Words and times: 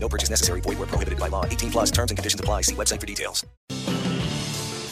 No 0.00 0.08
purchase 0.08 0.30
necessary. 0.30 0.60
Void 0.60 0.78
where 0.78 0.86
prohibited 0.86 1.18
by 1.18 1.28
law. 1.28 1.44
18 1.44 1.70
plus 1.70 1.90
terms 1.90 2.10
and 2.10 2.18
conditions 2.18 2.40
apply. 2.40 2.62
See 2.62 2.74
website 2.74 3.00
for 3.00 3.06
details. 3.06 3.44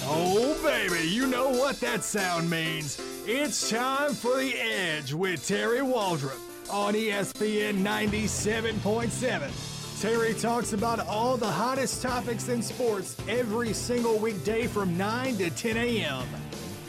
Oh, 0.09 0.57
baby, 0.63 1.09
you 1.09 1.27
know 1.27 1.49
what 1.49 1.81
that 1.81 2.05
sound 2.05 2.49
means. 2.49 3.01
It's 3.27 3.71
time 3.71 4.15
for 4.15 4.37
The 4.37 4.55
Edge 4.55 5.13
with 5.13 5.47
Terry 5.47 5.81
Waldrop 5.81 6.39
on 6.71 6.95
ESPN 6.95 7.83
97.7. 7.83 10.01
Terry 10.01 10.35
talks 10.35 10.75
about 10.75 11.01
all 11.09 11.37
the 11.37 11.51
hottest 11.51 12.03
topics 12.03 12.49
in 12.49 12.63
sports 12.63 13.17
every 13.29 13.73
single 13.73 14.19
weekday 14.19 14.67
from 14.67 14.97
9 14.97 15.39
to 15.39 15.51
10 15.51 15.77
a.m. 15.77 16.27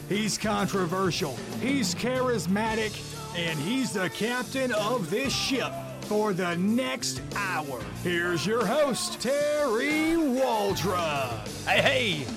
He's 0.09 0.38
controversial, 0.38 1.36
he's 1.61 1.95
charismatic, 1.95 3.02
and 3.36 3.58
he's 3.59 3.94
the 3.94 4.09
captain 4.09 4.73
of 4.73 5.09
this 5.09 5.34
ship 5.34 5.72
for 6.07 6.31
the 6.31 6.55
next 6.55 7.21
hour. 7.35 7.81
Here's 8.02 8.45
your 8.45 8.66
host, 8.66 9.20
Terry 9.20 10.16
Waldrop. 10.16 11.45
Hey, 11.67 11.81
hey, 11.81 12.27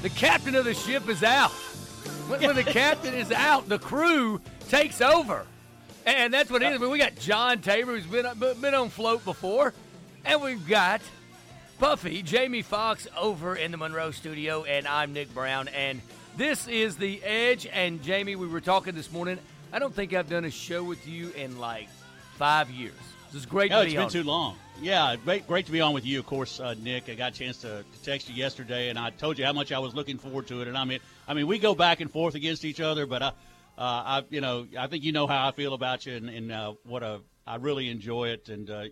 the 0.00 0.08
captain 0.08 0.54
of 0.54 0.64
the 0.64 0.72
ship 0.72 1.06
is 1.10 1.22
out. 1.22 1.50
When, 2.28 2.40
when 2.40 2.56
the 2.56 2.62
captain 2.64 3.12
is 3.12 3.30
out, 3.30 3.68
the 3.68 3.78
crew 3.78 4.40
takes 4.70 5.02
over. 5.02 5.44
And 6.06 6.32
that's 6.32 6.50
what 6.50 6.62
it 6.62 6.72
is. 6.72 6.76
I 6.76 6.78
mean, 6.78 6.90
we 6.90 6.96
got 6.96 7.16
John 7.16 7.60
Tabor, 7.60 7.98
who's 7.98 8.06
been, 8.06 8.26
been 8.60 8.74
on 8.74 8.88
float 8.88 9.24
before. 9.26 9.74
And 10.24 10.40
we've 10.40 10.66
got 10.66 11.02
Puffy, 11.78 12.22
Jamie 12.22 12.62
Fox 12.62 13.06
over 13.16 13.54
in 13.54 13.72
the 13.72 13.76
Monroe 13.76 14.10
studio. 14.12 14.64
And 14.64 14.88
I'm 14.88 15.12
Nick 15.12 15.34
Brown. 15.34 15.68
And 15.68 16.00
this 16.38 16.66
is 16.66 16.96
The 16.96 17.22
Edge. 17.22 17.66
And 17.70 18.02
Jamie, 18.02 18.36
we 18.36 18.46
were 18.46 18.62
talking 18.62 18.94
this 18.94 19.12
morning. 19.12 19.38
I 19.70 19.78
don't 19.78 19.94
think 19.94 20.14
I've 20.14 20.30
done 20.30 20.46
a 20.46 20.50
show 20.50 20.82
with 20.82 21.06
you 21.06 21.30
in 21.36 21.58
like 21.58 21.88
five 22.32 22.70
years. 22.70 22.94
This 23.32 23.40
is 23.40 23.46
great 23.46 23.70
No, 23.70 23.78
to 23.78 23.82
it's 23.84 23.92
be 23.92 23.96
been 23.96 24.04
on. 24.04 24.10
too 24.10 24.22
long. 24.24 24.56
Yeah, 24.80 25.16
great, 25.16 25.46
great 25.46 25.66
to 25.66 25.72
be 25.72 25.80
on 25.80 25.94
with 25.94 26.04
you. 26.04 26.18
Of 26.18 26.26
course, 26.26 26.58
uh, 26.60 26.74
Nick. 26.82 27.08
I 27.08 27.14
got 27.14 27.32
a 27.32 27.34
chance 27.38 27.58
to, 27.58 27.82
to 27.82 28.02
text 28.04 28.28
you 28.28 28.34
yesterday, 28.34 28.88
and 28.88 28.98
I 28.98 29.10
told 29.10 29.38
you 29.38 29.44
how 29.44 29.52
much 29.52 29.70
I 29.72 29.78
was 29.78 29.94
looking 29.94 30.18
forward 30.18 30.48
to 30.48 30.60
it. 30.60 30.68
And 30.68 30.76
I 30.76 30.84
mean, 30.84 30.98
I 31.28 31.34
mean, 31.34 31.46
we 31.46 31.58
go 31.58 31.74
back 31.74 32.00
and 32.00 32.10
forth 32.10 32.34
against 32.34 32.64
each 32.64 32.80
other, 32.80 33.06
but 33.06 33.22
I, 33.22 33.26
uh, 33.28 33.32
I, 33.78 34.22
you 34.30 34.40
know, 34.40 34.66
I 34.78 34.86
think 34.88 35.04
you 35.04 35.12
know 35.12 35.26
how 35.26 35.46
I 35.48 35.52
feel 35.52 35.72
about 35.74 36.04
you, 36.04 36.14
and, 36.16 36.28
and 36.28 36.52
uh, 36.52 36.74
what 36.84 37.02
a, 37.02 37.20
I 37.46 37.56
really 37.56 37.88
enjoy 37.90 38.30
it. 38.30 38.48
And 38.48 38.68
uh, 38.68 38.84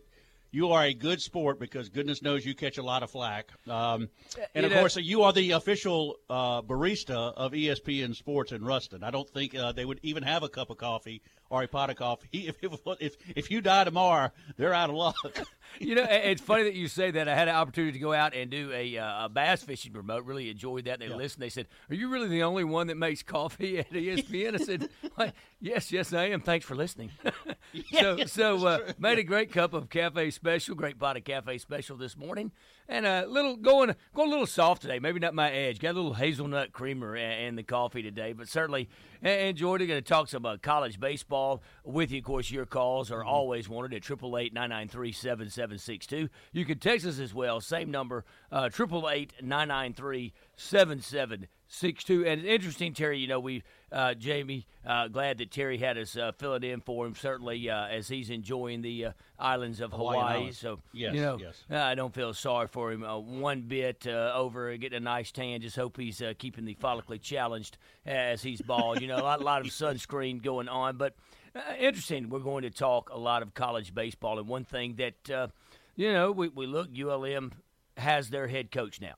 you 0.53 0.71
are 0.73 0.85
a 0.85 0.95
good 0.95 1.21
sport 1.21 1.59
because 1.59 1.89
goodness 1.89 2.23
knows 2.23 2.47
you 2.47 2.55
catch 2.55 2.79
a 2.79 2.83
lot 2.83 3.03
of 3.03 3.11
flack. 3.11 3.49
Um, 3.69 4.09
and 4.55 4.63
You 4.63 4.67
of 4.67 4.71
know- 4.73 4.79
course, 4.81 4.97
you 4.97 5.23
are 5.25 5.33
the 5.33 5.51
official 5.53 6.17
uh, 6.31 6.63
barista 6.63 7.35
of 7.35 7.53
ESPN 7.53 8.15
Sports 8.15 8.53
in 8.53 8.65
Ruston. 8.65 9.03
I 9.03 9.11
don't 9.11 9.29
think 9.29 9.55
uh, 9.57 9.73
they 9.73 9.85
would 9.85 9.99
even 10.03 10.23
have 10.23 10.45
a 10.45 10.49
cup 10.49 10.71
of 10.71 10.77
coffee 10.79 11.21
or 11.51 11.63
a 11.63 11.69
pot 11.69 11.91
of 11.91 11.97
coffee 11.97 12.29
if 12.33 12.57
if 12.63 12.73
if, 13.01 13.17
if 13.37 13.51
you 13.51 13.61
die 13.61 13.85
tomorrow, 13.85 14.31
they're 14.57 14.73
out 14.73 14.89
of 14.89 14.97
luck. 14.97 15.17
You 15.79 15.95
know, 15.95 16.07
it's 16.09 16.43
funny 16.43 16.65
that 16.65 16.75
you 16.75 16.89
say 16.89 17.11
that. 17.11 17.29
I 17.29 17.35
had 17.35 17.49
an 17.49 17.55
opportunity 17.55 17.93
to 17.93 17.99
go 17.99 18.13
out 18.13 18.35
and 18.35 18.51
do 18.51 18.71
a, 18.73 18.99
uh, 18.99 19.27
a 19.27 19.29
bass 19.29 19.63
fishing 19.63 19.93
remote. 19.93 20.25
Really 20.25 20.51
enjoyed 20.51 20.85
that. 20.87 20.99
They 20.99 21.09
listened. 21.09 21.43
They 21.43 21.49
said, 21.49 21.69
"Are 21.89 21.95
you 21.95 22.09
really 22.09 22.29
the 22.29 22.43
only 22.43 22.65
one 22.65 22.89
that 22.89 22.97
makes 22.97 23.23
coffee 23.23 23.79
at 23.81 23.91
ESPN?" 23.91 24.55
I 24.55 24.65
said, 24.65 24.89
"Why, 25.15 25.33
"Yes, 25.61 25.93
yes, 25.93 26.13
I 26.13 26.27
am. 26.27 26.41
Thanks 26.41 26.67
for 26.67 26.75
listening." 26.75 27.11
so, 27.93 28.25
so 28.27 28.67
uh, 28.67 28.93
made 28.99 29.19
a 29.19 29.23
great 29.23 29.53
cup 29.53 29.73
of 29.73 29.89
cafe 29.89 30.31
special, 30.31 30.75
great 30.75 30.99
pot 30.99 31.17
of 31.17 31.25
cafe 31.25 31.59
special 31.59 31.97
this 31.97 32.17
morning, 32.17 32.53
and 32.89 33.07
a 33.07 33.27
little 33.27 33.57
going 33.57 33.95
going 34.15 34.29
a 34.29 34.31
little 34.31 34.47
soft 34.47 34.83
today. 34.83 34.99
Maybe 34.99 35.21
not 35.21 35.35
my 35.35 35.51
edge. 35.51 35.79
Got 35.79 35.93
a 35.93 35.99
little 36.01 36.15
hazelnut 36.15 36.73
creamer 36.73 37.17
in, 37.17 37.57
the 37.57 37.63
coffee 37.63 38.03
today, 38.03 38.33
but 38.33 38.49
certainly 38.49 38.89
uh, 39.25 39.29
enjoyed 39.29 39.83
it. 39.83 39.87
Going 39.87 40.03
to 40.03 40.09
talk 40.09 40.29
some 40.29 40.47
uh, 40.47 40.57
college 40.61 41.01
baseball 41.01 41.63
with 41.85 42.11
you. 42.11 42.19
Of 42.19 42.25
course, 42.25 42.51
your 42.51 42.67
calls 42.67 43.11
are 43.11 43.25
always 43.25 43.69
wanted 43.69 43.95
at 43.95 44.03
triple 44.03 44.37
eight 44.39 44.53
nine 44.53 44.71
nine 44.71 44.89
three 44.89 45.13
seven 45.13 45.51
seven 45.61 45.77
six 45.77 46.07
two. 46.07 46.31
You 46.53 46.65
can 46.65 46.79
text 46.79 47.05
us 47.05 47.19
as 47.19 47.35
well. 47.35 47.61
Same 47.61 47.91
number, 47.91 48.25
uh, 48.51 48.71
triple 48.71 49.11
eight 49.11 49.35
nine 49.43 49.69
nine 49.69 49.93
three 49.93 50.33
seven 50.57 51.03
seven 51.03 51.49
six 51.69 52.03
two. 52.03 52.25
And 52.25 52.41
it's 52.41 52.49
interesting, 52.49 52.95
Terry. 52.95 53.19
You 53.19 53.29
know, 53.29 53.41
we 53.41 53.63
uh, 53.93 54.15
Jamie, 54.15 54.67
uh, 54.87 55.09
glad 55.09 55.37
that 55.37 55.51
Terry 55.51 55.77
had 55.77 55.99
us 55.99 56.17
uh, 56.17 56.33
fill 56.33 56.55
it 56.55 56.65
in 56.65 56.81
for 56.81 57.07
him. 57.07 57.15
Certainly, 57.15 57.69
uh, 57.69 57.89
as 57.89 58.09
he's 58.09 58.31
enjoying 58.31 58.81
the 58.81 59.07
uh, 59.07 59.13
islands 59.39 59.83
of 59.83 59.93
Hawaiian 59.93 60.37
Hawaii. 60.37 60.53
So 60.53 60.81
Yes, 60.95 61.15
you 61.15 61.21
know, 61.21 61.39
yes. 61.39 61.63
I 61.71 61.95
don't 61.95 62.15
feel 62.15 62.33
sorry 62.33 62.69
for 62.69 62.91
him 62.91 63.05
uh, 63.05 63.19
one 63.19 63.63
bit 63.63 64.07
uh, 64.07 64.33
over 64.35 64.75
getting 64.79 64.97
a 64.97 65.01
nice 65.01 65.31
tan. 65.31 65.61
Just 65.61 65.77
hope 65.77 65.99
he's 65.99 66.23
uh, 66.23 66.33
keeping 66.39 66.65
the 66.65 66.75
follically 66.77 67.21
challenged 67.21 67.77
as 68.07 68.43
he's 68.43 68.63
bald. 68.63 69.03
You 69.03 69.09
know, 69.09 69.19
a 69.19 69.23
lot, 69.23 69.41
a 69.43 69.45
lot 69.45 69.61
of 69.61 69.67
sunscreen 69.73 70.43
going 70.43 70.69
on. 70.69 70.97
But 70.97 71.15
uh, 71.55 71.75
interesting, 71.79 72.29
we're 72.29 72.39
going 72.41 72.63
to 72.63 72.71
talk 72.71 73.11
a 73.11 73.19
lot 73.19 73.43
of 73.43 73.55
college 73.55 73.95
baseball. 73.95 74.39
And 74.39 74.49
one 74.49 74.65
thing 74.65 74.97
that, 74.97 75.31
uh, 75.31 75.49
you 75.97 76.13
know, 76.13 76.33
we, 76.33 76.49
we 76.49 76.67
look, 76.67 76.89
ULM 76.97 77.53
has 77.97 78.31
their 78.31 78.47
head 78.49 78.71
coach 78.71 79.01
now. 79.01 79.15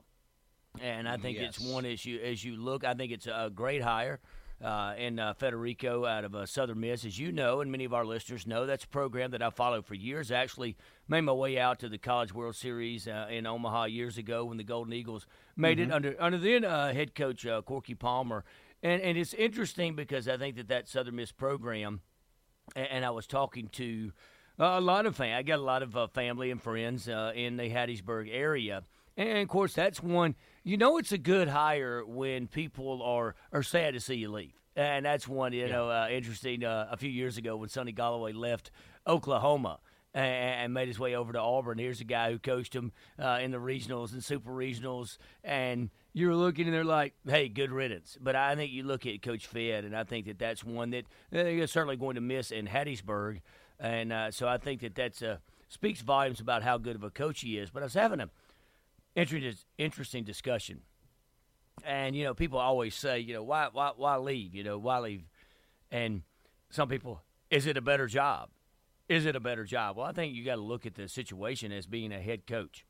And 0.80 1.08
I 1.08 1.18
think 1.18 1.38
it's 1.38 1.60
Yes. 1.60 1.70
one 1.70 1.84
issue 1.84 2.18
as 2.24 2.42
you 2.44 2.56
look. 2.56 2.84
I 2.84 2.94
think 2.94 3.12
it's 3.12 3.26
a 3.26 3.50
great 3.54 3.82
hire 3.82 4.20
uh, 4.64 4.94
in 4.96 5.18
uh, 5.18 5.34
Federico 5.34 6.06
out 6.06 6.24
of 6.24 6.34
uh, 6.34 6.46
Southern 6.46 6.80
Miss. 6.80 7.04
As 7.04 7.18
you 7.18 7.30
know, 7.30 7.60
and 7.60 7.70
many 7.70 7.84
of 7.84 7.92
our 7.92 8.06
listeners 8.06 8.46
know, 8.46 8.64
that's 8.64 8.84
a 8.84 8.88
program 8.88 9.32
that 9.32 9.42
I 9.42 9.50
followed 9.50 9.84
for 9.84 9.94
years. 9.94 10.32
I 10.32 10.36
actually 10.36 10.76
made 11.08 11.22
my 11.22 11.32
way 11.32 11.58
out 11.58 11.78
to 11.80 11.90
the 11.90 11.98
College 11.98 12.32
World 12.32 12.56
Series 12.56 13.06
uh, 13.06 13.26
in 13.30 13.46
Omaha 13.46 13.84
years 13.84 14.16
ago 14.16 14.46
when 14.46 14.56
the 14.56 14.64
Golden 14.64 14.94
Eagles 14.94 15.26
made 15.56 15.78
it 15.78 15.92
under 15.92 16.16
under 16.18 16.38
then 16.38 16.64
uh, 16.64 16.92
head 16.94 17.14
coach 17.14 17.44
uh, 17.44 17.60
Corky 17.60 17.94
Palmer. 17.94 18.42
And 18.82 19.02
and 19.02 19.18
it's 19.18 19.34
interesting 19.34 19.94
because 19.94 20.26
I 20.26 20.38
think 20.38 20.56
that 20.56 20.68
that 20.68 20.88
Southern 20.88 21.16
Miss 21.16 21.32
program, 21.32 22.00
and, 22.76 22.86
and 22.90 23.04
I 23.04 23.10
was 23.10 23.26
talking 23.26 23.68
to 23.72 24.12
uh, 24.60 24.64
a 24.78 24.80
lot 24.80 25.06
of 25.06 25.16
fam- 25.16 25.36
I 25.38 25.42
got 25.42 25.58
a 25.58 25.62
lot 25.62 25.82
of 25.82 25.96
uh, 25.96 26.06
family 26.08 26.50
and 26.50 26.62
friends 26.62 27.08
uh, 27.08 27.32
in 27.34 27.56
the 27.56 27.70
Hattiesburg 27.70 28.28
area, 28.30 28.82
and 29.16 29.38
of 29.38 29.48
course 29.48 29.74
that's 29.74 30.02
one. 30.02 30.34
You 30.64 30.76
know, 30.76 30.98
it's 30.98 31.12
a 31.12 31.18
good 31.18 31.48
hire 31.48 32.04
when 32.04 32.46
people 32.46 33.02
are 33.02 33.34
are 33.52 33.62
sad 33.62 33.94
to 33.94 34.00
see 34.00 34.14
you 34.16 34.30
leave, 34.30 34.52
and 34.76 35.04
that's 35.06 35.26
one. 35.26 35.52
You 35.52 35.68
know, 35.68 35.90
uh, 35.90 36.08
interesting. 36.10 36.64
Uh, 36.64 36.88
a 36.90 36.96
few 36.96 37.10
years 37.10 37.36
ago 37.38 37.56
when 37.56 37.68
Sunny 37.68 37.92
Golloway 37.92 38.34
left 38.34 38.70
Oklahoma. 39.06 39.78
a- 40.14 40.18
And 40.18 40.74
made 40.74 40.88
his 40.88 40.98
way 40.98 41.16
over 41.16 41.32
to 41.32 41.40
Auburn. 41.40 41.78
Here's 41.78 42.00
a 42.02 42.04
guy 42.04 42.30
who 42.30 42.38
coached 42.38 42.74
him 42.76 42.92
uh, 43.18 43.38
in 43.42 43.50
the 43.50 43.58
regionals 43.58 44.12
and 44.12 44.22
super 44.22 44.50
regionals, 44.52 45.16
and 45.42 45.88
you're 46.12 46.34
looking 46.34 46.66
and 46.66 46.74
they're 46.74 46.84
like, 46.84 47.14
"Hey, 47.26 47.48
good 47.48 47.72
riddance." 47.72 48.18
But 48.20 48.36
I 48.36 48.54
think 48.54 48.72
you 48.72 48.84
look 48.84 49.06
at 49.06 49.22
Coach 49.22 49.46
Fed, 49.46 49.84
and 49.84 49.96
I 49.96 50.04
think 50.04 50.26
that 50.26 50.38
that's 50.38 50.62
one 50.62 50.90
that 50.90 51.04
they're 51.30 51.66
certainly 51.66 51.96
going 51.96 52.16
to 52.16 52.20
miss 52.20 52.50
in 52.50 52.66
Hattiesburg, 52.66 53.40
and 53.78 54.12
uh, 54.12 54.30
so 54.30 54.46
I 54.46 54.58
think 54.58 54.82
that 54.82 54.94
that's 54.94 55.22
uh, 55.22 55.38
speaks 55.68 56.00
volumes 56.02 56.40
about 56.40 56.62
how 56.62 56.78
good 56.78 56.96
of 56.96 57.02
a 57.02 57.10
coach 57.10 57.40
he 57.40 57.58
is. 57.58 57.70
But 57.70 57.82
I 57.82 57.86
was 57.86 57.94
having 57.94 58.20
a 58.20 58.28
interesting 59.14 59.54
interesting 59.78 60.24
discussion, 60.24 60.80
and 61.84 62.14
you 62.14 62.24
know, 62.24 62.34
people 62.34 62.58
always 62.58 62.94
say, 62.94 63.18
you 63.18 63.32
know, 63.34 63.42
why 63.42 63.68
why 63.72 63.92
why 63.96 64.16
leave? 64.18 64.54
You 64.54 64.64
know, 64.64 64.78
why 64.78 64.98
leave? 64.98 65.24
And 65.90 66.22
some 66.70 66.88
people, 66.88 67.22
is 67.50 67.66
it 67.66 67.76
a 67.76 67.82
better 67.82 68.06
job? 68.06 68.50
Is 69.08 69.26
it 69.26 69.36
a 69.36 69.40
better 69.40 69.64
job? 69.64 69.96
Well, 69.96 70.06
I 70.06 70.12
think 70.12 70.34
you 70.34 70.44
got 70.44 70.56
to 70.56 70.62
look 70.62 70.86
at 70.86 70.94
the 70.94 71.08
situation 71.08 71.70
as 71.70 71.86
being 71.86 72.12
a 72.12 72.20
head 72.20 72.46
coach. 72.46 72.86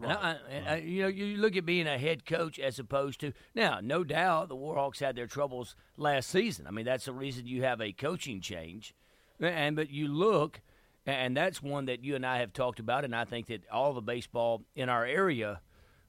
And 0.00 0.12
I, 0.12 0.36
I- 0.66 0.76
you 0.76 1.02
know, 1.02 1.08
you 1.08 1.36
look 1.36 1.56
at 1.56 1.66
being 1.66 1.86
a 1.86 1.98
head 1.98 2.24
coach 2.24 2.58
as 2.58 2.78
opposed 2.78 3.20
to 3.20 3.32
now. 3.54 3.80
No 3.82 4.04
doubt, 4.04 4.48
the 4.48 4.56
Warhawks 4.56 5.00
had 5.00 5.16
their 5.16 5.26
troubles 5.26 5.76
last 5.96 6.30
season. 6.30 6.66
I 6.66 6.70
mean, 6.70 6.84
that's 6.84 7.04
the 7.04 7.12
reason 7.12 7.46
you 7.46 7.62
have 7.62 7.80
a 7.80 7.92
coaching 7.92 8.40
change. 8.40 8.94
And 9.40 9.76
but 9.76 9.90
you 9.90 10.08
look, 10.08 10.60
and 11.04 11.36
that's 11.36 11.62
one 11.62 11.86
that 11.86 12.04
you 12.04 12.14
and 12.14 12.24
I 12.24 12.38
have 12.38 12.52
talked 12.52 12.78
about, 12.78 13.04
and 13.04 13.14
I 13.14 13.24
think 13.24 13.46
that 13.46 13.64
all 13.70 13.92
the 13.92 14.00
baseball 14.00 14.62
in 14.76 14.88
our 14.88 15.04
area 15.04 15.60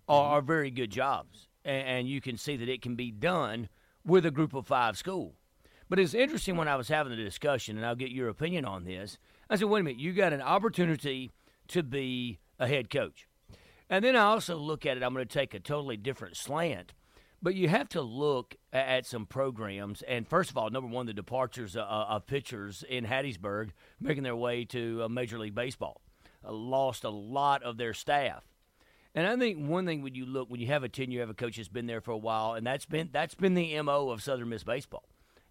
are, 0.08 0.24
mm-hmm. 0.24 0.34
are 0.34 0.42
very 0.42 0.70
good 0.70 0.92
jobs, 0.92 1.48
and, 1.66 1.88
and 1.88 2.08
you 2.08 2.22
can 2.22 2.38
see 2.38 2.58
that 2.58 2.70
it 2.70 2.82
can 2.82 2.96
be 2.96 3.12
done 3.12 3.70
with 4.06 4.26
a 4.26 4.32
group 4.32 4.54
of 4.54 4.68
five 4.68 4.98
school. 4.98 5.34
But 5.90 6.00
it's 6.00 6.14
interesting 6.14 6.58
when 6.58 6.68
I 6.68 6.76
was 6.76 6.88
having 6.88 7.16
the 7.16 7.24
discussion, 7.24 7.78
and 7.78 7.86
I'll 7.86 7.96
get 7.96 8.12
your 8.12 8.30
opinion 8.30 8.66
on 8.66 8.84
this. 8.84 9.18
I 9.50 9.56
said, 9.56 9.68
wait 9.68 9.82
a 9.82 9.84
minute, 9.84 10.00
you 10.00 10.14
got 10.14 10.34
an 10.34 10.42
opportunity 10.42 11.32
to 11.70 11.84
be 11.84 12.40
a 12.60 12.68
head 12.68 12.90
coach. 12.90 13.28
And 13.90 14.04
then 14.04 14.16
I 14.16 14.24
also 14.26 14.58
look 14.58 14.86
at 14.86 14.98
it, 14.98 15.04
I'm 15.04 15.14
going 15.14 15.28
to 15.28 15.34
take 15.34 15.54
a 15.54 15.60
totally 15.60 15.98
different 15.98 16.38
slant. 16.38 16.94
But 17.42 17.56
you 17.56 17.68
have 17.68 17.90
to 17.90 18.02
look 18.02 18.56
at 18.72 19.06
some 19.06 19.26
programs. 19.26 20.02
And 20.04 20.26
first 20.28 20.50
of 20.50 20.58
all, 20.58 20.70
number 20.70 20.90
one, 20.90 21.06
the 21.06 21.14
departures 21.14 21.76
uh, 21.76 21.82
of 21.82 22.26
pitchers 22.26 22.86
in 22.88 23.06
Hattiesburg 23.06 23.72
making 24.00 24.24
their 24.24 24.36
way 24.36 24.64
to 24.66 25.04
uh, 25.04 25.10
Major 25.10 25.38
League 25.38 25.54
Baseball 25.54 26.02
uh, 26.46 26.54
lost 26.54 27.04
a 27.04 27.10
lot 27.10 27.62
of 27.64 27.76
their 27.78 27.94
staff. 27.94 28.44
And 29.16 29.28
I 29.28 29.36
think 29.36 29.68
one 29.68 29.86
thing 29.86 30.02
when 30.02 30.16
you 30.16 30.26
look 30.26 30.50
when 30.50 30.60
you 30.60 30.68
have 30.68 30.84
a 30.84 30.90
tenure, 30.90 31.14
you 31.14 31.20
have 31.20 31.30
a 31.30 31.36
coach 31.36 31.58
that's 31.58 31.68
been 31.68 31.86
there 31.86 32.02
for 32.02 32.12
a 32.12 32.18
while, 32.18 32.54
and 32.54 32.66
that's 32.66 32.86
been 32.86 33.10
that's 33.12 33.36
been 33.36 33.54
the 33.54 33.80
mo 33.82 34.10
of 34.10 34.24
Southern 34.24 34.50
Miss 34.50 34.64
baseball. 34.64 35.04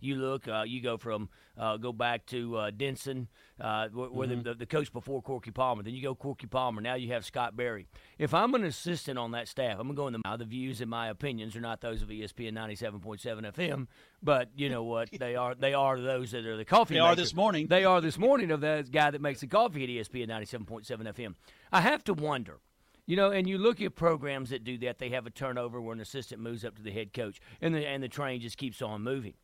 You 0.03 0.17
look, 0.17 0.49
uh, 0.49 0.65
you 0.67 0.83
go 0.83 0.97
from 0.97 1.29
uh, 1.57 1.77
go 1.77 1.93
back 1.93 2.27
to 2.27 2.57
uh, 2.57 2.71
Denson, 2.71 3.29
uh, 3.61 3.89
where, 3.89 4.29
mm-hmm. 4.29 4.43
the, 4.43 4.55
the, 4.55 4.67
coach 4.67 4.93
before 4.93 5.23
Corky 5.23 5.51
Palmer. 5.51 5.83
Then 5.83 5.95
you 5.95 6.03
go 6.03 6.15
Corky 6.15 6.47
Palmer. 6.47 6.81
Now 6.81 6.95
you 6.95 7.13
have 7.13 7.25
Scott 7.25 7.57
Berry. 7.57 7.87
If 8.19 8.35
I'm 8.35 8.55
an 8.55 8.65
assistant 8.65 9.19
on 9.19 9.33
that 9.33 9.49
staff, 9.49 9.79
I'm 9.79 9.95
going 9.95 10.13
to 10.15 10.21
go 10.21 10.33
in 10.33 10.39
the, 10.39 10.45
the 10.45 10.49
views 10.49 10.81
and 10.81 10.91
my 10.91 11.09
opinions 11.09 11.55
are 11.57 11.61
not 11.61 11.81
those 11.81 12.03
of 12.03 12.09
ESPN 12.09 12.53
97.7 12.55 13.55
FM, 13.55 13.87
but 14.23 14.49
you 14.57 14.69
know 14.69 14.83
what? 14.83 15.11
they 15.19 15.37
are 15.37 15.55
they 15.55 15.75
are 15.75 16.01
those 16.01 16.33
that 16.33 16.47
are 16.47 16.57
the 16.57 16.65
coffee. 16.65 16.95
They 16.95 17.01
makers. 17.01 17.13
are 17.13 17.17
this 17.17 17.35
morning. 17.35 17.67
They 17.69 17.85
are 17.85 18.01
this 18.01 18.19
morning 18.19 18.51
of 18.51 18.61
that 18.63 18.91
guy 18.91 19.11
that 19.11 19.21
makes 19.21 19.41
the 19.41 19.47
coffee 19.47 19.85
at 19.85 20.07
ESPN 20.07 20.29
97.7 20.29 20.87
FM. 20.87 21.35
I 21.71 21.81
have 21.81 22.03
to 22.05 22.15
wonder. 22.15 22.59
You 23.05 23.17
know, 23.17 23.33
and 23.33 23.49
you 23.49 23.59
look 23.59 23.81
at 23.81 23.97
programs 23.97 24.51
that 24.51 24.63
do 24.63 24.79
that, 24.79 24.99
they 24.99 25.09
have 25.11 25.27
a 25.27 25.31
turnover 25.31 25.81
where 25.81 25.93
an 25.93 26.01
assistant 26.01 26.41
moves 26.41 26.65
up 26.65 26.77
to 26.77 26.83
the 26.83 26.93
head 26.93 27.13
coach 27.13 27.41
and 27.61 27.75
the 27.75 27.87
and 27.87 28.03
the 28.03 28.09
train 28.09 28.41
just 28.41 28.57
keeps 28.57 28.81
on 28.81 29.03
moving 29.03 29.35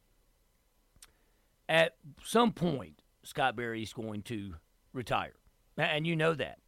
at 1.68 1.96
some 2.24 2.52
point, 2.52 3.02
Scott 3.22 3.56
Berry 3.56 3.82
is 3.82 3.92
going 3.92 4.22
to 4.22 4.54
retire. 4.92 5.34
And 5.76 6.06
you 6.06 6.16
know 6.16 6.34
that. 6.34 6.58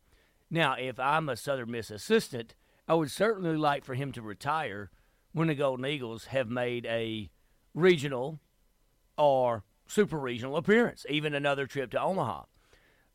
Now, 0.50 0.74
if 0.78 0.98
I'm 1.00 1.28
a 1.28 1.36
Southern 1.36 1.70
Miss 1.70 1.90
assistant, 1.90 2.54
I 2.86 2.94
would 2.94 3.10
certainly 3.10 3.56
like 3.56 3.84
for 3.84 3.94
him 3.94 4.12
to 4.12 4.22
retire 4.22 4.90
when 5.32 5.48
the 5.48 5.54
Golden 5.54 5.86
Eagles 5.86 6.26
have 6.26 6.48
made 6.48 6.86
a 6.86 7.30
regional 7.74 8.40
or 9.16 9.64
super 9.86 10.18
regional 10.18 10.56
appearance, 10.56 11.06
even 11.08 11.34
another 11.34 11.66
trip 11.66 11.90
to 11.92 12.00
Omaha. 12.00 12.44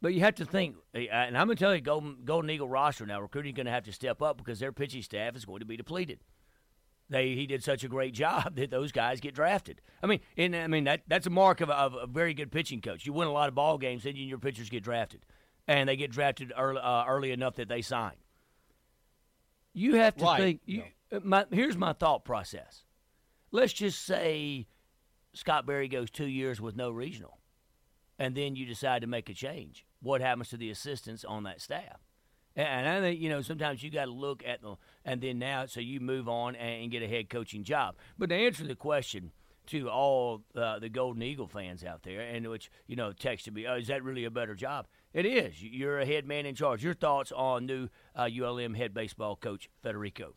But 0.01 0.13
you 0.13 0.21
have 0.21 0.35
to 0.35 0.45
think, 0.45 0.75
and 0.93 1.37
I'm 1.37 1.47
going 1.47 1.57
to 1.57 1.63
tell 1.63 1.73
you, 1.73 1.81
Golden, 1.81 2.17
Golden 2.25 2.49
Eagle 2.49 2.69
roster 2.69 3.05
now, 3.05 3.21
recruiting 3.21 3.53
is 3.53 3.55
going 3.55 3.65
to 3.65 3.71
have 3.71 3.85
to 3.85 3.91
step 3.91 4.21
up 4.21 4.37
because 4.37 4.59
their 4.59 4.71
pitching 4.71 5.01
staff 5.01 5.35
is 5.35 5.45
going 5.45 5.59
to 5.59 5.65
be 5.65 5.77
depleted 5.77 6.19
they 7.09 7.35
he 7.35 7.45
did 7.45 7.63
such 7.63 7.83
a 7.83 7.87
great 7.87 8.13
job 8.13 8.55
that 8.55 8.71
those 8.71 8.91
guys 8.91 9.19
get 9.19 9.35
drafted. 9.35 9.81
I 10.01 10.07
mean, 10.07 10.19
and 10.37 10.55
I 10.55 10.67
mean 10.67 10.85
that 10.85 11.01
that's 11.07 11.27
a 11.27 11.31
mark 11.31 11.61
of 11.61 11.69
a, 11.69 11.73
of 11.73 11.93
a 11.95 12.07
very 12.07 12.33
good 12.33 12.51
pitching 12.51 12.81
coach. 12.81 13.05
You 13.05 13.13
win 13.13 13.27
a 13.27 13.31
lot 13.31 13.49
of 13.49 13.55
ball 13.55 13.77
games, 13.77 14.03
then 14.03 14.15
your 14.15 14.39
pitchers 14.39 14.69
get 14.69 14.83
drafted, 14.83 15.25
and 15.67 15.87
they 15.87 15.95
get 15.95 16.11
drafted 16.11 16.51
early, 16.57 16.81
uh, 16.81 17.05
early 17.05 17.31
enough 17.31 17.55
that 17.55 17.67
they 17.67 17.81
sign. 17.81 18.15
You 19.73 19.95
have 19.95 20.15
to 20.17 20.25
right. 20.25 20.39
think. 20.39 20.61
You, 20.65 20.83
uh, 21.11 21.19
my, 21.23 21.45
here's 21.51 21.77
my 21.77 21.93
thought 21.93 22.25
process. 22.25 22.83
Let's 23.51 23.73
just 23.73 24.05
say 24.05 24.67
Scott 25.33 25.65
Berry 25.65 25.87
goes 25.87 26.09
two 26.09 26.27
years 26.27 26.59
with 26.59 26.75
no 26.75 26.91
regional, 26.91 27.39
and 28.17 28.35
then 28.35 28.55
you 28.55 28.65
decide 28.65 29.01
to 29.01 29.07
make 29.07 29.29
a 29.29 29.33
change. 29.33 29.85
What 30.01 30.21
happens 30.21 30.49
to 30.49 30.57
the 30.57 30.69
assistants 30.69 31.23
on 31.23 31.43
that 31.43 31.61
staff? 31.61 31.99
And 32.55 32.87
I 32.87 33.01
think 33.01 33.19
you 33.19 33.29
know 33.29 33.41
sometimes 33.41 33.83
you 33.83 33.91
got 33.91 34.05
to 34.05 34.11
look 34.11 34.41
at 34.45 34.61
the 34.61 34.75
and 35.05 35.21
then 35.21 35.39
now 35.39 35.65
so 35.67 35.79
you 35.79 35.99
move 35.99 36.27
on 36.27 36.55
and 36.55 36.91
get 36.91 37.03
a 37.03 37.07
head 37.07 37.29
coaching 37.29 37.63
job. 37.63 37.95
But 38.17 38.29
to 38.29 38.35
answer 38.35 38.65
the 38.65 38.75
question 38.75 39.31
to 39.67 39.89
all 39.89 40.43
uh, 40.55 40.79
the 40.79 40.89
Golden 40.89 41.21
Eagle 41.23 41.47
fans 41.47 41.83
out 41.83 42.03
there, 42.03 42.21
and 42.21 42.47
which 42.49 42.69
you 42.87 42.95
know 42.95 43.11
texted 43.11 43.53
me, 43.53 43.65
oh, 43.67 43.75
is 43.75 43.87
that 43.87 44.03
really 44.03 44.25
a 44.25 44.31
better 44.31 44.55
job? 44.55 44.87
It 45.13 45.25
is. 45.25 45.63
You're 45.63 45.99
a 45.99 46.05
head 46.05 46.27
man 46.27 46.45
in 46.45 46.55
charge. 46.55 46.83
Your 46.83 46.93
thoughts 46.93 47.31
on 47.31 47.65
new 47.65 47.87
uh, 48.15 48.27
ULM 48.27 48.73
head 48.73 48.93
baseball 48.93 49.35
coach 49.37 49.69
Federico? 49.81 50.33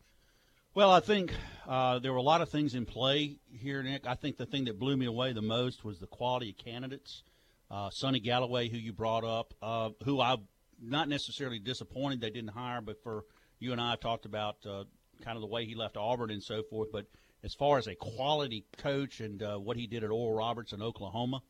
Well, 0.74 0.92
I 0.92 1.00
think 1.00 1.32
uh, 1.66 1.98
there 1.98 2.12
were 2.12 2.18
a 2.18 2.22
lot 2.22 2.42
of 2.42 2.50
things 2.50 2.74
in 2.74 2.84
play 2.86 3.38
here, 3.50 3.82
Nick. 3.82 4.06
I 4.06 4.14
think 4.14 4.36
the 4.36 4.46
thing 4.46 4.66
that 4.66 4.78
blew 4.78 4.96
me 4.96 5.06
away 5.06 5.32
the 5.32 5.42
most 5.42 5.84
was 5.84 5.98
the 5.98 6.06
quality 6.06 6.50
of 6.50 6.56
candidates. 6.56 7.24
Uh, 7.70 7.90
Sunny 7.90 8.20
Golloway, 8.20 8.70
who 8.70 8.78
you 8.78 8.92
brought 8.92 9.24
up, 9.24 9.52
uh, 9.60 9.90
who 10.04 10.20
I'm 10.20 10.46
not 10.80 11.08
necessarily 11.08 11.58
disappointed 11.58 12.20
they 12.20 12.30
didn't 12.30 12.50
hire, 12.50 12.80
but 12.80 13.02
for 13.02 13.24
you 13.58 13.72
and 13.72 13.80
I 13.80 13.90
have 13.90 14.00
talked 14.00 14.26
about 14.26 14.56
uh, 14.66 14.84
kind 15.22 15.36
of 15.36 15.40
the 15.40 15.46
way 15.46 15.64
he 15.64 15.74
left 15.74 15.96
Auburn 15.96 16.30
and 16.30 16.42
so 16.42 16.62
forth. 16.62 16.90
But 16.92 17.06
as 17.42 17.54
far 17.54 17.78
as 17.78 17.86
a 17.86 17.94
quality 17.94 18.64
coach 18.78 19.20
and 19.20 19.42
uh, 19.42 19.56
what 19.56 19.76
he 19.76 19.86
did 19.86 20.04
at 20.04 20.10
Oral 20.10 20.36
Roberts 20.36 20.72
in 20.72 20.82
Oklahoma, 20.82 21.42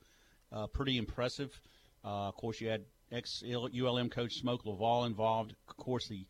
uh, 0.53 0.67
pretty 0.67 0.97
impressive. 0.97 1.61
Uh, 2.05 2.29
of 2.29 2.37
course, 2.37 2.61
you 2.61 2.69
had 2.69 2.85
ex 3.13 3.43
ULM 3.43 4.11
coach 4.11 4.39
Smoke 4.41 4.65
Laval 4.65 5.05
involved. 5.05 5.55
Of 5.69 5.77
course, 5.77 6.09
the 6.09 6.25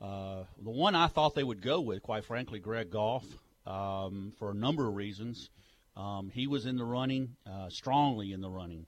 uh, 0.00 0.44
the 0.62 0.70
one 0.70 0.94
I 0.94 1.06
thought 1.06 1.34
they 1.34 1.44
would 1.44 1.62
go 1.62 1.80
with, 1.80 2.02
quite 2.02 2.24
frankly, 2.24 2.58
Greg 2.58 2.90
Goff, 2.90 3.24
um, 3.66 4.32
for 4.38 4.50
a 4.50 4.54
number 4.54 4.86
of 4.86 4.94
reasons. 4.94 5.48
Um, 5.96 6.30
he 6.34 6.46
was 6.46 6.66
in 6.66 6.76
the 6.76 6.84
running, 6.84 7.36
uh, 7.50 7.70
strongly 7.70 8.32
in 8.32 8.42
the 8.42 8.50
running. 8.50 8.84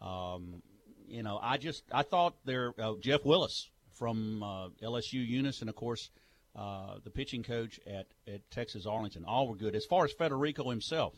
Um, 0.00 0.62
you 1.06 1.22
know, 1.22 1.38
I 1.42 1.58
just 1.58 1.84
I 1.92 2.02
thought 2.02 2.36
there 2.46 2.72
Jeff 3.00 3.24
Willis 3.24 3.68
from 3.98 4.42
uh, 4.42 4.68
LSU 4.82 5.26
Eunice, 5.26 5.60
and 5.60 5.70
of 5.70 5.76
course 5.76 6.10
uh, 6.54 6.96
the 7.04 7.10
pitching 7.10 7.42
coach 7.42 7.78
at 7.86 8.06
at 8.26 8.50
Texas 8.50 8.86
Arlington, 8.86 9.24
all 9.24 9.48
were 9.48 9.56
good. 9.56 9.74
As 9.74 9.84
far 9.84 10.04
as 10.04 10.12
Federico 10.12 10.70
himself, 10.70 11.14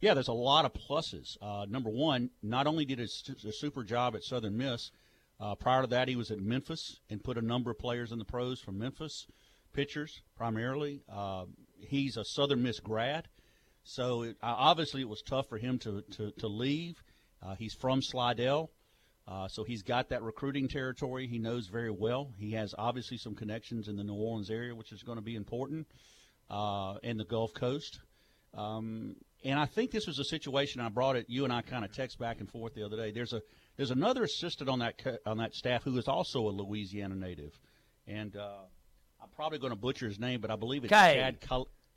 yeah, 0.00 0.14
there's 0.14 0.28
a 0.28 0.32
lot 0.32 0.64
of 0.64 0.72
pluses. 0.72 1.36
Uh, 1.42 1.66
number 1.68 1.90
one, 1.90 2.30
not 2.42 2.66
only 2.66 2.84
did 2.84 2.98
do 2.98 3.48
a 3.48 3.52
super 3.52 3.84
job 3.84 4.14
at 4.16 4.24
Southern 4.24 4.56
Miss. 4.56 4.90
Uh, 5.38 5.54
prior 5.54 5.82
to 5.82 5.88
that, 5.88 6.08
he 6.08 6.16
was 6.16 6.30
at 6.30 6.38
Memphis 6.38 7.00
and 7.08 7.24
put 7.24 7.38
a 7.38 7.42
number 7.42 7.70
of 7.70 7.78
players 7.78 8.12
in 8.12 8.18
the 8.18 8.24
pros 8.24 8.60
from 8.60 8.78
Memphis, 8.78 9.26
pitchers 9.72 10.22
primarily. 10.36 11.02
Uh, 11.10 11.46
he's 11.78 12.16
a 12.16 12.24
Southern 12.24 12.62
Miss 12.62 12.78
grad, 12.80 13.28
so 13.82 14.22
it, 14.22 14.36
obviously 14.42 15.00
it 15.00 15.08
was 15.08 15.22
tough 15.22 15.48
for 15.48 15.56
him 15.56 15.78
to, 15.78 16.02
to, 16.12 16.30
to 16.32 16.46
leave. 16.46 17.02
Uh, 17.42 17.54
he's 17.54 17.74
from 17.74 18.02
Slidell, 18.02 18.70
uh, 19.28 19.48
so 19.48 19.64
he's 19.64 19.82
got 19.82 20.08
that 20.08 20.22
recruiting 20.22 20.68
territory 20.68 21.26
he 21.26 21.38
knows 21.38 21.68
very 21.68 21.90
well. 21.90 22.32
He 22.38 22.52
has 22.52 22.74
obviously 22.76 23.16
some 23.16 23.34
connections 23.34 23.88
in 23.88 23.96
the 23.96 24.04
New 24.04 24.14
Orleans 24.14 24.50
area, 24.50 24.74
which 24.74 24.92
is 24.92 25.02
going 25.02 25.18
to 25.18 25.22
be 25.22 25.36
important, 25.36 25.86
uh, 26.50 26.94
and 27.02 27.18
the 27.18 27.24
Gulf 27.24 27.54
Coast. 27.54 28.00
Um, 28.54 29.16
and 29.44 29.58
I 29.58 29.66
think 29.66 29.90
this 29.90 30.06
was 30.06 30.18
a 30.18 30.24
situation 30.24 30.80
I 30.80 30.88
brought 30.88 31.16
it. 31.16 31.26
You 31.28 31.44
and 31.44 31.52
I 31.52 31.62
kind 31.62 31.84
of 31.84 31.92
text 31.92 32.18
back 32.18 32.40
and 32.40 32.50
forth 32.50 32.74
the 32.74 32.84
other 32.84 32.96
day. 32.96 33.10
There's 33.10 33.32
a 33.32 33.40
there's 33.76 33.90
another 33.90 34.24
assistant 34.24 34.68
on 34.68 34.80
that 34.80 35.00
on 35.24 35.38
that 35.38 35.54
staff 35.54 35.82
who 35.84 35.96
is 35.96 36.08
also 36.08 36.48
a 36.48 36.50
Louisiana 36.50 37.14
native, 37.14 37.58
and 38.06 38.36
uh, 38.36 38.58
I'm 39.22 39.28
probably 39.34 39.58
going 39.58 39.70
to 39.72 39.76
butcher 39.76 40.06
his 40.06 40.18
name, 40.18 40.40
but 40.40 40.50
I 40.50 40.56
believe 40.56 40.84
it's. 40.84 40.90
Chad 40.90 41.40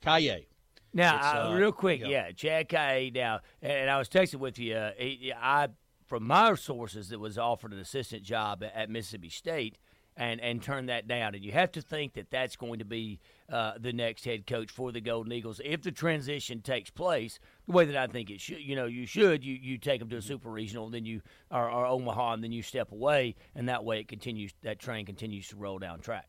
Caillet. 0.02 0.46
Now, 0.94 1.48
uh, 1.48 1.54
real 1.56 1.72
quick, 1.72 2.00
yeah, 2.00 2.08
yeah 2.08 2.30
Chad 2.30 2.68
Kay. 2.68 3.10
Now, 3.12 3.40
and 3.60 3.90
I 3.90 3.98
was 3.98 4.08
texting 4.08 4.36
with 4.36 4.58
you. 4.58 4.76
Uh, 4.76 4.92
I, 5.36 5.68
from 6.06 6.26
my 6.26 6.54
sources, 6.54 7.08
that 7.08 7.18
was 7.18 7.38
offered 7.38 7.72
an 7.72 7.78
assistant 7.78 8.22
job 8.22 8.62
at 8.62 8.90
Mississippi 8.90 9.30
State, 9.30 9.78
and 10.16 10.40
and 10.40 10.62
turned 10.62 10.88
that 10.88 11.08
down. 11.08 11.34
And 11.34 11.44
you 11.44 11.52
have 11.52 11.72
to 11.72 11.82
think 11.82 12.14
that 12.14 12.30
that's 12.30 12.56
going 12.56 12.78
to 12.78 12.84
be 12.84 13.20
uh, 13.50 13.72
the 13.78 13.92
next 13.92 14.24
head 14.24 14.46
coach 14.46 14.70
for 14.70 14.92
the 14.92 15.00
Golden 15.00 15.32
Eagles 15.32 15.60
if 15.64 15.82
the 15.82 15.92
transition 15.92 16.60
takes 16.60 16.90
place 16.90 17.38
the 17.66 17.72
way 17.72 17.84
that 17.84 17.96
I 17.96 18.06
think 18.06 18.30
it 18.30 18.40
should. 18.40 18.60
You 18.60 18.76
know, 18.76 18.86
you 18.86 19.06
should 19.06 19.44
you 19.44 19.54
you 19.54 19.78
take 19.78 20.00
them 20.00 20.08
to 20.10 20.16
a 20.16 20.22
super 20.22 20.50
regional, 20.50 20.90
then 20.90 21.04
you 21.04 21.20
are, 21.50 21.70
are 21.70 21.86
Omaha, 21.86 22.34
and 22.34 22.44
then 22.44 22.52
you 22.52 22.62
step 22.62 22.92
away, 22.92 23.34
and 23.54 23.68
that 23.68 23.84
way 23.84 24.00
it 24.00 24.08
continues. 24.08 24.52
That 24.62 24.78
train 24.78 25.06
continues 25.06 25.48
to 25.48 25.56
roll 25.56 25.78
down 25.78 26.00
track. 26.00 26.28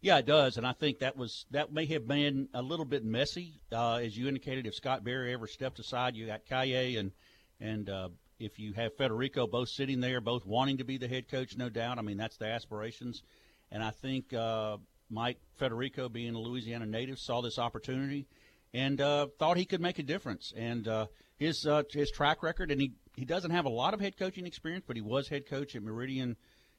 Yeah, 0.00 0.18
it 0.18 0.26
does, 0.26 0.56
and 0.56 0.66
I 0.66 0.72
think 0.72 0.98
that 0.98 1.16
was 1.16 1.46
that 1.52 1.72
may 1.72 1.86
have 1.86 2.08
been 2.08 2.48
a 2.54 2.60
little 2.60 2.84
bit 2.84 3.04
messy, 3.04 3.60
uh, 3.70 3.94
as 3.94 4.18
you 4.18 4.26
indicated. 4.26 4.66
If 4.66 4.74
Scott 4.74 5.04
Berry 5.04 5.32
ever 5.32 5.46
stepped 5.46 5.78
aside, 5.78 6.16
you 6.16 6.26
got 6.26 6.44
Kaye 6.44 6.96
and 6.96 7.12
and 7.60 7.88
uh, 7.88 8.08
if 8.42 8.58
you 8.58 8.72
have 8.72 8.96
Federico 8.96 9.46
both 9.46 9.68
sitting 9.68 10.00
there, 10.00 10.20
both 10.20 10.44
wanting 10.44 10.78
to 10.78 10.84
be 10.84 10.98
the 10.98 11.08
head 11.08 11.28
coach, 11.28 11.56
no 11.56 11.68
doubt. 11.68 11.98
I 11.98 12.02
mean, 12.02 12.16
that's 12.16 12.36
the 12.36 12.46
aspirations, 12.46 13.22
and 13.70 13.82
I 13.82 13.90
think 13.90 14.34
uh, 14.34 14.78
Mike 15.08 15.38
Federico, 15.54 16.08
being 16.08 16.34
a 16.34 16.38
Louisiana 16.38 16.86
native, 16.86 17.18
saw 17.18 17.40
this 17.40 17.58
opportunity 17.58 18.26
and 18.74 19.00
uh, 19.00 19.28
thought 19.38 19.56
he 19.56 19.64
could 19.64 19.80
make 19.80 19.98
a 19.98 20.02
difference. 20.02 20.52
And 20.56 20.88
uh, 20.88 21.06
his 21.36 21.66
uh, 21.66 21.82
his 21.90 22.10
track 22.10 22.42
record, 22.42 22.70
and 22.70 22.80
he 22.80 22.92
he 23.16 23.24
doesn't 23.24 23.50
have 23.50 23.64
a 23.64 23.70
lot 23.70 23.94
of 23.94 24.00
head 24.00 24.16
coaching 24.16 24.46
experience, 24.46 24.84
but 24.86 24.96
he 24.96 25.02
was 25.02 25.28
head 25.28 25.46
coach 25.46 25.76
at 25.76 25.82
Meridian 25.82 26.36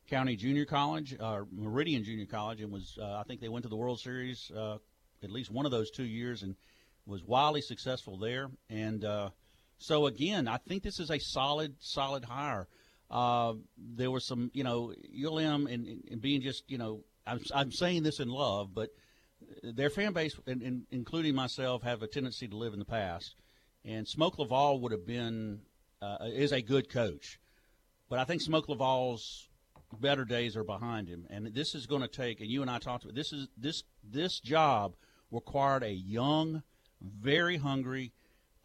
County 0.10 0.36
Junior 0.36 0.66
College, 0.66 1.16
uh, 1.20 1.44
Meridian 1.52 2.04
Junior 2.04 2.26
College, 2.26 2.62
and 2.62 2.72
was 2.72 2.98
uh, 3.02 3.18
I 3.18 3.24
think 3.24 3.40
they 3.40 3.50
went 3.50 3.64
to 3.64 3.70
the 3.70 3.78
World 3.78 4.00
Series 4.00 4.52
at 5.24 5.32
least 5.32 5.50
one 5.50 5.66
of 5.66 5.72
those 5.72 5.90
two 5.90 6.04
years 6.04 6.44
and 6.44 6.56
was 7.06 7.24
wildly 7.24 7.62
successful 7.62 8.18
there. 8.18 8.50
And 8.70 9.06
so 9.78 10.08
again, 10.08 10.48
I 10.48 10.58
think 10.58 10.84
this 10.84 11.00
is 11.00 11.10
a 11.10 11.20
solid, 11.20 11.76
solid 11.80 12.26
hire. 12.26 12.68
Uh, 13.10 13.54
there 13.78 14.10
was 14.10 14.26
some, 14.26 14.50
you 14.54 14.64
know, 14.64 14.94
ULM 15.26 15.68
and, 15.68 16.04
and 16.10 16.22
being 16.22 16.42
just, 16.42 16.64
you 16.68 16.78
know, 16.78 17.04
I'm, 17.28 17.40
I'm 17.54 17.72
saying 17.72 18.04
this 18.04 18.20
in 18.20 18.30
love, 18.30 18.74
but 18.74 18.90
their 19.62 19.90
fan 19.90 20.14
base, 20.14 20.36
and, 20.48 20.62
and 20.62 20.84
including 20.92 21.36
myself, 21.36 21.84
have 21.84 22.02
a 22.02 22.08
tendency 22.08 22.48
to 22.48 22.58
live 22.58 22.74
in 22.74 22.80
the 22.80 22.86
past. 22.86 23.36
And 23.86 24.08
Smoke 24.08 24.40
Laval 24.40 24.80
would 24.82 24.92
have 24.92 25.06
been 25.06 25.62
uh, 26.02 26.18
is 26.26 26.52
a 26.52 26.62
good 26.62 26.90
coach, 26.90 27.40
but 28.10 28.20
I 28.20 28.24
think 28.24 28.42
Smoke 28.42 28.70
Laval's 28.70 29.48
better 30.00 30.26
days 30.26 30.56
are 30.56 30.64
behind 30.64 31.08
him, 31.08 31.26
and 31.30 31.54
this 31.54 31.76
is 31.76 31.86
going 31.86 32.02
to 32.02 32.08
take. 32.08 32.40
And 32.40 32.50
you 32.50 32.62
and 32.62 32.72
I 32.72 32.80
talked 32.80 33.04
about 33.04 33.16
this 33.16 33.34
is 33.34 33.48
this 33.58 33.84
this 34.04 34.40
job 34.40 34.96
required 35.32 35.84
a 35.84 35.92
young, 35.92 36.64
very 37.02 37.58
hungry, 37.58 38.14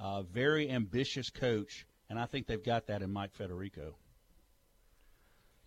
uh, 0.00 0.22
very 0.22 0.70
ambitious 0.70 1.30
coach, 1.30 1.86
and 2.08 2.18
I 2.18 2.26
think 2.26 2.46
they've 2.46 2.62
got 2.62 2.86
that 2.86 3.02
in 3.02 3.12
Mike 3.12 3.34
Federico. 3.34 3.96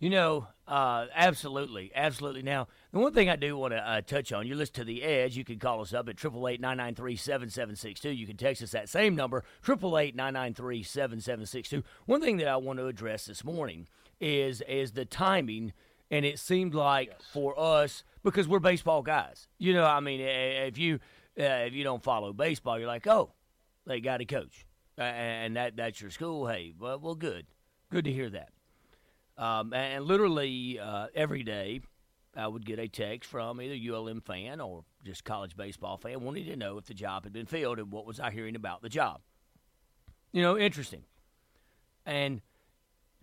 You 0.02 0.10
know, 0.10 0.48
uh, 0.66 1.06
absolutely, 1.14 1.92
absolutely. 1.94 2.42
Now, 2.42 2.66
the 2.90 2.98
one 2.98 3.12
thing 3.12 3.30
I 3.30 3.36
do 3.36 3.56
want 3.56 3.72
to 3.72 3.78
uh, 3.78 4.00
touch 4.00 4.32
on, 4.32 4.48
you 4.48 4.56
listen 4.56 4.74
to 4.74 4.84
the 4.84 5.04
Edge. 5.04 5.36
You 5.36 5.44
can 5.44 5.60
call 5.60 5.80
us 5.80 5.94
up 5.94 6.08
at 6.08 6.16
triple 6.16 6.48
eight 6.48 6.60
nine 6.60 6.78
nine 6.78 6.96
three 6.96 7.14
seven 7.14 7.50
seven 7.50 7.76
six 7.76 8.00
two. 8.00 8.10
You 8.10 8.26
can 8.26 8.36
text 8.36 8.64
us 8.64 8.72
that 8.72 8.88
same 8.88 9.14
number 9.14 9.44
triple 9.62 9.96
eight 9.96 10.16
nine 10.16 10.32
nine 10.32 10.54
three 10.54 10.82
seven 10.82 11.20
seven 11.20 11.46
six 11.46 11.68
two. 11.68 11.84
One 12.06 12.20
thing 12.20 12.38
that 12.38 12.48
I 12.48 12.56
want 12.56 12.80
to 12.80 12.88
address 12.88 13.26
this 13.26 13.44
morning 13.44 13.86
is 14.20 14.60
is 14.62 14.90
the 14.90 15.04
timing, 15.04 15.72
and 16.10 16.24
it 16.24 16.40
seemed 16.40 16.74
like 16.74 17.10
yes. 17.12 17.20
for 17.32 17.54
us 17.56 18.02
because 18.24 18.48
we're 18.48 18.58
baseball 18.58 19.02
guys. 19.02 19.46
You 19.58 19.72
know, 19.72 19.84
I 19.84 20.00
mean, 20.00 20.20
if 20.20 20.78
you 20.78 20.98
uh, 21.38 21.66
if 21.66 21.74
you 21.74 21.84
don't 21.84 22.02
follow 22.02 22.32
baseball, 22.32 22.76
you're 22.76 22.88
like, 22.88 23.06
oh, 23.06 23.30
they 23.86 24.00
got 24.00 24.20
a 24.20 24.24
coach, 24.24 24.66
and 24.96 25.56
that 25.56 25.76
that's 25.76 26.00
your 26.00 26.10
school. 26.10 26.46
Hey, 26.46 26.72
well, 26.78 26.98
well, 26.98 27.14
good, 27.14 27.46
good 27.90 28.04
to 28.04 28.12
hear 28.12 28.30
that. 28.30 28.50
Um, 29.36 29.72
and 29.72 30.04
literally 30.04 30.78
uh, 30.78 31.08
every 31.14 31.42
day, 31.42 31.80
I 32.36 32.46
would 32.46 32.64
get 32.64 32.78
a 32.78 32.88
text 32.88 33.28
from 33.28 33.60
either 33.60 33.74
ULM 33.74 34.20
fan 34.20 34.60
or 34.60 34.84
just 35.04 35.24
college 35.24 35.56
baseball 35.56 35.96
fan 35.96 36.20
wanting 36.20 36.46
to 36.46 36.56
know 36.56 36.78
if 36.78 36.86
the 36.86 36.94
job 36.94 37.24
had 37.24 37.32
been 37.32 37.46
filled 37.46 37.78
and 37.78 37.90
what 37.90 38.06
was 38.06 38.20
I 38.20 38.30
hearing 38.30 38.56
about 38.56 38.82
the 38.82 38.88
job. 38.88 39.20
You 40.32 40.42
know, 40.42 40.56
interesting. 40.56 41.04
And 42.06 42.40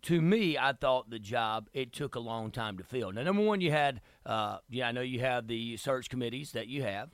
to 0.03 0.21
me, 0.21 0.57
I 0.57 0.73
thought 0.73 1.09
the 1.09 1.19
job 1.19 1.69
it 1.73 1.91
took 1.91 2.15
a 2.15 2.19
long 2.19 2.51
time 2.51 2.77
to 2.77 2.83
fill. 2.83 3.11
Now, 3.11 3.23
number 3.23 3.43
one, 3.43 3.61
you 3.61 3.71
had, 3.71 4.01
uh, 4.25 4.57
yeah, 4.69 4.87
I 4.87 4.91
know 4.91 5.01
you 5.01 5.19
have 5.21 5.47
the 5.47 5.77
search 5.77 6.09
committees 6.09 6.51
that 6.51 6.67
you 6.67 6.83
have, 6.83 7.09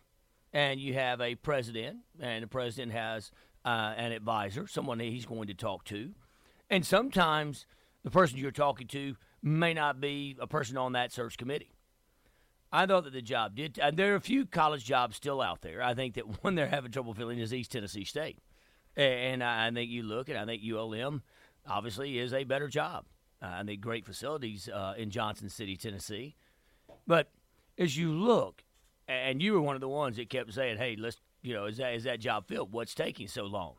and 0.55 0.79
you 0.79 0.93
have 0.93 1.19
a 1.19 1.35
president, 1.35 1.97
and 2.17 2.41
the 2.41 2.47
president 2.47 2.93
has 2.93 3.29
uh, 3.65 3.93
an 3.97 4.13
advisor, 4.13 4.67
someone 4.67 4.99
he's 5.01 5.25
going 5.25 5.47
to 5.47 5.53
talk 5.53 5.83
to, 5.83 6.13
and 6.69 6.85
sometimes 6.85 7.65
the 8.05 8.09
person 8.09 8.37
you're 8.37 8.51
talking 8.51 8.87
to 8.87 9.17
may 9.43 9.73
not 9.73 9.99
be 9.99 10.37
a 10.39 10.47
person 10.47 10.77
on 10.77 10.93
that 10.93 11.11
search 11.11 11.37
committee. 11.37 11.75
I 12.71 12.85
thought 12.85 13.03
that 13.03 13.11
the 13.11 13.21
job 13.21 13.55
did. 13.55 13.77
Uh, 13.77 13.91
there 13.93 14.13
are 14.13 14.15
a 14.15 14.21
few 14.21 14.45
college 14.45 14.85
jobs 14.85 15.17
still 15.17 15.41
out 15.41 15.61
there. 15.61 15.83
I 15.83 15.93
think 15.93 16.15
that 16.15 16.23
one 16.43 16.55
they're 16.55 16.67
having 16.67 16.91
trouble 16.91 17.13
filling 17.13 17.37
is 17.37 17.53
East 17.53 17.73
Tennessee 17.73 18.05
State, 18.05 18.39
and 18.95 19.43
I 19.43 19.69
think 19.71 19.91
you 19.91 20.03
look 20.03 20.29
and 20.29 20.37
I 20.37 20.45
think 20.45 20.63
ULM 20.63 21.21
obviously 21.67 22.17
is 22.17 22.33
a 22.33 22.45
better 22.45 22.69
job. 22.69 23.03
Uh, 23.41 23.55
I 23.55 23.63
think 23.63 23.81
great 23.81 24.05
facilities 24.05 24.69
uh, 24.69 24.93
in 24.97 25.09
Johnson 25.09 25.49
City, 25.49 25.75
Tennessee, 25.75 26.37
but 27.05 27.29
as 27.77 27.97
you 27.97 28.13
look, 28.13 28.63
and 29.07 29.41
you 29.41 29.53
were 29.53 29.61
one 29.61 29.75
of 29.75 29.81
the 29.81 29.87
ones 29.87 30.17
that 30.17 30.29
kept 30.29 30.53
saying, 30.53 30.77
"Hey, 30.77 30.95
let's 30.97 31.21
you 31.41 31.53
know, 31.53 31.65
is 31.65 31.77
that 31.77 31.93
is 31.93 32.03
that 32.03 32.19
job 32.19 32.47
filled? 32.47 32.71
What's 32.71 32.95
taking 32.95 33.27
so 33.27 33.45
long?" 33.45 33.75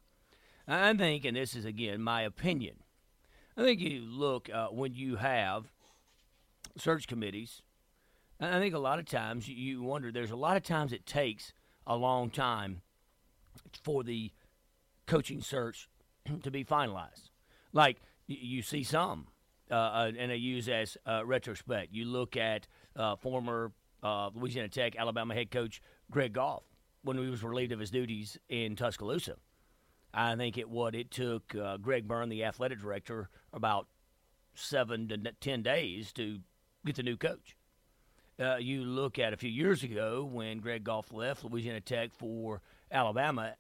I 0.69 0.93
think, 0.95 1.25
and 1.25 1.37
this 1.37 1.55
is 1.55 1.65
again 1.65 2.03
my 2.03 2.23
opinion. 2.23 2.77
I 3.57 3.63
think 3.63 3.81
you 3.81 4.01
look 4.01 4.51
uh, 4.53 4.69
when 4.69 4.95
you 4.95 5.17
have 5.17 5.67
search 6.77 7.07
committees. 7.07 7.63
I 8.39 8.59
think 8.59 8.75
a 8.75 8.79
lot 8.79 8.99
of 8.99 9.07
times 9.07 9.49
you 9.49 9.83
wonder. 9.83 10.13
There's 10.13 10.31
a 10.31 10.37
lot 10.37 10.59
of 10.59 10.63
times 10.63 10.93
it 10.93 11.07
takes 11.07 11.53
a 11.87 11.97
long 11.97 12.29
time 12.29 12.83
for 13.83 14.05
the 14.05 14.31
coaching 15.07 15.41
search 15.41 15.89
to 16.43 16.51
be 16.51 16.65
finalized. 16.65 17.31
Like 17.73 17.99
you 18.27 18.61
see 18.63 18.83
some, 18.83 19.29
uh, 19.71 19.75
uh, 19.75 20.13
and 20.19 20.31
I 20.31 20.35
use 20.35 20.69
as 20.69 20.97
uh, 21.07 21.25
retrospect. 21.25 21.93
You 21.93 22.05
look 22.05 22.37
at 22.37 22.67
uh, 22.95 23.17
former 23.17 23.73
uh, 24.07 24.31
Louisiana 24.35 24.69
Tech, 24.69 24.97
Alabama 24.97 25.35
head 25.35 25.51
coach 25.51 25.83
Greg 26.11 26.33
Goff 26.33 26.63
when 27.03 27.19
he 27.19 27.29
was 27.29 27.43
relieved 27.43 27.73
of 27.73 27.81
his 27.81 27.91
duties 27.91 28.39
in 28.49 28.77
Tuscaloosa. 28.77 29.37
I 30.15 30.37
think 30.37 30.57
it 30.57 30.69
what 30.69 30.95
it 30.95 31.11
took 31.11 31.55
uh, 31.55 31.77
Greg 31.77 32.07
Byrne, 32.07 32.29
the 32.29 32.45
athletic 32.45 32.81
director, 32.81 33.29
about 33.53 33.89
seven 34.55 35.09
to 35.09 35.19
ten 35.41 35.63
days 35.63 36.13
to 36.13 36.39
get 36.85 36.97
the 36.97 37.03
new 37.03 37.17
coach. 37.17 37.57
Uh, 38.39 38.57
you 38.57 38.83
look 38.83 39.19
at 39.19 39.33
a 39.33 39.37
few 39.37 39.51
years 39.51 39.83
ago 39.83 40.29
when 40.31 40.59
Greg 40.59 40.85
Goff 40.85 41.13
left 41.13 41.45
Louisiana 41.45 41.81
Tech 41.81 42.13
for 42.15 42.63
Alabama, 42.91 43.55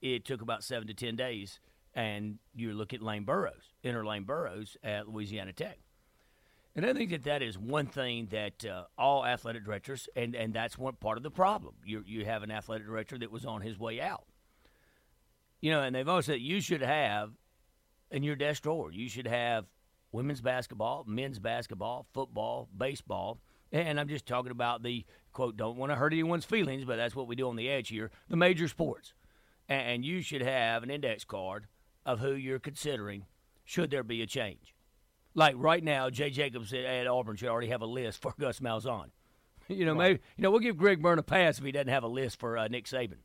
it 0.00 0.24
took 0.24 0.40
about 0.40 0.64
seven 0.64 0.88
to 0.88 0.94
ten 0.94 1.14
days, 1.14 1.60
and 1.94 2.38
you 2.54 2.72
look 2.72 2.94
at 2.94 3.02
Lane 3.02 3.24
Burroughs, 3.24 3.74
enter 3.84 4.04
Lane 4.04 4.24
Burroughs 4.24 4.76
at 4.82 5.08
Louisiana 5.08 5.52
Tech. 5.52 5.78
And 6.76 6.86
I 6.86 6.92
think 6.92 7.10
that 7.10 7.24
that 7.24 7.42
is 7.42 7.58
one 7.58 7.86
thing 7.86 8.28
that 8.30 8.64
uh, 8.64 8.84
all 8.96 9.26
athletic 9.26 9.64
directors, 9.64 10.08
and, 10.14 10.36
and 10.36 10.54
that's 10.54 10.78
one 10.78 10.94
part 10.94 11.16
of 11.16 11.24
the 11.24 11.30
problem. 11.30 11.74
You 11.84 12.04
you 12.06 12.24
have 12.24 12.42
an 12.42 12.50
athletic 12.50 12.86
director 12.86 13.18
that 13.18 13.30
was 13.30 13.44
on 13.44 13.60
his 13.60 13.78
way 13.78 14.00
out. 14.00 14.24
You 15.60 15.72
know, 15.72 15.82
and 15.82 15.94
they've 15.94 16.08
also 16.08 16.32
said 16.32 16.40
you 16.40 16.60
should 16.60 16.82
have 16.82 17.32
in 18.10 18.22
your 18.22 18.36
desk 18.36 18.62
drawer, 18.62 18.90
you 18.92 19.08
should 19.08 19.26
have 19.26 19.66
women's 20.12 20.40
basketball, 20.40 21.04
men's 21.06 21.38
basketball, 21.38 22.06
football, 22.12 22.68
baseball. 22.76 23.40
And 23.72 24.00
I'm 24.00 24.08
just 24.08 24.26
talking 24.26 24.50
about 24.50 24.82
the 24.82 25.04
quote, 25.32 25.56
don't 25.56 25.76
want 25.76 25.92
to 25.92 25.96
hurt 25.96 26.12
anyone's 26.12 26.44
feelings, 26.44 26.84
but 26.84 26.96
that's 26.96 27.14
what 27.14 27.28
we 27.28 27.36
do 27.36 27.48
on 27.48 27.56
the 27.56 27.68
edge 27.68 27.88
here 27.88 28.10
the 28.28 28.36
major 28.36 28.68
sports. 28.68 29.12
And 29.68 30.04
you 30.04 30.22
should 30.22 30.42
have 30.42 30.82
an 30.82 30.90
index 30.90 31.24
card 31.24 31.66
of 32.04 32.18
who 32.18 32.32
you're 32.32 32.58
considering 32.58 33.26
should 33.64 33.90
there 33.90 34.02
be 34.02 34.22
a 34.22 34.26
change. 34.26 34.74
Like 35.34 35.54
right 35.58 35.82
now, 35.82 36.10
Jay 36.10 36.30
Jacobs 36.30 36.72
at 36.72 37.06
Auburn 37.06 37.36
should 37.36 37.48
already 37.48 37.68
have 37.68 37.82
a 37.82 37.86
list 37.86 38.20
for 38.20 38.34
Gus 38.40 38.60
Malzahn. 38.60 39.10
You 39.68 39.84
know, 39.84 39.92
right. 39.92 39.98
maybe 39.98 40.20
you 40.36 40.42
know 40.42 40.50
we'll 40.50 40.58
give 40.58 40.76
Greg 40.76 41.00
Byrne 41.00 41.20
a 41.20 41.22
pass 41.22 41.60
if 41.60 41.64
he 41.64 41.70
doesn't 41.70 41.86
have 41.86 42.02
a 42.02 42.08
list 42.08 42.40
for 42.40 42.58
uh, 42.58 42.66
Nick 42.66 42.86
Saban. 42.86 43.18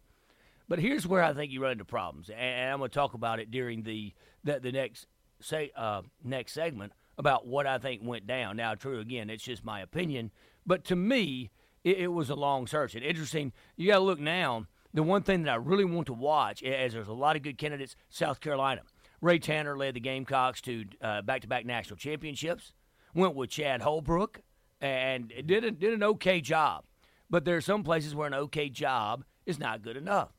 But 0.68 0.78
here's 0.78 1.08
where 1.08 1.24
I 1.24 1.34
think 1.34 1.52
you 1.52 1.60
run 1.60 1.72
into 1.72 1.86
problems, 1.86 2.30
and 2.30 2.72
I'm 2.72 2.78
going 2.78 2.92
to 2.92 2.94
talk 2.94 3.16
about 3.16 3.40
it 3.40 3.50
during 3.50 3.82
the 3.82 4.14
the, 4.44 4.60
the 4.60 4.72
next 4.72 5.08
say 5.40 5.72
uh, 5.76 6.04
next 6.24 6.54
segment 6.54 6.94
about 7.18 7.48
what 7.48 7.66
I 7.66 7.80
think 7.80 8.02
went 8.04 8.28
down. 8.28 8.58
Now, 8.58 8.76
true 8.76 9.00
again, 9.00 9.32
it's 9.32 9.44
just 9.44 9.66
my 9.66 9.82
opinion, 9.82 10.30
but 10.68 10.84
to 10.86 10.96
me, 10.96 11.50
it, 11.84 11.98
it 11.98 12.08
was 12.08 12.30
a 12.30 12.36
long 12.36 12.68
search. 12.68 12.94
And 12.94 13.04
interesting, 13.04 13.52
you 13.76 13.88
got 13.88 14.00
to 14.00 14.04
look 14.04 14.20
now. 14.20 14.68
The 14.94 15.04
one 15.04 15.24
thing 15.24 15.44
that 15.44 15.52
I 15.52 15.56
really 15.56 15.84
want 15.84 16.08
to 16.08 16.14
watch, 16.14 16.64
as 16.64 16.94
there's 16.94 17.08
a 17.08 17.14
lot 17.14 17.36
of 17.36 17.42
good 17.42 17.58
candidates, 17.58 17.96
South 18.10 18.40
Carolina. 18.40 18.82
Ray 19.26 19.40
Tanner 19.40 19.76
led 19.76 19.96
the 19.96 20.00
Gamecocks 20.00 20.62
to 20.62 20.86
uh, 21.02 21.24
back-to-back 21.24 21.66
national 21.66 21.98
championships. 21.98 22.74
Went 23.16 23.34
with 23.34 23.50
Chad 23.50 23.82
Holbrook 23.82 24.42
and 24.80 25.34
did 25.48 25.64
a, 25.64 25.72
did 25.72 25.96
an 25.96 26.04
okay 26.04 26.42
job. 26.42 26.84
But 27.28 27.44
there 27.44 27.58
are 27.58 27.62
some 27.62 27.82
places 27.82 28.14
where 28.14 28.28
an 28.28 28.36
okay 28.36 28.70
job 28.70 29.26
is 29.48 29.58
not 29.58 29.82
good 29.82 29.98
enough. 29.98 30.30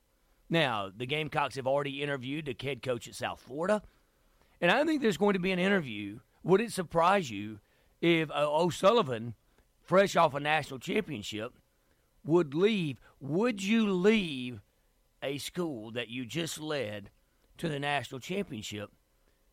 Now, 0.48 0.88
the 0.96 1.04
Gamecocks 1.04 1.56
have 1.56 1.66
already 1.66 2.00
interviewed 2.00 2.44
the 2.44 2.54
head 2.64 2.80
coach 2.80 3.08
at 3.08 3.16
South 3.16 3.40
Florida. 3.40 3.82
And 4.60 4.70
I 4.70 4.84
think 4.84 5.02
there's 5.02 5.16
going 5.16 5.34
to 5.34 5.40
be 5.40 5.50
an 5.50 5.58
interview. 5.58 6.20
Would 6.44 6.60
it 6.60 6.70
surprise 6.70 7.28
you 7.28 7.58
if 8.00 8.30
uh, 8.30 8.46
O'Sullivan, 8.48 9.34
fresh 9.82 10.14
off 10.14 10.32
a 10.34 10.38
national 10.38 10.78
championship, 10.78 11.54
would 12.24 12.54
leave? 12.54 13.00
Would 13.18 13.64
you 13.64 13.90
leave 13.90 14.60
a 15.24 15.38
school 15.38 15.90
that 15.90 16.08
you 16.08 16.24
just 16.24 16.60
led 16.60 17.10
to 17.58 17.68
the 17.68 17.78
national 17.78 18.20
championship 18.20 18.90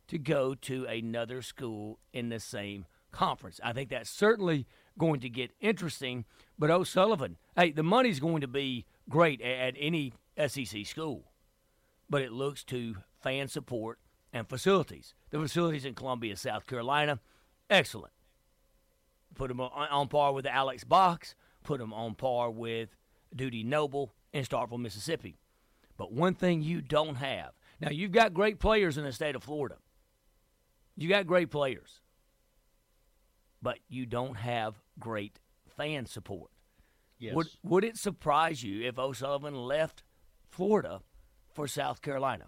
to 0.07 0.17
go 0.17 0.53
to 0.55 0.85
another 0.85 1.41
school 1.41 1.99
in 2.11 2.29
the 2.29 2.39
same 2.39 2.85
conference? 3.11 3.59
I 3.63 3.73
think 3.73 3.89
that's 3.89 4.09
certainly 4.09 4.67
going 4.97 5.19
to 5.21 5.29
get 5.29 5.51
interesting. 5.59 6.25
But 6.57 6.69
O'Sullivan, 6.69 7.37
hey, 7.55 7.71
the 7.71 7.83
money's 7.83 8.19
going 8.19 8.41
to 8.41 8.47
be 8.47 8.85
great 9.09 9.41
at 9.41 9.75
any 9.77 10.13
SEC 10.47 10.85
school, 10.85 11.31
but 12.09 12.21
it 12.21 12.31
looks 12.31 12.63
to 12.65 12.95
fan 13.21 13.47
support 13.47 13.99
and 14.31 14.47
facilities. 14.47 15.13
The 15.29 15.39
facilities 15.39 15.85
in 15.85 15.95
Columbia, 15.95 16.35
South 16.35 16.67
Carolina, 16.67 17.19
excellent. 17.69 18.13
Put 19.35 19.47
them 19.47 19.59
on 19.61 20.07
par 20.09 20.33
with 20.33 20.45
the 20.45 20.53
Alex 20.53 20.83
Box, 20.83 21.35
put 21.63 21.79
them 21.79 21.93
on 21.93 22.15
par 22.15 22.51
with 22.51 22.95
Dudy 23.35 23.63
Noble 23.63 24.13
in 24.31 24.43
Starkville, 24.43 24.79
Mississippi. 24.79 25.37
But 25.97 26.11
one 26.11 26.33
thing 26.35 26.61
you 26.61 26.81
don't 26.81 27.15
have 27.15 27.51
now, 27.85 27.91
you've 27.91 28.11
got 28.11 28.33
great 28.33 28.59
players 28.59 28.97
in 28.97 29.03
the 29.03 29.11
state 29.11 29.35
of 29.35 29.43
Florida. 29.43 29.75
You 30.95 31.09
got 31.09 31.25
great 31.25 31.49
players, 31.49 32.01
but 33.61 33.79
you 33.87 34.05
don't 34.05 34.35
have 34.35 34.75
great 34.99 35.39
fan 35.77 36.05
support. 36.05 36.51
Yes. 37.19 37.35
Would 37.35 37.47
would 37.63 37.83
it 37.83 37.97
surprise 37.97 38.63
you 38.63 38.87
if 38.87 38.99
O'Sullivan 38.99 39.55
left 39.55 40.03
Florida 40.49 41.01
for 41.53 41.67
South 41.67 42.01
Carolina? 42.01 42.45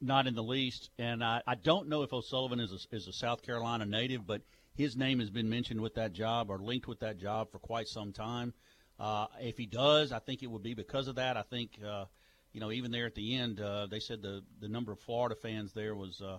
Not 0.00 0.26
in 0.26 0.34
the 0.34 0.42
least, 0.42 0.90
and 0.98 1.24
I, 1.24 1.42
I 1.46 1.56
don't 1.56 1.88
know 1.88 2.02
if 2.02 2.12
O'Sullivan 2.12 2.60
is 2.60 2.72
a, 2.72 2.96
is 2.96 3.08
a 3.08 3.12
South 3.12 3.42
Carolina 3.42 3.84
native, 3.84 4.26
but 4.26 4.42
his 4.74 4.96
name 4.96 5.18
has 5.18 5.28
been 5.28 5.50
mentioned 5.50 5.80
with 5.80 5.94
that 5.94 6.12
job 6.12 6.50
or 6.50 6.58
linked 6.58 6.86
with 6.86 7.00
that 7.00 7.18
job 7.18 7.50
for 7.50 7.58
quite 7.58 7.88
some 7.88 8.12
time. 8.12 8.54
Uh, 8.98 9.26
if 9.40 9.58
he 9.58 9.66
does, 9.66 10.12
I 10.12 10.20
think 10.20 10.42
it 10.42 10.46
would 10.46 10.62
be 10.62 10.74
because 10.74 11.08
of 11.08 11.16
that. 11.16 11.36
I 11.36 11.42
think, 11.42 11.78
uh, 11.84 12.04
you 12.58 12.64
know, 12.64 12.72
even 12.72 12.90
there 12.90 13.06
at 13.06 13.14
the 13.14 13.36
end, 13.36 13.60
uh, 13.60 13.86
they 13.86 14.00
said 14.00 14.20
the 14.20 14.42
the 14.58 14.66
number 14.66 14.90
of 14.90 14.98
Florida 14.98 15.36
fans 15.36 15.72
there 15.72 15.94
was 15.94 16.20
uh, 16.20 16.38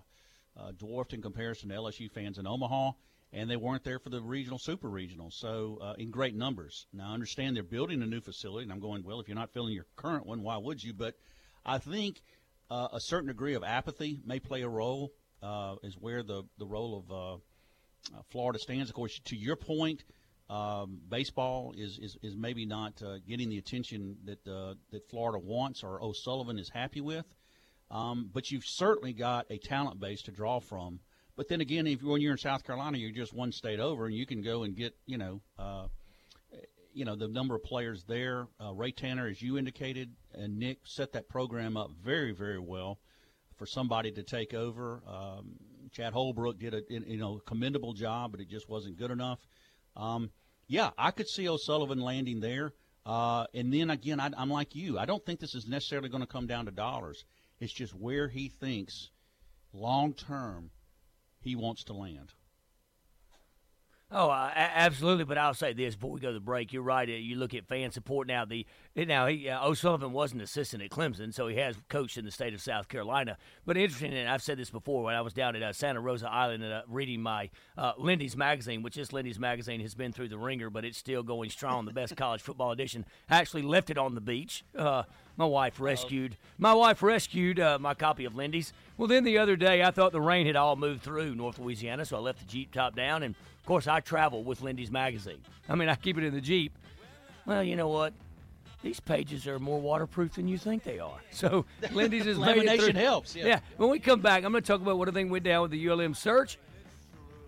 uh, 0.60 0.72
dwarfed 0.78 1.14
in 1.14 1.22
comparison 1.22 1.70
to 1.70 1.76
LSU 1.76 2.12
fans 2.12 2.38
in 2.38 2.46
Omaha 2.46 2.92
and 3.32 3.50
they 3.50 3.56
weren't 3.56 3.86
there 3.86 4.00
for 4.00 4.10
the 4.10 4.20
regional, 4.20 4.60
super 4.60 4.90
regional. 4.90 5.32
So 5.32 5.78
uh, 5.82 5.94
in 5.98 6.12
great 6.12 6.36
numbers. 6.36 6.88
Now 6.92 7.12
I 7.12 7.14
understand 7.14 7.56
they're 7.56 7.64
building 7.64 8.02
a 8.02 8.06
new 8.06 8.20
facility, 8.20 8.64
and 8.64 8.72
I'm 8.74 8.82
going, 8.82 9.02
well, 9.06 9.22
if 9.22 9.30
you're 9.30 9.38
not 9.38 9.54
filling 9.54 9.74
your 9.74 9.86
current 9.96 10.26
one, 10.26 10.44
why 10.44 10.58
would 10.58 10.84
you? 10.84 10.94
But 10.94 11.16
I 11.66 11.78
think 11.78 12.22
uh, 12.70 12.90
a 12.92 13.00
certain 13.00 13.28
degree 13.28 13.54
of 13.54 13.64
apathy 13.64 14.20
may 14.26 14.42
play 14.42 14.64
a 14.64 14.70
role. 14.70 15.14
Uh, 15.42 15.76
is 15.84 15.96
where 15.98 16.22
the 16.22 16.44
the 16.58 16.66
role 16.66 17.02
of 17.10 17.42
Florida 18.30 18.60
stands. 18.60 18.90
Of 18.90 18.96
course, 18.96 19.18
to 19.24 19.38
your 19.38 19.56
point, 19.56 20.04
um, 20.50 21.00
baseball 21.08 21.74
is, 21.78 22.00
is, 22.00 22.18
is 22.24 22.36
maybe 22.36 22.66
not 22.66 23.02
uh, 23.04 23.20
getting 23.28 23.50
the 23.50 23.60
attention 23.60 24.18
that 24.26 24.48
uh, 24.48 24.74
that 24.92 25.08
Florida 25.10 25.38
wants 25.38 25.84
or 25.84 26.02
O'Sullivan 26.02 26.58
is 26.58 26.70
happy 26.70 27.02
with. 27.02 27.26
Um, 27.92 28.30
but 28.34 28.52
you've 28.52 28.66
certainly 28.66 29.14
got 29.14 29.46
a 29.50 29.58
talent 29.58 30.00
base 30.00 30.22
to 30.24 30.32
draw 30.32 30.60
from. 30.60 31.00
But 31.36 31.48
then 31.48 31.62
again, 31.62 31.88
if 31.88 32.04
when 32.04 32.22
you're 32.22 32.34
in 32.34 32.38
South 32.38 32.64
Carolina, 32.64 32.98
you're 32.98 33.12
just 33.12 33.34
one 33.34 33.52
state 33.52 33.80
over, 33.80 34.06
and 34.06 34.16
you 34.16 34.26
can 34.26 34.42
go 34.42 34.64
and 34.64 34.76
get 34.76 34.96
you 35.06 35.18
know 35.18 35.42
uh, 35.58 35.88
you 36.94 37.06
know 37.06 37.16
the 37.16 37.28
number 37.28 37.56
of 37.56 37.64
players 37.64 38.04
there. 38.08 38.48
Uh, 38.64 38.74
Ray 38.74 38.92
Tanner, 38.92 39.28
as 39.28 39.42
you 39.42 39.58
indicated, 39.58 40.12
and 40.34 40.58
Nick 40.58 40.80
set 40.84 41.14
that 41.14 41.30
program 41.30 41.78
up 41.78 41.92
very 42.04 42.32
very 42.32 42.60
well 42.60 43.00
for 43.56 43.66
somebody 43.66 44.12
to 44.12 44.24
take 44.24 44.54
over. 44.54 45.02
Um, 45.08 45.56
Chad 45.92 46.14
Holbrook 46.14 46.60
did 46.60 46.74
a 46.74 46.82
you 46.90 47.18
know 47.18 47.40
commendable 47.46 47.94
job, 47.94 48.32
but 48.32 48.42
it 48.42 48.50
just 48.50 48.68
wasn't 48.68 48.98
good 48.98 49.12
enough. 49.12 49.40
Um, 50.00 50.32
yeah, 50.68 50.92
I 50.98 51.12
could 51.12 51.28
see 51.28 51.50
O'Sullivan 51.50 52.00
landing 52.00 52.40
there. 52.40 52.74
Uh, 53.06 53.46
and 53.54 53.74
then 53.74 53.90
again, 53.90 54.20
I, 54.20 54.30
I'm 54.38 54.50
like 54.50 54.76
you. 54.76 54.98
I 54.98 55.06
don't 55.06 55.26
think 55.26 55.40
this 55.40 55.56
is 55.56 55.68
necessarily 55.68 56.10
going 56.10 56.22
to 56.22 56.28
come 56.28 56.48
down 56.48 56.66
to 56.66 56.72
dollars. 56.72 57.26
It's 57.60 57.74
just 57.74 57.94
where 57.94 58.28
he 58.28 58.50
thinks 58.50 59.10
long 59.74 60.14
term 60.14 60.72
he 61.42 61.56
wants 61.56 61.84
to 61.86 61.94
land. 61.94 62.34
Oh, 64.12 64.30
uh, 64.30 64.52
absolutely. 64.56 65.24
But 65.24 65.38
I'll 65.38 65.54
say 65.54 65.74
this 65.74 65.94
before 65.94 66.10
we 66.12 66.20
go 66.20 66.30
to 66.30 66.34
the 66.34 66.40
break. 66.40 66.74
You're 66.74 66.82
right. 66.82 67.08
You 67.08 67.36
look 67.36 67.54
at 67.54 67.68
fan 67.68 67.92
support 67.92 68.28
now. 68.28 68.44
The 68.44 68.66
now 68.96 69.28
he 69.28 69.48
uh, 69.48 69.68
O'Sullivan 69.68 70.14
was 70.14 70.34
an 70.34 70.42
assistant 70.42 70.82
at 70.82 70.90
Clemson, 70.90 71.32
so 71.32 71.48
he 71.48 71.58
has 71.58 71.76
coached 71.90 72.18
in 72.18 72.26
the 72.26 72.32
state 72.32 72.56
of 72.56 72.62
South 72.62 72.88
Carolina. 72.88 73.38
But 73.68 73.78
interesting, 73.78 74.14
and 74.14 74.28
I've 74.28 74.42
said 74.42 74.58
this 74.58 74.72
before 74.72 75.04
when 75.04 75.14
I 75.14 75.22
was 75.22 75.34
down 75.34 75.56
at 75.56 75.62
uh, 75.62 75.74
Santa 75.74 76.00
Rosa 76.00 76.28
Island 76.28 76.64
and 76.64 76.74
uh, 76.74 76.82
reading 76.88 77.22
my 77.22 77.52
uh, 77.78 77.94
Lindy's 78.00 78.36
magazine, 78.36 78.82
which 78.82 78.98
is 78.98 79.14
Lindy's 79.14 79.40
magazine 79.40 79.80
has 79.82 79.94
been 79.94 80.12
through 80.12 80.30
the 80.30 80.40
ringer, 80.40 80.72
but 80.72 80.86
it's 80.86 80.98
still 80.98 81.22
going 81.22 81.52
strong. 81.52 81.86
The 81.86 81.94
best 81.94 82.16
college 82.18 82.42
football 82.42 82.72
edition. 82.72 83.06
I 83.30 83.38
actually 83.38 83.62
left 83.62 83.92
it 83.92 84.00
on 84.00 84.16
the 84.16 84.22
beach. 84.22 84.64
My 85.40 85.46
wife 85.46 85.80
rescued 85.80 86.36
my 86.58 86.74
wife 86.74 87.02
rescued 87.02 87.62
uh, 87.62 87.80
my 87.80 87.94
copy 87.94 88.26
of 88.26 88.36
Lindy's. 88.36 88.74
Well, 88.98 89.08
then 89.08 89.24
the 89.24 89.38
other 89.38 89.56
day 89.56 89.82
I 89.82 89.90
thought 89.90 90.12
the 90.12 90.20
rain 90.20 90.46
had 90.46 90.58
all 90.58 90.76
moved 90.76 91.02
through 91.02 91.34
North 91.34 91.58
Louisiana, 91.58 92.04
so 92.04 92.18
I 92.18 92.20
left 92.20 92.40
the 92.40 92.46
Jeep 92.46 92.74
top 92.74 92.94
down 92.94 93.24
and 93.24 93.34
of 93.34 93.66
course, 93.66 93.88
I 93.88 94.02
travel 94.02 94.44
with 94.44 94.62
Lindy's 94.62 94.92
magazine. 94.92 95.40
I 95.70 95.76
mean, 95.76 95.88
I 95.88 95.96
keep 95.96 96.18
it 96.18 96.26
in 96.26 96.34
the 96.34 96.42
Jeep. 96.42 96.78
Well, 97.46 97.64
you 97.64 97.78
know 97.78 97.88
what? 97.88 98.12
These 98.84 99.00
pages 99.00 99.48
are 99.48 99.60
more 99.60 99.80
waterproof 99.80 100.34
than 100.34 100.50
you 100.50 100.58
think 100.58 100.84
they 100.84 101.00
are. 101.00 101.20
So 101.32 101.66
Lindy's 101.94 102.28
is 102.28 102.38
lamination 102.38 102.96
helps. 102.96 103.34
Yeah. 103.34 103.46
yeah. 103.46 103.60
When 103.78 103.90
we 103.90 104.00
come 104.00 104.20
back, 104.20 104.44
I'm 104.44 104.52
going 104.52 104.62
to 104.62 104.68
talk 104.68 104.82
about 104.82 104.98
what 104.98 105.08
I 105.08 105.12
think 105.12 105.32
went 105.32 105.46
down 105.46 105.62
with 105.62 105.72
the 105.72 105.88
ULM 105.88 106.16
search, 106.16 106.58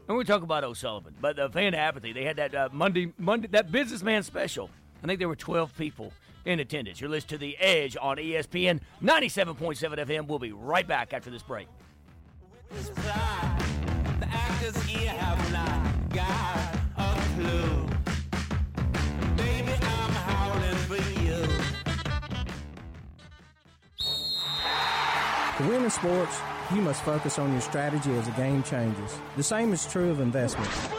and 0.07 0.17
we 0.17 0.23
talk 0.23 0.43
about 0.43 0.63
O'Sullivan. 0.63 1.13
But 1.19 1.35
the 1.35 1.49
fan 1.49 1.73
apathy, 1.73 2.13
they 2.13 2.23
had 2.23 2.37
that 2.37 2.55
uh, 2.55 2.69
Monday 2.71 3.11
Monday 3.17 3.49
that 3.49 3.69
businessman 3.69 4.23
special. 4.23 4.69
I 5.03 5.07
think 5.07 5.19
there 5.19 5.27
were 5.27 5.35
12 5.35 5.75
people 5.77 6.13
in 6.45 6.59
attendance. 6.59 6.99
You're 6.99 7.09
listening 7.09 7.29
to 7.29 7.37
the 7.37 7.57
Edge 7.57 7.97
on 7.99 8.17
ESPN 8.17 8.79
97.7 9.01 9.77
FM. 9.77 10.27
We'll 10.27 10.39
be 10.39 10.51
right 10.51 10.87
back 10.87 11.13
after 11.13 11.29
this 11.29 11.43
break 11.43 11.67
got 16.13 16.75
a 16.97 17.13
clue. 17.35 17.87
Baby, 19.37 19.71
I'm 19.71 20.11
howling 20.11 20.75
for 20.87 21.01
you. 21.21 21.47
To 25.57 25.69
win 25.69 25.83
in 25.83 25.89
sports, 25.89 26.39
you 26.73 26.81
must 26.81 27.03
focus 27.03 27.39
on 27.39 27.51
your 27.51 27.61
strategy 27.61 28.11
as 28.13 28.25
the 28.25 28.31
game 28.31 28.63
changes. 28.63 29.17
The 29.37 29.43
same 29.43 29.73
is 29.73 29.85
true 29.85 30.09
of 30.09 30.19
investments. 30.19 30.89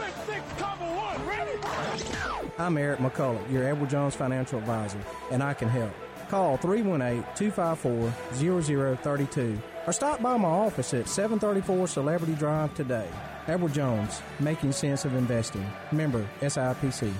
I'm 2.59 2.77
Eric 2.77 2.99
McCullough, 2.99 3.51
your 3.51 3.63
Edward 3.63 3.89
Jones 3.89 4.13
financial 4.15 4.59
advisor, 4.59 4.99
and 5.31 5.41
I 5.41 5.55
can 5.55 5.69
help. 5.69 5.91
Call 6.29 6.59
318-254-0032 6.59 9.59
or 9.85 9.93
stop 9.93 10.21
by 10.21 10.37
my 10.37 10.47
office 10.47 10.93
at 10.93 11.09
734 11.09 11.87
Celebrity 11.87 12.35
Drive 12.35 12.73
today. 12.75 13.09
Edward 13.47 13.73
Jones, 13.73 14.21
Making 14.39 14.71
Sense 14.71 15.03
of 15.03 15.15
Investing. 15.15 15.65
Member 15.91 16.25
SIPC. 16.41 17.11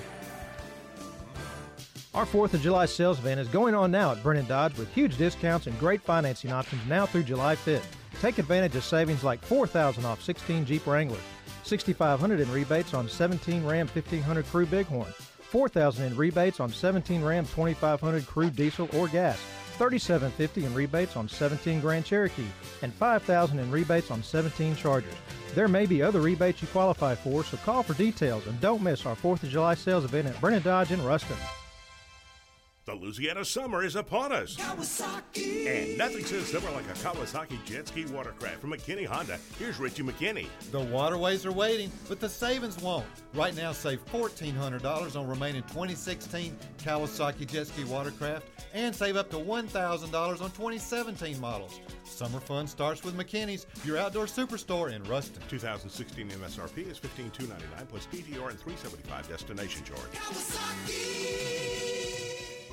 Our 2.14 2.24
4th 2.24 2.54
of 2.54 2.62
July 2.62 2.86
sales 2.86 3.18
event 3.18 3.40
is 3.40 3.48
going 3.48 3.74
on 3.74 3.90
now 3.90 4.12
at 4.12 4.22
Brennan 4.22 4.46
Dodge 4.46 4.78
with 4.78 4.94
huge 4.94 5.18
discounts 5.18 5.66
and 5.66 5.76
great 5.80 6.00
financing 6.00 6.52
options 6.52 6.86
now 6.86 7.06
through 7.06 7.24
July 7.24 7.56
5th. 7.56 7.82
Take 8.20 8.38
advantage 8.38 8.76
of 8.76 8.84
savings 8.84 9.24
like 9.24 9.44
4000 9.44 10.04
off 10.04 10.22
16 10.22 10.64
Jeep 10.64 10.86
Wranglers, 10.86 11.18
6500 11.64 12.40
in 12.40 12.52
rebates 12.52 12.92
on 12.94 13.08
17 13.08 13.64
Ram 13.64 13.86
1500 13.86 14.46
Crew 14.46 14.66
Bighorn, 14.66 15.12
4000 15.40 16.04
in 16.04 16.16
rebates 16.16 16.60
on 16.60 16.70
17 16.70 17.24
Ram 17.24 17.44
2500 17.46 18.26
Crew 18.26 18.50
Diesel 18.50 18.88
or 18.94 19.08
Gas, 19.08 19.38
3750 19.78 20.66
in 20.66 20.74
rebates 20.74 21.16
on 21.16 21.28
17 21.28 21.80
Grand 21.80 22.04
Cherokee, 22.04 22.46
and 22.82 22.92
5000 22.92 23.58
in 23.58 23.70
rebates 23.70 24.10
on 24.10 24.22
17 24.22 24.76
Chargers. 24.76 25.14
There 25.54 25.68
may 25.68 25.86
be 25.86 26.02
other 26.02 26.20
rebates 26.20 26.60
you 26.60 26.68
qualify 26.68 27.14
for, 27.14 27.42
so 27.44 27.56
call 27.58 27.82
for 27.82 27.94
details 27.94 28.46
and 28.46 28.60
don't 28.60 28.82
miss 28.82 29.06
our 29.06 29.16
4th 29.16 29.42
of 29.42 29.48
July 29.48 29.74
sales 29.74 30.04
event 30.04 30.28
at 30.28 30.40
Brennan 30.40 30.62
Dodge 30.62 30.92
in 30.92 31.02
Ruston. 31.02 31.36
The 32.86 32.94
Louisiana 32.94 33.46
summer 33.46 33.82
is 33.82 33.96
upon 33.96 34.30
us. 34.30 34.56
Kawasaki. 34.56 35.66
And 35.66 35.96
nothing 35.96 36.22
says 36.22 36.48
summer 36.48 36.70
like 36.72 36.84
a 36.84 36.92
Kawasaki 36.92 37.64
jet 37.64 37.88
ski 37.88 38.04
watercraft 38.04 38.60
from 38.60 38.72
McKinney 38.72 39.06
Honda. 39.06 39.38
Here's 39.58 39.78
Richie 39.78 40.02
McKinney. 40.02 40.48
The 40.70 40.80
waterways 40.80 41.46
are 41.46 41.52
waiting, 41.52 41.90
but 42.10 42.20
the 42.20 42.28
savings 42.28 42.78
won't. 42.82 43.06
Right 43.32 43.56
now, 43.56 43.72
save 43.72 44.04
$1,400 44.12 45.18
on 45.18 45.26
remaining 45.26 45.62
2016 45.62 46.54
Kawasaki 46.76 47.46
jet 47.46 47.68
ski 47.68 47.84
watercraft 47.84 48.46
and 48.74 48.94
save 48.94 49.16
up 49.16 49.30
to 49.30 49.36
$1,000 49.36 50.14
on 50.14 50.50
2017 50.50 51.40
models. 51.40 51.80
Summer 52.04 52.38
fun 52.38 52.66
starts 52.66 53.02
with 53.02 53.16
McKinney's, 53.16 53.66
your 53.86 53.96
outdoor 53.96 54.26
superstore 54.26 54.92
in 54.92 55.02
Ruston. 55.04 55.42
2016 55.48 56.28
MSRP 56.28 56.90
is 56.90 56.98
15,299 56.98 57.86
plus 57.86 58.06
PTR 58.08 58.50
and 58.50 58.60
375 58.60 59.26
destination 59.26 59.82
charge. 59.84 60.00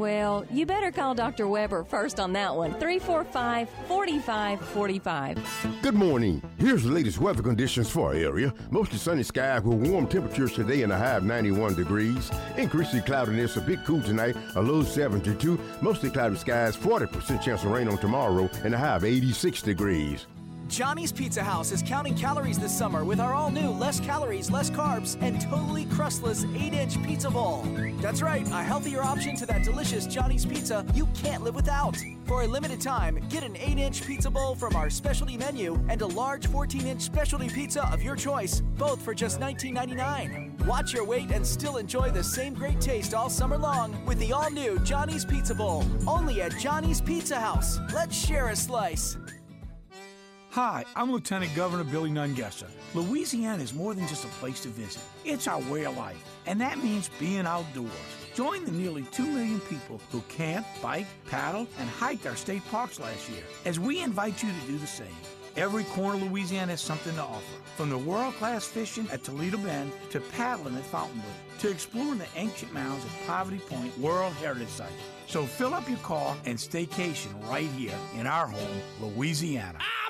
Well, 0.00 0.46
you 0.50 0.64
better 0.64 0.90
call 0.90 1.14
Dr. 1.14 1.46
Weber 1.46 1.84
first 1.84 2.18
on 2.18 2.32
that 2.32 2.56
one. 2.56 2.70
345 2.80 3.68
4545. 3.86 5.82
Good 5.82 5.94
morning. 5.94 6.40
Here's 6.56 6.84
the 6.84 6.90
latest 6.90 7.18
weather 7.18 7.42
conditions 7.42 7.90
for 7.90 8.08
our 8.08 8.14
area. 8.14 8.54
Mostly 8.70 8.96
sunny 8.96 9.22
skies 9.22 9.62
with 9.62 9.90
warm 9.90 10.06
temperatures 10.06 10.54
today 10.54 10.80
in 10.80 10.90
a 10.90 10.96
high 10.96 11.16
of 11.16 11.24
91 11.24 11.74
degrees. 11.74 12.30
Increasing 12.56 13.02
cloudiness, 13.02 13.58
a 13.58 13.60
bit 13.60 13.84
cool 13.84 14.00
tonight, 14.00 14.36
a 14.56 14.62
low 14.62 14.82
72. 14.82 15.60
Mostly 15.82 16.08
cloudy 16.08 16.36
skies, 16.36 16.74
40% 16.78 17.42
chance 17.42 17.62
of 17.62 17.70
rain 17.70 17.86
on 17.86 17.98
tomorrow, 17.98 18.48
and 18.64 18.74
a 18.74 18.78
high 18.78 18.96
of 18.96 19.04
86 19.04 19.60
degrees. 19.60 20.26
Johnny's 20.70 21.10
Pizza 21.10 21.42
House 21.42 21.72
is 21.72 21.82
counting 21.82 22.14
calories 22.14 22.56
this 22.56 22.76
summer 22.76 23.04
with 23.04 23.18
our 23.18 23.34
all 23.34 23.50
new 23.50 23.70
less 23.70 23.98
calories, 23.98 24.52
less 24.52 24.70
carbs, 24.70 25.20
and 25.20 25.40
totally 25.40 25.84
crustless 25.86 26.44
8 26.54 26.72
inch 26.72 27.02
pizza 27.02 27.28
bowl. 27.28 27.66
That's 28.00 28.22
right, 28.22 28.46
a 28.46 28.62
healthier 28.62 29.02
option 29.02 29.34
to 29.36 29.46
that 29.46 29.64
delicious 29.64 30.06
Johnny's 30.06 30.46
Pizza 30.46 30.86
you 30.94 31.08
can't 31.12 31.42
live 31.42 31.56
without. 31.56 31.96
For 32.24 32.42
a 32.42 32.46
limited 32.46 32.80
time, 32.80 33.20
get 33.28 33.42
an 33.42 33.56
8 33.56 33.78
inch 33.78 34.06
pizza 34.06 34.30
bowl 34.30 34.54
from 34.54 34.76
our 34.76 34.88
specialty 34.90 35.36
menu 35.36 35.74
and 35.88 36.02
a 36.02 36.06
large 36.06 36.46
14 36.46 36.86
inch 36.86 37.02
specialty 37.02 37.48
pizza 37.48 37.90
of 37.92 38.00
your 38.00 38.14
choice, 38.14 38.60
both 38.78 39.02
for 39.02 39.12
just 39.12 39.40
$19.99. 39.40 40.64
Watch 40.66 40.94
your 40.94 41.04
weight 41.04 41.32
and 41.32 41.44
still 41.44 41.78
enjoy 41.78 42.10
the 42.10 42.22
same 42.22 42.54
great 42.54 42.80
taste 42.80 43.12
all 43.12 43.28
summer 43.28 43.58
long 43.58 43.96
with 44.06 44.20
the 44.20 44.32
all 44.32 44.50
new 44.52 44.78
Johnny's 44.80 45.24
Pizza 45.24 45.54
Bowl. 45.54 45.84
Only 46.06 46.42
at 46.42 46.56
Johnny's 46.58 47.00
Pizza 47.00 47.40
House. 47.40 47.80
Let's 47.92 48.16
share 48.16 48.50
a 48.50 48.56
slice. 48.56 49.16
Hi, 50.54 50.84
I'm 50.96 51.12
Lieutenant 51.12 51.54
Governor 51.54 51.84
Billy 51.84 52.10
Nungesser. 52.10 52.66
Louisiana 52.92 53.62
is 53.62 53.72
more 53.72 53.94
than 53.94 54.08
just 54.08 54.24
a 54.24 54.28
place 54.40 54.58
to 54.62 54.68
visit. 54.68 55.00
It's 55.24 55.46
our 55.46 55.60
way 55.70 55.84
of 55.84 55.96
life, 55.96 56.20
and 56.44 56.60
that 56.60 56.82
means 56.82 57.08
being 57.20 57.46
outdoors. 57.46 57.92
Join 58.34 58.64
the 58.64 58.72
nearly 58.72 59.04
2 59.12 59.26
million 59.26 59.60
people 59.60 60.00
who 60.10 60.20
camped, 60.22 60.68
bike, 60.82 61.06
paddled, 61.30 61.68
and 61.78 61.88
hiked 61.88 62.26
our 62.26 62.34
state 62.34 62.64
parks 62.68 62.98
last 62.98 63.30
year 63.30 63.44
as 63.64 63.78
we 63.78 64.02
invite 64.02 64.42
you 64.42 64.48
to 64.50 64.66
do 64.66 64.76
the 64.78 64.88
same. 64.88 65.06
Every 65.56 65.84
corner 65.84 66.16
of 66.16 66.32
Louisiana 66.32 66.72
has 66.72 66.80
something 66.80 67.14
to 67.14 67.22
offer. 67.22 67.62
From 67.76 67.88
the 67.88 67.98
world-class 67.98 68.66
fishing 68.66 69.08
at 69.12 69.22
Toledo 69.22 69.58
Bend 69.58 69.92
to 70.10 70.18
paddling 70.18 70.76
at 70.76 70.84
Fontainebleau 70.86 71.30
to 71.60 71.70
exploring 71.70 72.18
the 72.18 72.26
ancient 72.34 72.72
mounds 72.72 73.04
of 73.04 73.16
Poverty 73.24 73.58
Point 73.58 73.96
World 73.98 74.32
Heritage 74.34 74.68
Site. 74.68 74.90
So 75.28 75.46
fill 75.46 75.74
up 75.74 75.88
your 75.88 75.98
car 75.98 76.36
and 76.44 76.58
staycation 76.58 77.48
right 77.48 77.68
here 77.76 77.94
in 78.18 78.26
our 78.26 78.48
home, 78.48 78.80
Louisiana. 79.00 79.78
I'm 79.78 80.09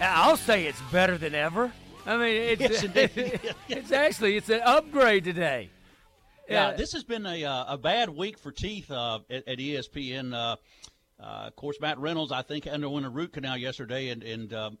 I'll 0.00 0.36
say 0.36 0.66
it's 0.66 0.80
better 0.92 1.18
than 1.18 1.34
ever. 1.34 1.72
I 2.06 2.16
mean, 2.16 2.58
it's 2.60 2.84
Yes, 2.84 2.84
it's 3.68 3.90
actually 3.90 4.36
it's 4.36 4.50
an 4.50 4.60
upgrade 4.64 5.24
today. 5.24 5.70
Yeah, 6.48 6.74
this 6.74 6.92
has 6.92 7.02
been 7.02 7.26
a 7.26 7.44
uh, 7.44 7.74
a 7.74 7.76
bad 7.76 8.08
week 8.08 8.38
for 8.38 8.52
teeth 8.52 8.88
uh, 8.92 9.18
at, 9.28 9.48
at 9.48 9.58
ESPN. 9.58 10.32
Uh, 10.32 10.54
uh, 11.20 11.46
of 11.48 11.56
course, 11.56 11.80
Matt 11.80 11.98
Reynolds, 11.98 12.30
I 12.30 12.42
think, 12.42 12.68
underwent 12.68 13.04
a 13.04 13.10
root 13.10 13.32
canal 13.32 13.56
yesterday, 13.56 14.10
and 14.10 14.22
and 14.22 14.52
um, 14.52 14.78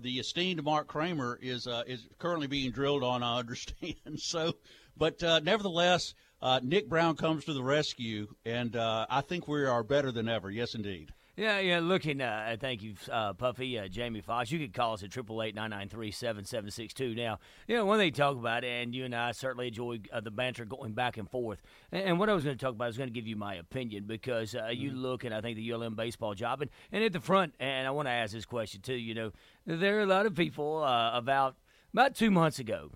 the 0.00 0.18
esteemed 0.18 0.64
Mark 0.64 0.88
Kramer 0.88 1.38
is 1.42 1.66
uh, 1.66 1.82
is 1.86 2.06
currently 2.18 2.46
being 2.46 2.70
drilled 2.70 3.02
on. 3.02 3.22
I 3.22 3.38
understand. 3.38 3.94
So, 4.16 4.54
but 4.96 5.22
uh, 5.22 5.40
nevertheless, 5.40 6.14
uh, 6.46 6.60
Nick 6.62 6.88
Brown 6.88 7.16
comes 7.16 7.44
to 7.46 7.52
the 7.52 7.62
rescue, 7.62 8.28
and 8.44 8.76
uh, 8.76 9.04
I 9.10 9.20
think 9.20 9.48
we 9.48 9.64
are 9.64 9.82
better 9.82 10.12
than 10.12 10.28
ever. 10.28 10.48
Yes, 10.48 10.76
indeed. 10.76 11.12
Yeah, 11.36 11.58
yeah. 11.58 11.80
Looking, 11.80 12.20
uh, 12.20 12.56
thank 12.60 12.84
you, 12.84 12.94
uh, 13.10 13.32
Puffy, 13.32 13.76
uh, 13.76 13.88
Jamie 13.88 14.20
Foxx. 14.20 14.52
You 14.52 14.60
could 14.60 14.72
call 14.72 14.92
us 14.92 15.02
at 15.02 15.10
triple 15.10 15.42
eight 15.42 15.56
nine 15.56 15.70
nine 15.70 15.88
three 15.88 16.12
seven 16.12 16.44
seven 16.44 16.70
six 16.70 16.94
two. 16.94 17.16
Now, 17.16 17.40
you 17.66 17.74
know, 17.74 17.84
one 17.84 17.98
thing 17.98 18.12
to 18.12 18.16
talk 18.16 18.36
about, 18.36 18.62
and 18.62 18.94
you 18.94 19.04
and 19.04 19.12
I 19.12 19.32
certainly 19.32 19.66
enjoy 19.66 19.98
uh, 20.12 20.20
the 20.20 20.30
banter 20.30 20.64
going 20.64 20.92
back 20.92 21.16
and 21.16 21.28
forth. 21.28 21.60
And, 21.90 22.04
and 22.04 22.18
what 22.20 22.30
I 22.30 22.32
was 22.32 22.44
going 22.44 22.56
to 22.56 22.64
talk 22.64 22.74
about 22.74 22.90
is 22.90 22.96
going 22.96 23.08
to 23.08 23.12
give 23.12 23.26
you 23.26 23.34
my 23.34 23.56
opinion 23.56 24.04
because 24.06 24.54
uh, 24.54 24.68
you 24.68 24.92
look 24.92 25.24
and 25.24 25.34
I 25.34 25.40
think 25.40 25.56
the 25.56 25.72
ULM 25.72 25.96
baseball 25.96 26.34
job, 26.34 26.62
and, 26.62 26.70
and 26.92 27.02
at 27.02 27.12
the 27.12 27.20
front, 27.20 27.54
and 27.58 27.88
I 27.88 27.90
want 27.90 28.06
to 28.06 28.12
ask 28.12 28.32
this 28.32 28.46
question 28.46 28.82
too. 28.82 28.94
You 28.94 29.14
know, 29.14 29.32
there 29.66 29.98
are 29.98 30.02
a 30.02 30.06
lot 30.06 30.26
of 30.26 30.36
people 30.36 30.84
uh, 30.84 31.10
about 31.12 31.56
about 31.92 32.14
two 32.14 32.30
months 32.30 32.60
ago 32.60 32.92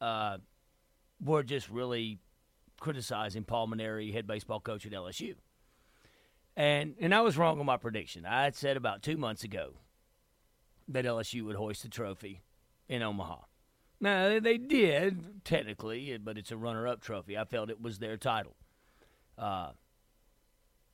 uh, 0.00 0.38
were 1.22 1.42
just 1.42 1.68
really 1.68 2.18
criticizing 2.82 3.44
Paul 3.44 3.68
Mainieri, 3.68 4.12
head 4.12 4.26
baseball 4.26 4.58
coach 4.58 4.84
at 4.84 4.92
LSU. 4.92 5.36
And 6.56 6.96
and 7.00 7.14
I 7.14 7.20
was 7.20 7.38
wrong 7.38 7.60
on 7.60 7.64
my 7.64 7.76
prediction. 7.76 8.26
I 8.26 8.42
had 8.42 8.56
said 8.56 8.76
about 8.76 9.02
two 9.02 9.16
months 9.16 9.44
ago 9.44 9.74
that 10.88 11.04
LSU 11.04 11.44
would 11.44 11.56
hoist 11.56 11.84
the 11.84 11.88
trophy 11.88 12.42
in 12.88 13.02
Omaha. 13.02 13.36
Now 14.00 14.40
they 14.40 14.58
did 14.58 15.44
technically, 15.44 16.18
but 16.18 16.36
it's 16.36 16.50
a 16.50 16.56
runner-up 16.56 17.00
trophy. 17.00 17.38
I 17.38 17.44
felt 17.44 17.70
it 17.70 17.80
was 17.80 18.00
their 18.00 18.16
title, 18.16 18.56
uh, 19.38 19.70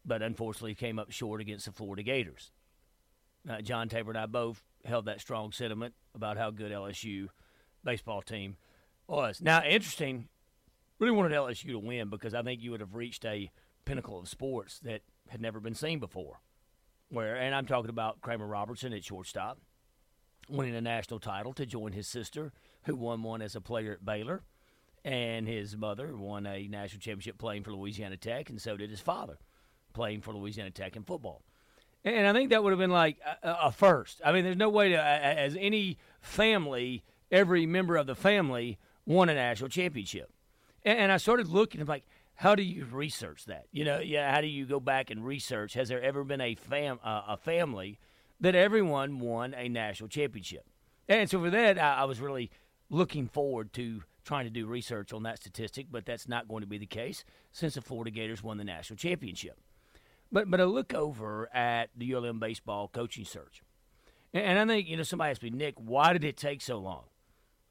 but 0.05 0.22
unfortunately 0.22 0.74
came 0.74 0.98
up 0.98 1.11
short 1.11 1.40
against 1.40 1.64
the 1.64 1.72
Florida 1.72 2.03
Gators. 2.03 2.53
Uh, 3.48 3.62
John 3.62 3.88
Tabor 3.88 4.11
and 4.11 4.18
I 4.18 4.27
both 4.27 4.62
held 4.85 5.07
that 5.07 5.22
strong 5.22 5.53
sentiment 5.53 5.94
about 6.14 6.37
how 6.37 6.51
good 6.51 6.70
LSU 6.70 7.29
baseball 7.83 8.20
team 8.20 8.59
was. 9.07 9.40
Now, 9.40 9.64
interesting. 9.64 10.29
Really 10.98 11.12
wanted 11.12 11.32
LSU 11.32 11.70
to 11.70 11.78
win 11.78 12.08
because 12.08 12.34
I 12.34 12.42
think 12.42 12.62
you 12.62 12.72
would 12.72 12.80
have 12.80 12.94
reached 12.94 13.24
a 13.24 13.50
pinnacle 13.84 14.18
of 14.18 14.28
sports 14.28 14.80
that 14.80 15.02
had 15.28 15.40
never 15.40 15.61
been 15.61 15.74
seen 15.74 15.98
before. 15.98 16.40
Where, 17.11 17.37
and 17.37 17.54
I'm 17.54 17.66
talking 17.66 17.90
about 17.90 18.20
Kramer 18.20 18.46
Robertson 18.46 18.92
at 18.92 19.04
shortstop, 19.04 19.58
winning 20.48 20.74
a 20.74 20.80
national 20.80 21.20
title 21.20 21.52
to 21.54 21.64
join 21.64 21.92
his 21.92 22.06
sister, 22.06 22.52
who 22.84 22.96
won 22.96 23.22
one 23.22 23.40
as 23.40 23.56
a 23.56 23.61
player 23.61 23.92
at 23.92 24.04
Baylor, 24.04 24.42
and 25.04 25.48
his 25.48 25.76
mother 25.76 26.14
won 26.16 26.46
a 26.46 26.66
national 26.68 27.00
championship 27.00 27.38
playing 27.38 27.62
for 27.62 27.72
Louisiana 27.72 28.16
Tech, 28.16 28.50
and 28.50 28.61
so 28.61 28.76
did 28.76 28.90
his 28.90 29.00
father, 29.00 29.38
playing 29.94 30.20
for 30.20 30.34
Louisiana 30.34 30.70
Tech 30.70 30.96
in 30.96 31.04
football. 31.04 31.42
And 32.04 32.26
I 32.26 32.32
think 32.32 32.50
that 32.50 32.62
would 32.62 32.70
have 32.70 32.78
been 32.78 32.90
like 32.90 33.18
a, 33.42 33.56
a 33.64 33.72
first. 33.72 34.20
I 34.24 34.32
mean, 34.32 34.44
there's 34.44 34.56
no 34.56 34.68
way 34.68 34.90
to, 34.90 35.02
as 35.02 35.56
any 35.58 35.98
family, 36.20 37.04
every 37.30 37.66
member 37.66 37.96
of 37.96 38.06
the 38.06 38.14
family 38.14 38.78
won 39.06 39.28
a 39.28 39.34
national 39.34 39.70
championship. 39.70 40.30
And, 40.84 40.98
and 40.98 41.12
I 41.12 41.16
started 41.16 41.48
looking, 41.48 41.80
I'm 41.80 41.86
like, 41.86 42.04
how 42.34 42.54
do 42.54 42.62
you 42.62 42.84
research 42.84 43.46
that? 43.46 43.66
You 43.72 43.84
know, 43.84 43.98
yeah, 43.98 44.32
how 44.32 44.40
do 44.40 44.46
you 44.46 44.64
go 44.64 44.78
back 44.78 45.10
and 45.10 45.24
research? 45.24 45.74
Has 45.74 45.88
there 45.88 46.00
ever 46.00 46.22
been 46.22 46.40
a 46.40 46.54
fam 46.54 47.00
uh, 47.02 47.22
a 47.28 47.36
family 47.36 47.98
that 48.40 48.54
everyone 48.54 49.18
won 49.18 49.54
a 49.54 49.68
national 49.68 50.08
championship? 50.08 50.64
And 51.08 51.28
so 51.28 51.40
for 51.40 51.50
that, 51.50 51.78
I, 51.78 52.02
I 52.02 52.04
was 52.04 52.20
really 52.20 52.50
looking 52.90 53.26
forward 53.26 53.72
to 53.74 54.02
trying 54.24 54.44
to 54.44 54.50
do 54.50 54.66
research 54.66 55.12
on 55.12 55.22
that 55.24 55.38
statistic, 55.38 55.86
but 55.90 56.04
that's 56.04 56.28
not 56.28 56.46
going 56.46 56.60
to 56.60 56.66
be 56.66 56.78
the 56.78 56.86
case 56.86 57.24
since 57.50 57.74
the 57.74 57.80
Florida 57.80 58.10
Gators 58.10 58.42
won 58.42 58.58
the 58.58 58.64
national 58.64 58.98
championship. 58.98 59.58
But 60.30 60.50
but 60.50 60.60
I 60.60 60.64
look 60.64 60.92
over 60.94 61.48
at 61.54 61.88
the 61.96 62.14
ULM 62.14 62.38
baseball 62.38 62.88
coaching 62.88 63.24
search, 63.24 63.62
and, 64.34 64.44
and 64.44 64.58
I 64.58 64.74
think 64.74 64.86
you 64.88 64.96
know 64.96 65.02
somebody 65.02 65.30
asked 65.30 65.42
me, 65.42 65.50
Nick, 65.50 65.74
why 65.78 66.12
did 66.12 66.24
it 66.24 66.36
take 66.36 66.60
so 66.60 66.78
long? 66.78 67.04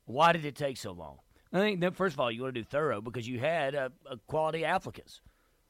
Why 0.06 0.34
did 0.34 0.43
it 0.43 0.56
take 0.56 0.78
so 0.78 0.91
long? 0.91 1.20
I 1.54 1.60
think 1.60 1.80
that 1.82 1.96
first 1.96 2.14
of 2.14 2.20
all, 2.20 2.32
you 2.32 2.44
want 2.44 2.56
to 2.56 2.62
do 2.62 2.66
thorough 2.66 3.02
because 3.02 3.28
you 3.28 3.40
had 3.40 3.74
a, 3.76 3.92
a 4.10 4.18
quality 4.28 4.66
applicants. 4.66 5.22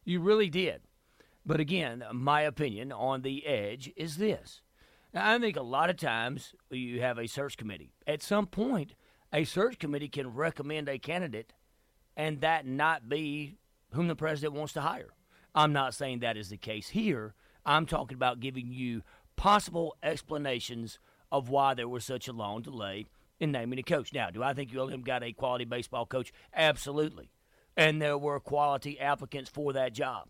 You 0.05 0.19
really 0.19 0.49
did. 0.49 0.81
But 1.45 1.59
again, 1.59 2.03
my 2.11 2.41
opinion 2.41 2.91
on 2.91 3.21
the 3.21 3.45
edge 3.45 3.91
is 3.95 4.17
this. 4.17 4.61
Now, 5.13 5.33
I 5.33 5.39
think 5.39 5.55
a 5.55 5.61
lot 5.61 5.89
of 5.89 5.97
times 5.97 6.53
you 6.69 7.01
have 7.01 7.17
a 7.17 7.27
search 7.27 7.57
committee. 7.57 7.93
At 8.05 8.21
some 8.21 8.47
point, 8.47 8.95
a 9.31 9.43
search 9.43 9.79
committee 9.79 10.09
can 10.09 10.33
recommend 10.33 10.89
a 10.89 10.99
candidate 10.99 11.53
and 12.15 12.41
that 12.41 12.65
not 12.65 13.07
be 13.07 13.57
whom 13.91 14.07
the 14.07 14.15
president 14.15 14.53
wants 14.53 14.73
to 14.73 14.81
hire. 14.81 15.13
I'm 15.55 15.71
not 15.71 15.93
saying 15.93 16.19
that 16.19 16.37
is 16.37 16.49
the 16.49 16.57
case 16.57 16.89
here. 16.89 17.33
I'm 17.65 17.85
talking 17.85 18.15
about 18.15 18.39
giving 18.39 18.71
you 18.71 19.03
possible 19.35 19.95
explanations 20.03 20.99
of 21.31 21.49
why 21.49 21.73
there 21.73 21.87
was 21.87 22.03
such 22.03 22.27
a 22.27 22.33
long 22.33 22.61
delay 22.61 23.05
in 23.39 23.51
naming 23.51 23.79
a 23.79 23.83
coach. 23.83 24.13
Now, 24.13 24.29
do 24.29 24.41
I 24.43 24.53
think 24.53 24.73
ULM 24.75 25.01
got 25.01 25.23
a 25.23 25.33
quality 25.33 25.65
baseball 25.65 26.05
coach? 26.05 26.31
Absolutely. 26.53 27.29
And 27.75 28.01
there 28.01 28.17
were 28.17 28.39
quality 28.39 28.99
applicants 28.99 29.49
for 29.49 29.73
that 29.73 29.93
job. 29.93 30.27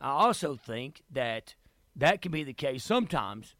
I 0.00 0.10
also 0.10 0.54
think 0.56 1.02
that 1.10 1.54
that 1.96 2.22
can 2.22 2.32
be 2.32 2.44
the 2.44 2.52
case 2.54 2.84
sometimes 2.84 3.54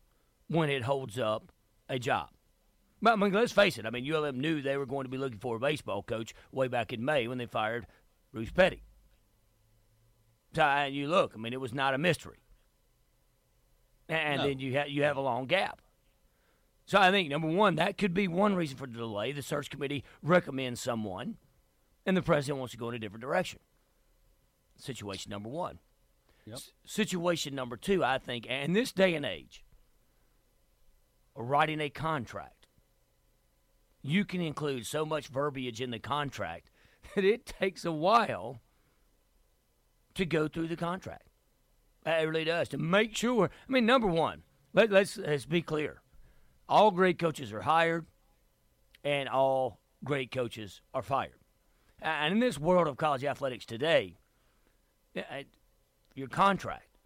when 0.48 0.68
it 0.70 0.82
holds 0.82 1.18
up 1.18 1.52
a 1.88 1.98
job. 1.98 2.30
But 3.02 3.12
I 3.14 3.16
mean, 3.16 3.32
let's 3.32 3.52
face 3.52 3.78
it. 3.78 3.86
I 3.86 3.90
mean, 3.90 4.10
ULM 4.10 4.38
knew 4.40 4.60
they 4.60 4.76
were 4.76 4.86
going 4.86 5.04
to 5.04 5.10
be 5.10 5.16
looking 5.18 5.38
for 5.38 5.56
a 5.56 5.60
baseball 5.60 6.02
coach 6.02 6.34
way 6.52 6.68
back 6.68 6.92
in 6.92 7.04
May 7.04 7.26
when 7.28 7.38
they 7.38 7.46
fired 7.46 7.86
Bruce 8.32 8.50
Petty. 8.50 8.82
So, 10.54 10.62
and 10.62 10.94
you 10.94 11.08
look, 11.08 11.32
I 11.34 11.38
mean, 11.38 11.52
it 11.52 11.60
was 11.60 11.72
not 11.72 11.94
a 11.94 11.98
mystery. 11.98 12.38
And 14.08 14.38
No. 14.42 14.48
then 14.48 14.58
you 14.58 14.76
ha- 14.76 14.86
you 14.88 15.04
have 15.04 15.16
a 15.16 15.20
long 15.20 15.46
gap. 15.46 15.80
So 16.90 16.98
I 16.98 17.12
think 17.12 17.28
number 17.28 17.46
one, 17.46 17.76
that 17.76 17.98
could 17.98 18.12
be 18.12 18.26
one 18.26 18.56
reason 18.56 18.76
for 18.76 18.88
the 18.88 18.98
delay. 18.98 19.30
The 19.30 19.42
search 19.42 19.70
committee 19.70 20.02
recommends 20.24 20.80
someone, 20.80 21.36
and 22.04 22.16
the 22.16 22.20
president 22.20 22.58
wants 22.58 22.72
to 22.72 22.78
go 22.78 22.88
in 22.88 22.96
a 22.96 22.98
different 22.98 23.22
direction. 23.22 23.60
Situation 24.76 25.30
number 25.30 25.48
one. 25.48 25.78
Yep. 26.46 26.56
S- 26.56 26.72
situation 26.84 27.54
number 27.54 27.76
two, 27.76 28.02
I 28.02 28.18
think, 28.18 28.44
and 28.50 28.74
this 28.74 28.90
day 28.90 29.14
and 29.14 29.24
age, 29.24 29.64
writing 31.36 31.80
a 31.80 31.90
contract, 31.90 32.66
you 34.02 34.24
can 34.24 34.40
include 34.40 34.84
so 34.84 35.06
much 35.06 35.28
verbiage 35.28 35.80
in 35.80 35.92
the 35.92 36.00
contract 36.00 36.70
that 37.14 37.24
it 37.24 37.46
takes 37.46 37.84
a 37.84 37.92
while 37.92 38.62
to 40.14 40.26
go 40.26 40.48
through 40.48 40.66
the 40.66 40.74
contract. 40.74 41.28
It 42.04 42.28
really 42.28 42.42
does 42.42 42.68
to 42.70 42.78
make 42.78 43.16
sure. 43.16 43.48
I 43.68 43.72
mean, 43.72 43.86
number 43.86 44.08
one, 44.08 44.42
let, 44.72 44.90
let's 44.90 45.16
let's 45.18 45.46
be 45.46 45.62
clear: 45.62 46.02
all 46.70 46.92
great 46.92 47.18
coaches 47.18 47.52
are 47.52 47.62
hired, 47.62 48.06
and 49.02 49.28
all 49.28 49.80
great 50.04 50.30
coaches 50.30 50.80
are 50.94 51.02
fired. 51.02 51.34
And 52.00 52.34
in 52.34 52.40
this 52.40 52.58
world 52.58 52.86
of 52.86 52.96
college 52.96 53.24
athletics 53.24 53.66
today, 53.66 54.16
uh, 55.16 55.42
your 56.14 56.28
contract. 56.28 56.96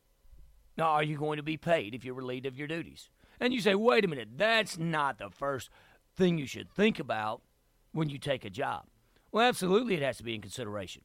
Now, 0.77 0.88
are 0.90 1.03
you 1.03 1.16
going 1.16 1.38
to 1.38 1.42
be 1.42 1.57
paid 1.57 1.94
if 1.94 2.05
you're 2.05 2.14
relieved 2.14 2.46
of 2.46 2.59
your 2.59 2.68
duties? 2.68 3.09
And 3.40 3.53
you 3.53 3.61
say, 3.61 3.74
wait 3.74 4.05
a 4.05 4.09
minute, 4.09 4.29
that's 4.37 4.79
not 4.79 5.18
the 5.18 5.31
first 5.31 5.70
thing 6.14 6.38
you 6.38 6.46
should 6.46 6.70
think 6.70 7.00
about 7.00 7.42
when 7.92 8.09
you 8.09 8.18
take 8.18 8.44
a 8.44 8.50
job. 8.50 8.85
Well, 9.33 9.46
absolutely, 9.46 9.94
it 9.94 10.03
has 10.03 10.18
to 10.18 10.24
be 10.24 10.35
in 10.35 10.40
consideration. 10.40 11.03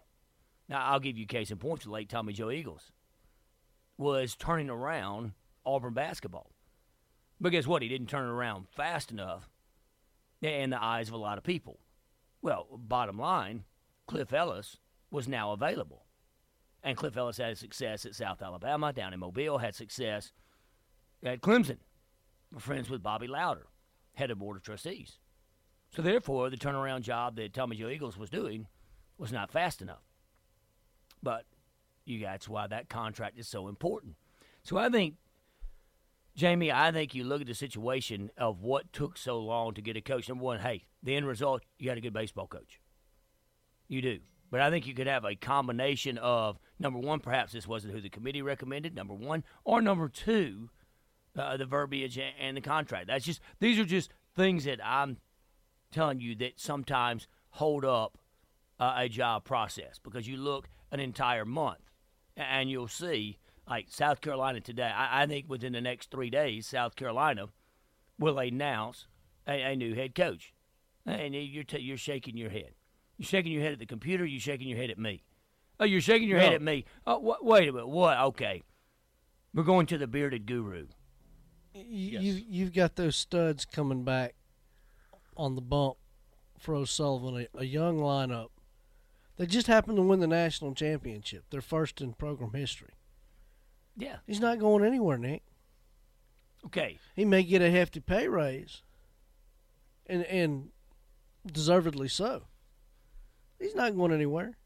Now, 0.68 0.86
I'll 0.86 1.00
give 1.00 1.18
you 1.18 1.26
case 1.26 1.50
in 1.50 1.58
point. 1.58 1.82
The 1.84 1.90
late 1.90 2.10
Tommy 2.10 2.34
Joe 2.34 2.52
Eagles 2.52 2.92
was 3.98 4.36
turning 4.36 4.70
around 4.70 5.32
Auburn 5.66 5.94
basketball. 5.94 6.52
But 7.40 7.50
guess 7.50 7.68
what? 7.68 7.82
He 7.82 7.88
didn't 7.88 8.08
turn 8.08 8.28
around 8.28 8.68
fast 8.70 9.12
enough 9.12 9.50
in 10.42 10.70
the 10.70 10.84
eyes 10.84 11.08
of 11.08 11.14
a 11.14 11.18
lot 11.18 11.38
of 11.38 11.44
people. 11.44 11.80
Well, 12.42 12.68
bottom 12.72 13.18
line, 13.18 13.64
Cliff 14.08 14.34
Ellis 14.34 14.78
was 15.12 15.28
now 15.28 15.52
available. 15.52 16.06
And 16.84 16.96
Cliff 16.96 17.18
Ellis 17.18 17.38
had 17.38 17.58
success 17.58 18.06
at 18.06 18.16
South 18.16 18.42
Alabama, 18.42 18.94
down 18.94 19.14
in 19.14 19.20
Mobile, 19.20 19.58
had 19.58 19.76
success 19.76 20.32
at 21.24 21.42
Clemson. 21.42 21.78
We're 22.52 22.60
friends 22.60 22.90
with 22.90 23.04
Bobby 23.04 23.28
Lowder, 23.28 23.68
head 24.14 24.32
of 24.32 24.40
Board 24.40 24.58
of 24.58 24.64
Trustees. 24.64 25.20
So 25.92 26.02
therefore, 26.02 26.50
the 26.50 26.58
turnaround 26.58 27.02
job 27.02 27.36
that 27.36 27.54
Tommy 27.54 27.76
Joe 27.76 27.90
Eagles 27.90 28.18
was 28.18 28.30
doing 28.30 28.68
was 29.18 29.32
not 29.32 29.52
fast 29.52 29.82
enough. 29.82 30.04
But 31.22 31.46
you 32.06 32.20
that's 32.22 32.48
why 32.48 32.68
that 32.68 32.90
contract 32.90 33.38
is 33.38 33.48
so 33.48 33.68
important. 33.68 34.16
So 34.64 34.78
I 34.78 34.90
think, 34.90 35.16
Jamie, 36.40 36.72
I 36.72 36.94
think 36.94 37.14
you 37.14 37.26
look 37.26 37.42
at 37.42 37.48
the 37.48 37.54
situation 37.54 38.32
of 38.38 38.62
what 38.62 38.94
took 38.94 39.18
so 39.18 39.40
long 39.40 39.74
to 39.74 39.82
get 39.82 39.98
a 39.98 40.02
coach. 40.02 40.30
Number 40.30 40.46
one, 40.46 40.60
hey, 40.60 40.86
the 41.04 41.14
end 41.14 41.28
result, 41.28 41.64
you 41.78 41.86
got 41.90 41.98
a 41.98 42.02
good 42.02 42.14
baseball 42.14 42.48
coach. 42.48 42.80
You 43.90 44.02
do. 44.02 44.20
But 44.50 44.62
I 44.62 44.70
think 44.70 44.88
you 44.88 44.94
could 44.94 45.06
have 45.06 45.26
a 45.26 45.36
combination 45.36 46.18
of 46.18 46.58
number 46.80 46.98
one, 46.98 47.20
perhaps 47.20 47.52
this 47.52 47.68
wasn't 47.68 47.94
who 47.94 48.00
the 48.00 48.10
committee 48.10 48.42
recommended, 48.42 48.96
number 48.96 49.14
one, 49.14 49.44
or 49.66 49.82
number 49.82 50.08
two, 50.08 50.70
uh, 51.38 51.58
the 51.58 51.66
verbiage 51.66 52.18
and 52.18 52.56
the 52.56 52.62
contract. 52.62 53.08
That's 53.08 53.26
just 53.26 53.42
these 53.60 53.78
are 53.78 53.84
just 53.84 54.10
things 54.34 54.64
that 54.64 54.80
I'm 54.82 55.18
telling 55.92 56.22
you 56.22 56.36
that 56.36 56.54
sometimes 56.56 57.28
hold 57.50 57.84
up 57.84 58.18
uh, 58.80 58.94
a 58.96 59.10
job 59.10 59.44
process 59.44 60.00
because 60.02 60.26
you 60.26 60.38
look 60.38 60.70
an 60.90 61.02
entire 61.02 61.44
month 61.44 61.92
and 62.38 62.72
you'll 62.72 62.88
see 62.88 63.39
like 63.70 63.86
South 63.90 64.20
Carolina 64.22 64.60
today. 64.60 64.92
I, 64.94 65.24
I 65.24 65.28
think 65.28 65.46
within 65.48 65.74
the 65.74 65.82
next 65.82 66.10
three 66.12 66.30
days, 66.30 66.66
South 66.68 66.96
Carolina 66.96 67.48
will 68.18 68.40
announce 68.40 69.08
a, 69.48 69.62
a 69.62 69.76
new 69.76 69.94
head 69.96 70.16
coach, 70.16 70.54
and 71.06 71.34
you're 71.36 71.64
t- 71.64 71.80
you're 71.80 71.98
shaking 71.98 72.36
your 72.36 72.50
head. 72.50 72.72
You're 73.18 73.28
shaking 73.28 73.52
your 73.52 73.62
head 73.62 73.74
at 73.74 73.80
the 73.80 73.86
computer. 73.86 74.26
You're 74.26 74.40
shaking 74.40 74.68
your 74.68 74.78
head 74.78 74.90
at 74.90 74.98
me. 74.98 75.24
Oh, 75.80 75.86
you're 75.86 76.02
shaking 76.02 76.28
your 76.28 76.40
No. 76.40 76.46
head 76.46 76.54
at 76.54 76.62
me. 76.62 76.86
Oh, 77.06 77.20
wh- 77.20 77.44
wait 77.46 77.70
a 77.70 77.72
minute. 77.72 77.88
What? 77.88 78.18
Okay. 78.20 78.64
We're 79.54 79.64
going 79.64 79.86
to 79.88 79.98
the 79.98 80.08
bearded 80.08 80.46
guru. 80.46 80.88
You, 81.74 82.20
you 82.20 82.44
you've 82.50 82.74
got 82.74 82.96
those 82.96 83.16
studs 83.16 83.66
coming 83.66 84.04
back 84.04 84.36
on 85.38 85.56
the 85.56 85.62
bump 85.62 85.98
for 86.58 86.76
O'Sullivan, 86.76 87.48
a, 87.56 87.60
a 87.60 87.66
young 87.66 88.00
lineup. 88.00 88.48
They 89.38 89.46
just 89.46 89.68
happened 89.68 89.96
to 89.98 90.04
win 90.04 90.20
the 90.20 90.28
national 90.28 90.74
championship, 90.76 91.46
their 91.50 91.62
first 91.62 92.02
in 92.02 92.14
program 92.14 92.52
history. 92.54 92.90
Yeah. 93.98 94.18
He's 94.26 94.40
not 94.40 94.60
going 94.60 94.86
anywhere, 94.86 95.18
Nick. 95.18 95.44
Okay. 96.66 97.00
He 97.16 97.26
may 97.26 97.44
get 97.44 97.62
a 97.62 97.72
hefty 97.72 98.00
pay 98.00 98.28
raise, 98.28 98.84
and 100.06 100.24
and 100.26 100.70
deservedly 101.46 102.08
so. 102.08 102.44
He's 103.60 103.76
not 103.76 103.96
going 103.96 104.14
anywhere. 104.14 104.58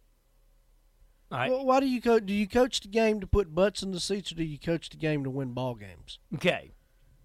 All 1.31 1.39
right. 1.39 1.51
Well, 1.51 1.65
why 1.65 1.79
do 1.79 1.87
you 1.87 2.01
coach? 2.01 2.25
Do 2.25 2.33
you 2.33 2.47
coach 2.47 2.81
the 2.81 2.87
game 2.87 3.19
to 3.19 3.27
put 3.27 3.55
butts 3.55 3.81
in 3.81 3.91
the 3.91 3.99
seats, 3.99 4.31
or 4.31 4.35
do 4.35 4.43
you 4.43 4.59
coach 4.59 4.89
the 4.89 4.97
game 4.97 5.23
to 5.23 5.29
win 5.29 5.53
ball 5.53 5.75
games? 5.75 6.19
Okay. 6.35 6.73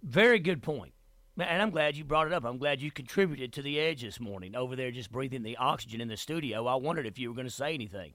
Very 0.02 0.38
good 0.38 0.62
point. 0.62 0.92
And 1.38 1.62
I'm 1.62 1.70
glad 1.70 1.96
you 1.96 2.04
brought 2.04 2.26
it 2.26 2.32
up. 2.32 2.44
I'm 2.44 2.58
glad 2.58 2.80
you 2.80 2.90
contributed 2.90 3.52
to 3.52 3.62
the 3.62 3.78
edge 3.78 4.02
this 4.02 4.18
morning 4.18 4.56
over 4.56 4.74
there 4.74 4.90
just 4.90 5.12
breathing 5.12 5.42
the 5.44 5.56
oxygen 5.56 6.00
in 6.00 6.08
the 6.08 6.16
studio. 6.16 6.66
I 6.66 6.74
wondered 6.74 7.06
if 7.06 7.18
you 7.18 7.28
were 7.28 7.34
going 7.34 7.46
to 7.46 7.52
say 7.52 7.74
anything. 7.74 8.14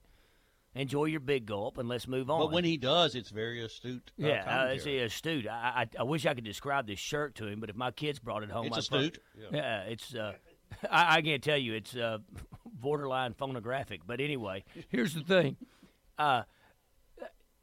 Enjoy 0.75 1.05
your 1.05 1.19
big 1.19 1.45
gulp 1.45 1.77
and 1.77 1.87
let's 1.87 2.07
move 2.07 2.29
on. 2.31 2.39
But 2.39 2.51
when 2.51 2.63
he 2.63 2.77
does, 2.77 3.13
it's 3.13 3.29
very 3.29 3.63
astute. 3.63 4.11
uh, 4.21 4.27
yeah, 4.27 4.63
uh, 4.63 4.67
it's 4.73 4.85
astute. 4.87 5.47
I, 5.47 5.87
I 5.97 5.99
I 5.99 6.03
wish 6.03 6.25
I 6.25 6.33
could 6.33 6.43
describe 6.43 6.87
this 6.87 6.97
shirt 6.99 7.35
to 7.35 7.47
him, 7.47 7.59
but 7.59 7.69
if 7.69 7.75
my 7.75 7.91
kids 7.91 8.17
brought 8.19 8.41
it 8.43 8.49
home, 8.49 8.65
It's 8.65 8.75
I'd 8.77 8.79
astute. 8.79 9.19
Yeah, 9.51 9.81
it's. 9.81 10.15
Uh, 10.15 10.33
I, 10.89 11.17
I 11.17 11.21
can't 11.21 11.43
tell 11.43 11.57
you. 11.57 11.73
It's 11.75 11.95
uh, 11.95 12.17
borderline 12.65 13.33
phonographic. 13.33 14.01
But 14.07 14.19
anyway, 14.19 14.63
here's 14.89 15.13
the 15.13 15.21
thing. 15.21 15.57
Uh, 16.17 16.43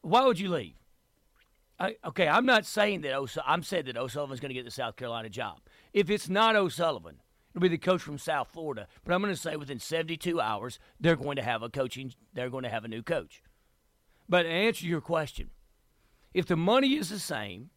why 0.03 0.25
would 0.25 0.39
you 0.39 0.49
leave? 0.49 0.75
I, 1.81 1.97
okay, 2.05 2.29
I'm 2.29 2.47
not 2.47 2.67
saying 2.67 3.01
that. 3.03 3.15
O'Su- 3.15 3.41
I'm 3.45 3.63
saying 3.63 3.87
that 3.87 3.97
O'Sullivan's 3.97 4.39
going 4.39 4.51
to 4.51 4.55
get 4.55 4.65
the 4.67 4.71
South 4.71 4.97
Carolina 4.97 5.29
job. 5.31 5.61
If 5.93 6.11
it's 6.11 6.29
not 6.29 6.55
O'Sullivan, 6.55 7.17
it'll 7.51 7.63
be 7.63 7.69
the 7.69 7.79
coach 7.79 8.03
from 8.03 8.19
South 8.19 8.49
Florida. 8.53 8.87
But 9.05 9.15
I'm 9.15 9.23
going 9.23 9.35
to 9.35 9.41
say 9.41 9.57
within 9.57 9.79
72 9.79 10.41
hours, 10.41 10.79
they're 10.99 11.17
going 11.17 11.37
to 11.37 11.43
have 11.43 11.63
a 11.63 11.69
coaching. 11.69 12.13
They're 12.35 12.51
going 12.51 12.65
to 12.65 12.71
have 12.71 12.85
a 12.85 12.89
new 12.89 13.03
coach. 13.03 13.43
But 14.29 14.43
to 14.43 14.49
answer 14.49 14.87
your 14.87 15.01
question, 15.01 15.51
if 16.33 16.47
the 16.47 16.57
money 16.57 16.95
is 16.95 17.09
the 17.09 17.19
same, 17.19 17.71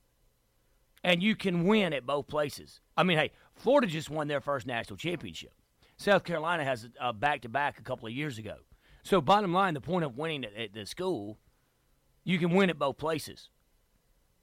and 1.04 1.22
you 1.22 1.36
can 1.36 1.66
win 1.66 1.94
at 1.94 2.06
both 2.06 2.28
places. 2.28 2.80
I 2.96 3.04
mean, 3.04 3.18
hey, 3.18 3.32
Florida 3.56 3.88
just 3.88 4.10
won 4.10 4.28
their 4.28 4.42
first 4.42 4.66
national 4.66 4.98
championship. 4.98 5.52
South 5.98 6.24
Carolina 6.24 6.64
has 6.64 6.88
a 7.00 7.14
back 7.14 7.42
to 7.42 7.50
back 7.50 7.80
a 7.80 7.84
couple 7.84 8.08
of 8.08 8.14
years 8.14 8.38
ago. 8.38 8.58
So, 9.04 9.20
bottom 9.20 9.54
line, 9.54 9.74
the 9.74 9.82
point 9.82 10.06
of 10.06 10.18
winning 10.18 10.46
at, 10.46 10.56
at 10.56 10.74
the 10.74 10.86
school, 10.86 11.38
you 12.24 12.40
can 12.40 12.52
win 12.52 12.70
at 12.70 12.80
both 12.80 12.98
places. 12.98 13.50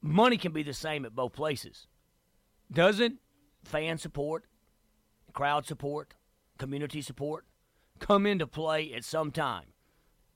Money 0.03 0.37
can 0.37 0.53
be 0.53 0.63
the 0.63 0.75
same 0.75 1.05
at 1.05 1.15
both 1.15 1.33
places. 1.33 1.87
Doesn't 2.71 3.19
fan 3.65 3.99
support, 3.99 4.45
crowd 5.31 5.67
support, 5.67 6.15
community 6.59 7.03
support 7.03 7.47
come 7.99 8.27
into 8.27 8.47
play 8.47 8.93
at 8.95 9.05
some 9.05 9.31
time 9.31 9.75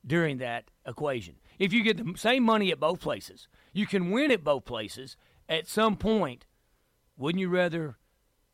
during 0.07 0.39
that 0.39 0.71
equation? 0.87 1.37
If 1.59 1.73
you 1.73 1.83
get 1.83 1.97
the 1.99 2.17
same 2.17 2.43
money 2.43 2.71
at 2.73 2.81
both 2.81 3.01
places, 3.01 3.49
you 3.73 3.87
can 3.87 4.11
win 4.11 4.31
at 4.31 4.45
both 4.45 4.65
places. 4.65 5.17
At 5.49 5.69
some 5.69 5.97
point, 5.97 6.47
wouldn't 7.17 7.41
you 7.41 7.49
rather 7.49 7.97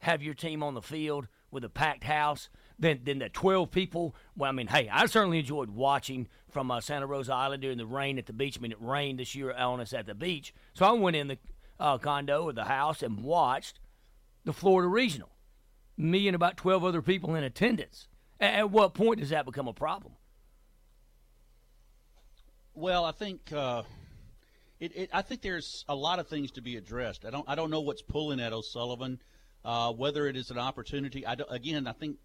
have 0.00 0.22
your 0.22 0.34
team 0.34 0.62
on 0.62 0.74
the 0.74 0.82
field 0.82 1.28
with 1.50 1.64
a 1.64 1.68
packed 1.68 2.04
house 2.04 2.48
than, 2.78 3.00
than 3.04 3.18
the 3.18 3.28
12 3.28 3.70
people? 3.70 4.14
Well, 4.36 4.48
I 4.48 4.52
mean, 4.52 4.68
hey, 4.68 4.88
I 4.90 5.06
certainly 5.06 5.38
enjoyed 5.38 5.70
watching 5.70 6.28
from 6.50 6.70
uh, 6.70 6.80
Santa 6.80 7.06
Rosa 7.06 7.34
Island 7.34 7.62
during 7.62 7.78
the 7.78 7.86
rain 7.86 8.18
at 8.18 8.26
the 8.26 8.32
beach. 8.32 8.58
I 8.58 8.62
mean, 8.62 8.72
it 8.72 8.80
rained 8.80 9.20
this 9.20 9.34
year 9.34 9.52
on 9.52 9.80
us 9.80 9.92
at 9.92 10.06
the 10.06 10.14
beach. 10.14 10.52
So 10.74 10.86
I 10.86 10.92
went 10.92 11.16
in 11.16 11.28
the 11.28 11.38
uh, 11.78 11.98
condo 11.98 12.44
or 12.44 12.52
the 12.52 12.64
house 12.64 13.02
and 13.02 13.22
watched 13.22 13.80
the 14.44 14.52
Florida 14.52 14.88
Regional. 14.88 15.30
Me 16.00 16.28
and 16.28 16.34
about 16.34 16.56
12 16.56 16.84
other 16.84 17.02
people 17.02 17.34
in 17.34 17.44
attendance. 17.44 18.08
At 18.40 18.70
what 18.70 18.94
point 18.94 19.20
does 19.20 19.30
that 19.30 19.44
become 19.44 19.68
a 19.68 19.72
problem? 19.72 20.14
Well, 22.74 23.04
I 23.04 23.12
think 23.12 23.52
uh, 23.52 23.82
it, 24.78 24.96
it. 24.96 25.10
I 25.12 25.20
think 25.20 25.42
there's 25.42 25.84
a 25.88 25.94
lot 25.94 26.18
of 26.18 26.28
things 26.28 26.52
to 26.52 26.62
be 26.62 26.76
addressed. 26.76 27.26
I 27.26 27.30
don't. 27.30 27.46
I 27.46 27.54
don't 27.54 27.70
know 27.70 27.80
what's 27.80 28.00
pulling 28.00 28.40
at 28.40 28.54
O'Sullivan. 28.54 29.20
Uh, 29.62 29.92
whether 29.92 30.26
it 30.26 30.36
is 30.36 30.50
an 30.50 30.56
opportunity. 30.56 31.26
I 31.26 31.36
again, 31.50 31.86
I 31.86 31.92
think 31.92 32.16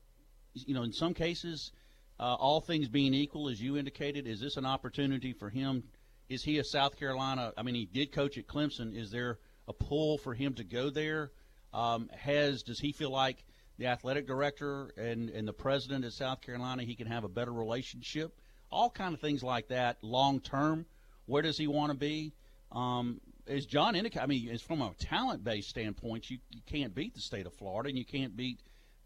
you 0.54 0.74
know, 0.74 0.84
in 0.84 0.94
some 0.94 1.14
cases, 1.14 1.74
uh, 2.18 2.36
all 2.36 2.62
things 2.62 2.88
being 2.88 3.14
equal, 3.14 3.50
as 3.50 3.62
you 3.62 3.76
indicated, 3.76 4.26
is 4.26 4.40
this 4.40 4.56
an 4.56 4.66
opportunity 4.66 5.34
for 5.34 5.50
him? 5.50 5.84
Is 6.30 6.44
he 6.44 6.60
a 6.60 6.64
South 6.64 6.98
Carolina? 6.98 7.52
I 7.58 7.64
mean, 7.64 7.76
he 7.76 7.86
did 7.86 8.14
coach 8.14 8.38
at 8.38 8.48
Clemson. 8.48 8.96
Is 8.96 9.12
there 9.12 9.40
a 9.68 9.74
pull 9.74 10.18
for 10.18 10.34
him 10.34 10.54
to 10.54 10.64
go 10.64 10.90
there? 10.90 11.32
Um, 11.74 12.10
has 12.18 12.64
does 12.64 12.80
he 12.80 12.94
feel 12.94 13.10
like 13.10 13.44
the 13.78 13.88
athletic 13.88 14.28
director 14.28 14.92
and, 14.98 15.30
and 15.30 15.48
the 15.48 15.54
president 15.54 16.06
at 16.06 16.14
South 16.14 16.42
Carolina 16.42 16.84
he 16.84 16.96
can 16.96 17.08
have 17.08 17.24
a 17.24 17.30
better 17.30 17.54
relationship? 17.54 18.38
All 18.72 18.90
kind 18.90 19.14
of 19.14 19.22
things 19.22 19.44
like 19.44 19.68
that. 19.70 19.98
Long 20.02 20.40
term, 20.40 20.86
where 21.26 21.42
does 21.42 21.58
he 21.58 21.68
want 21.68 21.92
to 21.92 21.98
be? 21.98 22.34
Um, 22.72 23.22
John 23.68 23.96
I 23.96 24.26
mean, 24.26 24.50
it's 24.50 24.64
from 24.64 24.82
a 24.82 24.94
talent 25.00 25.44
based 25.44 25.70
standpoint, 25.70 26.30
you, 26.30 26.40
you 26.50 26.62
can't 26.66 26.96
beat 26.96 27.14
the 27.14 27.22
state 27.22 27.46
of 27.46 27.54
Florida, 27.54 27.90
and 27.90 27.98
you 27.98 28.06
can't 28.06 28.36
beat 28.36 28.60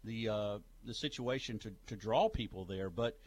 the 0.04 0.28
uh, 0.28 0.58
the 0.84 0.94
situation 0.94 1.58
to, 1.60 1.72
to 1.88 1.96
draw 1.96 2.28
people 2.28 2.64
there. 2.64 2.88
But 2.90 3.18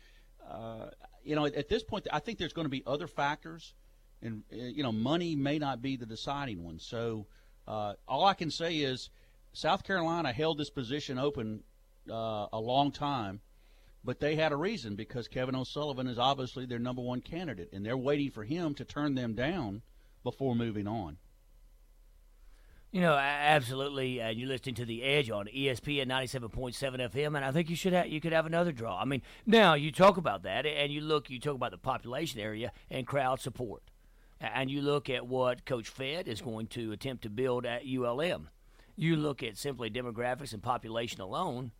uh, 0.49 0.87
you 1.23 1.35
know, 1.35 1.45
at, 1.45 1.55
at 1.55 1.69
this 1.69 1.83
point, 1.83 2.07
I 2.11 2.19
think 2.19 2.39
there's 2.39 2.53
going 2.53 2.65
to 2.65 2.69
be 2.69 2.83
other 2.85 3.07
factors, 3.07 3.73
and 4.21 4.43
uh, 4.51 4.55
you 4.55 4.83
know, 4.83 4.91
money 4.91 5.35
may 5.35 5.59
not 5.59 5.81
be 5.81 5.97
the 5.97 6.05
deciding 6.05 6.63
one. 6.63 6.79
So 6.79 7.27
uh, 7.67 7.93
all 8.07 8.25
I 8.25 8.33
can 8.33 8.51
say 8.51 8.77
is, 8.77 9.09
South 9.53 9.83
Carolina 9.83 10.33
held 10.33 10.57
this 10.57 10.71
position 10.71 11.17
open 11.17 11.63
uh, 12.09 12.47
a 12.51 12.59
long 12.59 12.91
time, 12.91 13.39
but 14.03 14.19
they 14.19 14.35
had 14.35 14.51
a 14.51 14.57
reason 14.57 14.95
because 14.95 15.27
Kevin 15.27 15.55
O'Sullivan 15.55 16.07
is 16.07 16.19
obviously 16.19 16.65
their 16.65 16.79
number 16.79 17.01
one 17.01 17.21
candidate, 17.21 17.69
and 17.71 17.85
they're 17.85 17.95
waiting 17.95 18.31
for 18.31 18.43
him 18.43 18.73
to 18.75 18.83
turn 18.83 19.15
them 19.15 19.33
down 19.33 19.83
before 20.23 20.55
moving 20.55 20.87
on. 20.87 21.17
You 22.91 23.01
know, 23.01 23.15
absolutely. 23.15 24.21
And 24.21 24.37
you're 24.37 24.47
listening 24.47 24.75
to 24.75 24.85
the 24.85 25.01
Edge 25.01 25.31
on 25.31 25.47
ESPN 25.47 26.07
97.7 26.07 27.11
FM, 27.11 27.35
and 27.35 27.43
I 27.43 27.51
think 27.51 27.69
you 27.69 27.75
should 27.75 27.93
have, 27.93 28.07
you 28.07 28.21
could 28.21 28.33
have 28.33 28.45
another 28.45 28.71
draw. 28.71 28.99
I 28.99 29.05
mean, 29.05 29.23
now 29.47 29.73
you 29.73 29.91
talk 29.91 30.17
about 30.17 30.43
that, 30.43 30.67
and 30.67 30.91
you 30.93 31.01
look, 31.01 31.29
you 31.29 31.39
talk 31.39 31.55
about 31.55 31.71
the 31.71 31.79
population 31.79 32.39
area 32.39 32.71
and 32.91 33.07
crowd 33.07 33.39
support, 33.39 33.81
and 34.39 34.69
you 34.69 34.81
look 34.81 35.09
at 35.09 35.25
what 35.25 35.65
Coach 35.65 35.89
Fed 35.89 36.27
is 36.27 36.39
going 36.41 36.67
to 36.67 36.91
attempt 36.91 37.23
to 37.23 37.31
build 37.31 37.65
at 37.65 37.81
ULM. 37.83 38.49
You 38.95 39.15
look 39.15 39.41
at 39.43 39.57
simply 39.57 39.89
demographics 39.89 40.53
and 40.53 40.61
population 40.61 41.21
alone. 41.21 41.71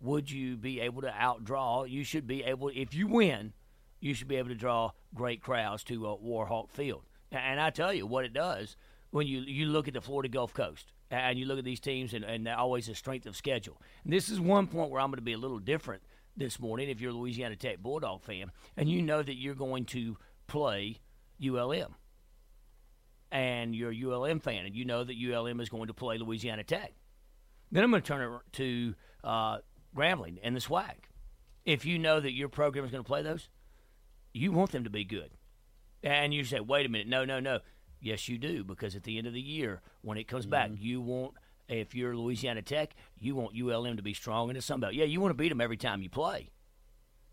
Would 0.00 0.30
you 0.30 0.56
be 0.56 0.80
able 0.80 1.02
to 1.02 1.10
outdraw? 1.10 1.88
You 1.88 2.04
should 2.04 2.26
be 2.26 2.42
able, 2.42 2.70
if 2.74 2.92
you 2.92 3.06
win 3.06 3.52
you 4.00 4.14
should 4.14 4.28
be 4.28 4.36
able 4.36 4.48
to 4.48 4.54
draw 4.54 4.92
great 5.14 5.42
crowds 5.42 5.84
to 5.84 6.06
uh, 6.06 6.16
Warhawk 6.16 6.70
Field. 6.70 7.02
And 7.32 7.60
I 7.60 7.70
tell 7.70 7.92
you 7.92 8.06
what 8.06 8.24
it 8.24 8.32
does 8.32 8.76
when 9.10 9.26
you 9.26 9.40
you 9.40 9.66
look 9.66 9.88
at 9.88 9.94
the 9.94 10.00
Florida 10.00 10.28
Gulf 10.28 10.54
Coast 10.54 10.92
and 11.10 11.38
you 11.38 11.46
look 11.46 11.58
at 11.58 11.64
these 11.64 11.80
teams 11.80 12.14
and, 12.14 12.24
and 12.24 12.48
always 12.48 12.88
a 12.88 12.94
strength 12.94 13.26
of 13.26 13.36
schedule. 13.36 13.80
And 14.04 14.12
this 14.12 14.28
is 14.28 14.40
one 14.40 14.66
point 14.66 14.90
where 14.90 15.00
I'm 15.00 15.10
going 15.10 15.18
to 15.18 15.22
be 15.22 15.32
a 15.32 15.38
little 15.38 15.58
different 15.58 16.02
this 16.36 16.60
morning 16.60 16.88
if 16.88 17.00
you're 17.00 17.10
a 17.10 17.14
Louisiana 17.14 17.56
Tech 17.56 17.78
Bulldog 17.78 18.22
fan 18.22 18.50
and 18.76 18.88
you 18.88 19.02
know 19.02 19.22
that 19.22 19.36
you're 19.36 19.54
going 19.54 19.86
to 19.86 20.16
play 20.46 20.98
ULM 21.44 21.94
and 23.30 23.74
you're 23.74 23.90
a 23.90 23.94
ULM 23.94 24.40
fan 24.40 24.64
and 24.64 24.74
you 24.74 24.84
know 24.84 25.04
that 25.04 25.16
ULM 25.16 25.60
is 25.60 25.68
going 25.68 25.88
to 25.88 25.94
play 25.94 26.18
Louisiana 26.18 26.64
Tech. 26.64 26.92
Then 27.70 27.82
I'm 27.82 27.90
going 27.90 28.02
to 28.02 28.06
turn 28.06 28.32
it 28.32 28.52
to 28.52 28.94
uh, 29.24 29.58
Grambling 29.94 30.38
and 30.42 30.54
the 30.54 30.60
swag. 30.60 31.08
If 31.64 31.84
you 31.84 31.98
know 31.98 32.20
that 32.20 32.32
your 32.32 32.48
program 32.48 32.84
is 32.84 32.92
going 32.92 33.02
to 33.02 33.08
play 33.08 33.22
those, 33.22 33.48
you 34.32 34.52
want 34.52 34.70
them 34.70 34.84
to 34.84 34.90
be 34.90 35.04
good. 35.04 35.30
And 36.02 36.32
you 36.32 36.44
say, 36.44 36.60
wait 36.60 36.86
a 36.86 36.88
minute, 36.88 37.08
no, 37.08 37.24
no, 37.24 37.40
no. 37.40 37.60
Yes, 38.00 38.28
you 38.28 38.38
do, 38.38 38.62
because 38.62 38.94
at 38.94 39.02
the 39.02 39.18
end 39.18 39.26
of 39.26 39.32
the 39.32 39.40
year, 39.40 39.80
when 40.02 40.18
it 40.18 40.28
comes 40.28 40.44
mm-hmm. 40.44 40.50
back, 40.50 40.70
you 40.76 41.00
want, 41.00 41.32
if 41.68 41.94
you're 41.94 42.16
Louisiana 42.16 42.62
Tech, 42.62 42.94
you 43.18 43.34
want 43.34 43.56
ULM 43.58 43.96
to 43.96 44.02
be 44.02 44.14
strong 44.14 44.48
in 44.48 44.54
the 44.54 44.62
Sun 44.62 44.80
Belt. 44.80 44.94
Yeah, 44.94 45.06
you 45.06 45.20
want 45.20 45.30
to 45.30 45.36
beat 45.36 45.48
them 45.48 45.60
every 45.60 45.76
time 45.76 46.02
you 46.02 46.10
play. 46.10 46.50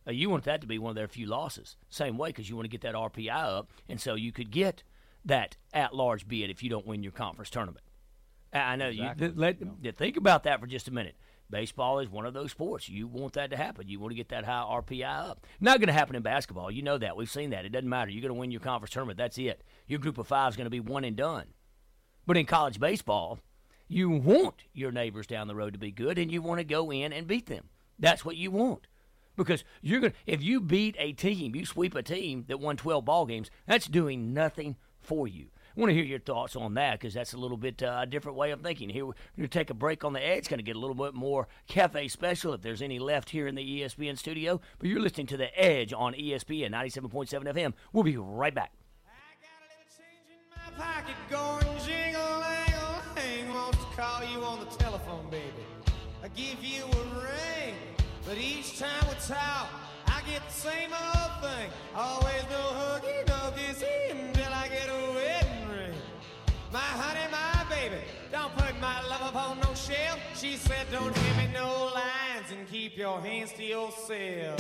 Uh, 0.07 0.11
you 0.11 0.29
want 0.29 0.45
that 0.45 0.61
to 0.61 0.67
be 0.67 0.79
one 0.79 0.89
of 0.89 0.95
their 0.95 1.07
few 1.07 1.27
losses. 1.27 1.77
Same 1.89 2.17
way, 2.17 2.29
because 2.29 2.49
you 2.49 2.55
want 2.55 2.65
to 2.65 2.69
get 2.69 2.81
that 2.81 2.95
RPI 2.95 3.29
up, 3.31 3.69
and 3.87 4.01
so 4.01 4.15
you 4.15 4.31
could 4.31 4.49
get 4.49 4.83
that 5.25 5.57
at-large 5.73 6.27
bid 6.27 6.49
if 6.49 6.63
you 6.63 6.69
don't 6.69 6.85
win 6.85 7.03
your 7.03 7.11
conference 7.11 7.49
tournament. 7.49 7.85
I 8.51 8.75
know 8.75 8.89
exactly. 8.89 9.27
you. 9.27 9.33
Let, 9.35 9.57
let, 9.83 9.97
think 9.97 10.17
about 10.17 10.43
that 10.43 10.59
for 10.59 10.67
just 10.67 10.87
a 10.87 10.93
minute. 10.93 11.15
Baseball 11.49 11.99
is 11.99 12.09
one 12.09 12.25
of 12.25 12.33
those 12.33 12.51
sports. 12.51 12.89
You 12.89 13.07
want 13.07 13.33
that 13.33 13.51
to 13.51 13.57
happen. 13.57 13.87
You 13.87 13.99
want 13.99 14.11
to 14.11 14.15
get 14.15 14.29
that 14.29 14.45
high 14.45 14.63
RPI 14.67 15.29
up. 15.29 15.45
Not 15.59 15.79
going 15.79 15.87
to 15.87 15.93
happen 15.93 16.15
in 16.15 16.23
basketball. 16.23 16.71
You 16.71 16.81
know 16.81 16.97
that. 16.97 17.15
We've 17.15 17.29
seen 17.29 17.51
that. 17.51 17.65
It 17.65 17.71
doesn't 17.71 17.89
matter. 17.89 18.11
You're 18.11 18.21
going 18.21 18.33
to 18.33 18.39
win 18.39 18.51
your 18.51 18.61
conference 18.61 18.91
tournament. 18.91 19.17
That's 19.17 19.37
it. 19.37 19.63
Your 19.87 19.99
group 19.99 20.17
of 20.17 20.27
five 20.27 20.51
is 20.51 20.57
going 20.57 20.65
to 20.65 20.71
be 20.71 20.79
one 20.79 21.03
and 21.03 21.15
done. 21.15 21.47
But 22.25 22.37
in 22.37 22.45
college 22.45 22.79
baseball, 22.79 23.39
you 23.87 24.09
want 24.09 24.63
your 24.73 24.91
neighbors 24.91 25.27
down 25.27 25.47
the 25.47 25.55
road 25.55 25.73
to 25.73 25.79
be 25.79 25.91
good, 25.91 26.17
and 26.17 26.31
you 26.31 26.41
want 26.41 26.59
to 26.59 26.63
go 26.63 26.91
in 26.91 27.13
and 27.13 27.27
beat 27.27 27.47
them. 27.47 27.65
That's 27.99 28.25
what 28.25 28.37
you 28.37 28.49
want. 28.49 28.87
Because 29.35 29.63
you're 29.81 29.99
going 29.99 30.13
to, 30.13 30.17
if 30.25 30.41
you 30.41 30.61
beat 30.61 30.95
a 30.99 31.13
team, 31.13 31.55
you 31.55 31.65
sweep 31.65 31.95
a 31.95 32.03
team 32.03 32.45
that 32.47 32.59
won 32.59 32.77
12 32.77 33.03
ball 33.03 33.25
games, 33.25 33.49
that's 33.67 33.87
doing 33.87 34.33
nothing 34.33 34.75
for 35.03 35.27
you. 35.27 35.47
I 35.75 35.79
want 35.79 35.89
to 35.89 35.95
hear 35.95 36.03
your 36.03 36.19
thoughts 36.19 36.55
on 36.55 36.75
that 36.75 36.99
because 36.99 37.13
that's 37.13 37.33
a 37.33 37.37
little 37.37 37.57
bit 37.57 37.81
uh, 37.81 37.99
a 38.01 38.05
different 38.05 38.37
way 38.37 38.51
of 38.51 38.61
thinking. 38.61 38.89
Here, 38.89 39.05
we're 39.05 39.13
to 39.37 39.47
take 39.47 39.71
a 39.71 39.73
break 39.73 40.03
on 40.03 40.13
the 40.13 40.23
edge, 40.23 40.47
going 40.47 40.59
to 40.59 40.63
get 40.63 40.75
a 40.75 40.79
little 40.79 40.95
bit 40.95 41.15
more 41.15 41.47
cafe 41.67 42.07
special 42.07 42.53
if 42.53 42.61
there's 42.61 42.81
any 42.81 42.99
left 42.99 43.31
here 43.31 43.47
in 43.47 43.55
the 43.55 43.81
ESPN 43.81 44.17
studio. 44.17 44.61
But 44.77 44.89
you're 44.89 44.99
listening 44.99 45.27
to 45.27 45.37
The 45.37 45.59
Edge 45.59 45.91
on 45.91 46.13
ESPN 46.13 46.71
97.7 46.71 47.43
FM. 47.45 47.73
We'll 47.91 48.03
be 48.03 48.17
right 48.17 48.53
back. 48.53 48.71
pocket 50.77 51.15
jingle 51.85 52.43
Wants 53.53 53.77
to 53.77 54.01
call 54.01 54.23
you 54.23 54.43
on 54.43 54.59
the 54.59 54.65
telephone, 54.65 55.29
baby. 55.29 55.43
I 56.23 56.27
give 56.29 56.63
you 56.63 56.83
a 56.83 57.03
ring, 57.21 57.75
but 58.25 58.37
each 58.37 58.77
time 58.77 59.07
we 59.07 59.15
talk, 59.27 59.69
I 60.07 60.21
get 60.29 60.45
the 60.47 60.53
same 60.53 60.91
old 60.91 61.41
thing. 61.41 61.69
Always 61.95 62.43
no 62.49 62.57
huggy, 62.57 62.92
my 66.73 66.79
honey, 66.79 67.31
my 67.31 67.65
baby, 67.69 68.01
don't 68.31 68.51
put 68.57 68.79
my 68.81 68.99
love 69.07 69.29
upon 69.29 69.59
no 69.59 69.75
shelf. 69.75 70.19
She 70.35 70.57
said, 70.57 70.87
don't 70.91 71.13
give 71.13 71.37
me 71.37 71.47
no 71.53 71.91
lines 71.93 72.51
and 72.51 72.67
keep 72.67 72.97
your 72.97 73.21
hands 73.21 73.53
to 73.53 73.63
yourself. 73.63 74.59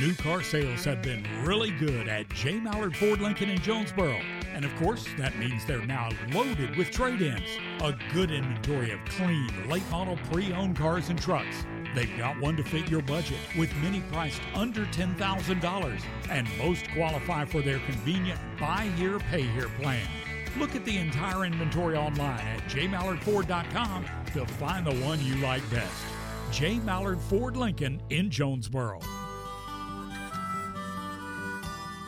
New 0.00 0.14
car 0.16 0.42
sales 0.42 0.84
have 0.84 1.02
been 1.02 1.24
really 1.44 1.70
good 1.70 2.08
at 2.08 2.28
J. 2.30 2.58
Mallard 2.58 2.96
Ford 2.96 3.20
Lincoln 3.20 3.48
in 3.48 3.58
Jonesboro. 3.60 4.20
And 4.56 4.64
of 4.64 4.74
course, 4.76 5.06
that 5.18 5.38
means 5.38 5.66
they're 5.66 5.84
now 5.84 6.08
loaded 6.32 6.76
with 6.76 6.90
trade 6.90 7.20
ins. 7.20 7.58
A 7.82 7.94
good 8.14 8.30
inventory 8.30 8.90
of 8.90 9.04
clean, 9.04 9.50
late 9.68 9.88
model 9.90 10.18
pre 10.32 10.50
owned 10.54 10.76
cars 10.76 11.10
and 11.10 11.20
trucks. 11.20 11.66
They've 11.94 12.16
got 12.16 12.40
one 12.40 12.56
to 12.56 12.64
fit 12.64 12.90
your 12.90 13.02
budget, 13.02 13.36
with 13.58 13.74
many 13.76 14.00
priced 14.10 14.40
under 14.54 14.86
$10,000. 14.86 16.02
And 16.30 16.48
most 16.56 16.90
qualify 16.94 17.44
for 17.44 17.60
their 17.60 17.80
convenient 17.80 18.40
buy 18.58 18.90
here, 18.96 19.18
pay 19.18 19.42
here 19.42 19.68
plan. 19.80 20.08
Look 20.58 20.74
at 20.74 20.86
the 20.86 20.96
entire 20.96 21.44
inventory 21.44 21.98
online 21.98 22.40
at 22.40 22.62
jmallardford.com 22.62 24.06
to 24.32 24.46
find 24.46 24.86
the 24.86 25.04
one 25.04 25.22
you 25.22 25.36
like 25.36 25.68
best. 25.70 26.02
J. 26.50 26.78
Mallard 26.78 27.20
Ford 27.20 27.58
Lincoln 27.58 28.00
in 28.08 28.30
Jonesboro. 28.30 29.00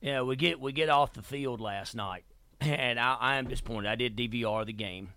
you 0.00 0.12
know, 0.12 0.24
we 0.24 0.36
get 0.36 0.60
we 0.60 0.72
get 0.72 0.88
off 0.88 1.14
the 1.14 1.22
field 1.22 1.60
last 1.60 1.94
night, 1.94 2.24
and 2.60 3.00
I, 3.00 3.16
I 3.18 3.36
am 3.36 3.48
disappointed. 3.48 3.88
I 3.88 3.94
did 3.94 4.16
DVR 4.16 4.66
the 4.66 4.72
game, 4.72 5.12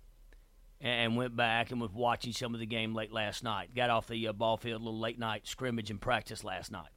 and 0.80 1.16
went 1.16 1.36
back 1.36 1.70
and 1.70 1.80
was 1.80 1.92
watching 1.92 2.32
some 2.32 2.54
of 2.54 2.60
the 2.60 2.66
game 2.66 2.94
late 2.94 3.12
last 3.12 3.44
night. 3.44 3.74
Got 3.74 3.90
off 3.90 4.06
the 4.06 4.28
uh, 4.28 4.32
ball 4.32 4.56
field 4.56 4.80
a 4.80 4.84
little 4.84 4.98
late 4.98 5.18
night 5.18 5.46
scrimmage 5.46 5.90
and 5.90 6.00
practice 6.00 6.44
last 6.44 6.72
night. 6.72 6.90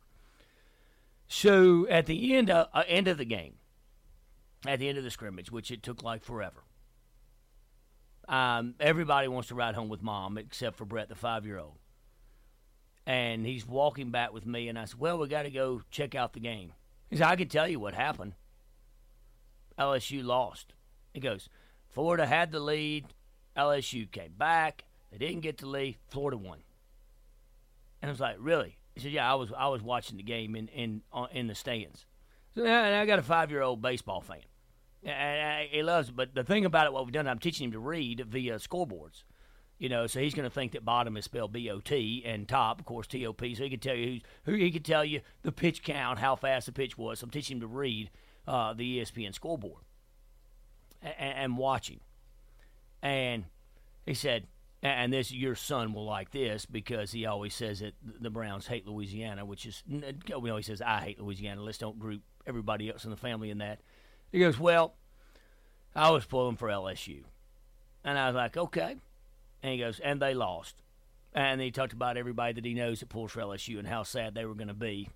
So 1.28 1.88
at 1.88 2.08
the 2.08 2.36
end 2.36 2.50
of, 2.50 2.68
uh, 2.74 2.84
end 2.88 3.08
of 3.08 3.18
the 3.18 3.26
game, 3.26 3.54
at 4.68 4.80
the 4.80 4.90
end 4.90 4.98
of 4.98 5.04
the 5.04 5.12
scrimmage, 5.12 5.50
which 5.50 5.72
it 5.72 5.82
took 5.82 6.04
like 6.04 6.24
forever, 6.24 6.64
um, 8.28 8.76
everybody 8.80 9.28
wants 9.28 9.48
to 9.48 9.56
ride 9.56 9.76
home 9.76 9.90
with 9.90 10.02
mom 10.02 10.38
except 10.38 10.78
for 10.78 10.86
Brett, 10.86 11.10
the 11.10 11.16
five 11.16 11.46
year 11.46 11.58
old. 11.58 11.78
And 13.06 13.46
he's 13.46 13.68
walking 13.68 14.12
back 14.12 14.32
with 14.32 14.46
me, 14.46 14.70
and 14.70 14.78
I 14.78 14.86
said, 14.86 15.00
Well, 15.00 15.18
we 15.18 15.28
got 15.28 15.44
to 15.44 15.50
go 15.50 15.82
check 15.90 16.16
out 16.16 16.34
the 16.34 16.40
game. 16.40 16.74
He 17.10 17.18
said, 17.18 17.28
I 17.28 17.36
can 17.36 17.48
tell 17.48 17.68
you 17.68 17.80
what 17.80 17.94
happened. 17.94 18.34
LSU 19.78 20.24
lost. 20.24 20.74
He 21.14 21.20
goes, 21.20 21.50
Florida 21.90 22.26
had 22.26 22.52
the 22.52 22.60
lead. 22.60 23.06
LSU 23.58 24.10
came 24.10 24.34
back. 24.38 24.86
They 25.12 25.18
didn't 25.18 25.42
get 25.42 25.58
the 25.58 25.68
lead. 25.68 25.98
Florida 26.08 26.38
won. 26.38 26.60
And 28.02 28.10
I 28.10 28.12
was 28.12 28.20
like, 28.20 28.38
Really? 28.40 28.78
He 28.96 29.02
said, 29.02 29.12
Yeah, 29.12 29.30
I 29.30 29.36
was 29.36 29.52
I 29.58 29.68
was 29.68 29.82
watching 29.82 30.18
the 30.18 30.24
game 30.24 30.56
in 30.56 30.68
in 30.70 31.02
uh, 31.12 31.28
in 31.32 31.48
the 31.48 31.56
stands. 31.56 32.06
So 32.56 32.64
and 32.66 32.96
I 32.96 33.06
got 33.06 33.20
a 33.20 33.24
five 33.24 33.52
year 33.52 33.62
old 33.62 33.82
baseball 33.82 34.22
fan. 34.22 34.42
And 35.04 35.68
he 35.70 35.82
loves 35.82 36.10
it. 36.10 36.16
But 36.16 36.36
the 36.36 36.44
thing 36.44 36.64
about 36.66 36.86
it, 36.86 36.94
what 36.94 37.06
we've 37.06 37.14
done, 37.14 37.28
I'm 37.28 37.40
teaching 37.40 37.66
him 37.66 37.72
to 37.72 37.80
read 37.80 38.24
via 38.28 38.56
scoreboards. 38.60 39.24
You 39.82 39.90
know, 39.90 40.06
so 40.06 40.20
he's 40.20 40.36
going 40.36 40.48
to 40.48 40.54
think 40.54 40.74
that 40.74 40.86
bottom 40.86 41.18
is 41.18 41.26
spelled 41.26 41.54
B-O-T 41.54 42.22
and 42.24 42.48
top, 42.48 42.80
of 42.80 42.86
course, 42.86 43.08
T-O-P. 43.08 43.56
So 43.56 43.64
he 43.64 43.70
can 43.72 43.80
tell 43.80 43.96
you 43.96 44.22
who 44.44 44.54
he 44.54 44.70
can 44.70 44.84
tell 44.84 45.04
you 45.04 45.22
the 45.42 45.52
pitch 45.52 45.82
count, 45.82 46.20
how 46.20 46.36
fast 46.36 46.68
the 46.68 46.72
pitch 46.72 47.00
was. 47.00 47.18
So 47.18 47.24
I'm 47.24 47.32
teaching 47.32 47.58
him 47.58 47.62
to 47.62 47.68
read 47.68 48.12
uh, 48.48 48.74
the 48.74 49.00
ESPN 49.00 49.34
scoreboard 49.34 49.82
and, 51.02 51.16
and 51.18 51.58
watching. 51.58 52.00
And 53.02 53.46
he 54.06 54.14
said, 54.14 54.46
and 54.84 55.12
this 55.12 55.32
your 55.32 55.56
son 55.56 55.94
will 55.94 56.06
like 56.06 56.30
this 56.30 56.68
because 56.68 57.12
he 57.12 57.26
always 57.26 57.56
says 57.56 57.80
that 57.80 57.96
the 58.04 58.30
Browns 58.30 58.68
hate 58.68 58.86
Louisiana, 58.86 59.46
which 59.46 59.66
is 59.66 59.82
you 59.88 60.04
know 60.30 60.58
he 60.58 60.62
says 60.62 60.84
I 60.84 61.00
hate 61.00 61.20
Louisiana. 61.20 61.64
Let's 61.64 61.80
don't 61.80 61.98
group 61.98 62.22
everybody 62.46 62.92
else 62.92 63.04
in 63.04 63.10
the 63.10 63.18
family 63.18 63.50
in 63.50 63.58
that. 63.58 63.80
He 64.32 64.38
goes, 64.38 64.60
well, 64.60 64.94
I 65.96 66.12
was 66.12 66.24
pulling 66.24 66.58
for 66.58 66.68
LSU, 66.68 67.24
and 68.04 68.20
I 68.20 68.28
was 68.28 68.36
like, 68.36 68.58
okay. 68.58 68.98
And 69.64 69.74
he 69.74 69.80
goes, 69.80 70.00
and 70.00 70.22
they 70.22 70.34
lost. 70.34 70.82
And 71.34 71.62
he 71.62 71.72
talked 71.72 71.94
about 71.94 72.18
everybody 72.18 72.54
that 72.54 72.66
he 72.66 72.74
knows 72.74 73.02
at 73.02 73.10
pulls 73.10 73.32
for 73.32 73.42
LSU 73.42 73.80
and 73.80 73.88
how 73.88 74.04
sad 74.04 74.36
they 74.36 74.46
were 74.46 74.56
going 74.56 74.68
to 74.68 74.74
be, 74.74 75.10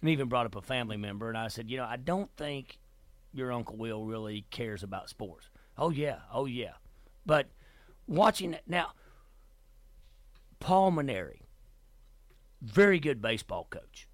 and 0.00 0.10
even 0.10 0.28
brought 0.28 0.46
up 0.46 0.54
a 0.54 0.62
family 0.62 0.96
member. 0.96 1.28
And 1.28 1.38
I 1.38 1.48
said, 1.48 1.70
you 1.70 1.76
know, 1.76 1.84
I 1.84 1.96
don't 1.96 2.30
think 2.36 2.78
your 3.32 3.52
uncle 3.52 3.76
Will 3.76 4.04
really 4.04 4.46
cares 4.50 4.82
about 4.82 5.08
sports. 5.08 5.50
Oh 5.76 5.90
yeah, 5.90 6.20
oh 6.32 6.46
yeah, 6.46 6.72
but 7.26 7.48
watching 8.06 8.54
it 8.54 8.62
now 8.66 8.92
Paul 10.60 10.92
Mainieri, 10.92 11.40
very 12.62 12.98
good 12.98 13.20
baseball 13.20 13.66
coach. 13.68 14.08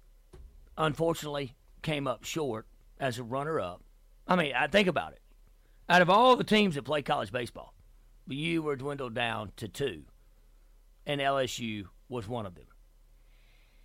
Unfortunately, 0.77 1.55
came 1.81 2.07
up 2.07 2.23
short 2.23 2.67
as 2.99 3.17
a 3.17 3.23
runner 3.23 3.59
up. 3.59 3.81
I 4.27 4.35
mean, 4.35 4.53
I 4.55 4.67
think 4.67 4.87
about 4.87 5.13
it. 5.13 5.21
Out 5.87 6.01
of 6.01 6.09
all 6.09 6.35
the 6.35 6.43
teams 6.43 6.75
that 6.75 6.83
play 6.83 7.01
college 7.01 7.31
baseball, 7.31 7.73
you 8.27 8.61
were 8.61 8.75
dwindled 8.75 9.13
down 9.13 9.51
to 9.57 9.67
two, 9.67 10.03
and 11.05 11.19
LSU 11.19 11.85
was 12.09 12.27
one 12.27 12.45
of 12.45 12.55
them. 12.55 12.65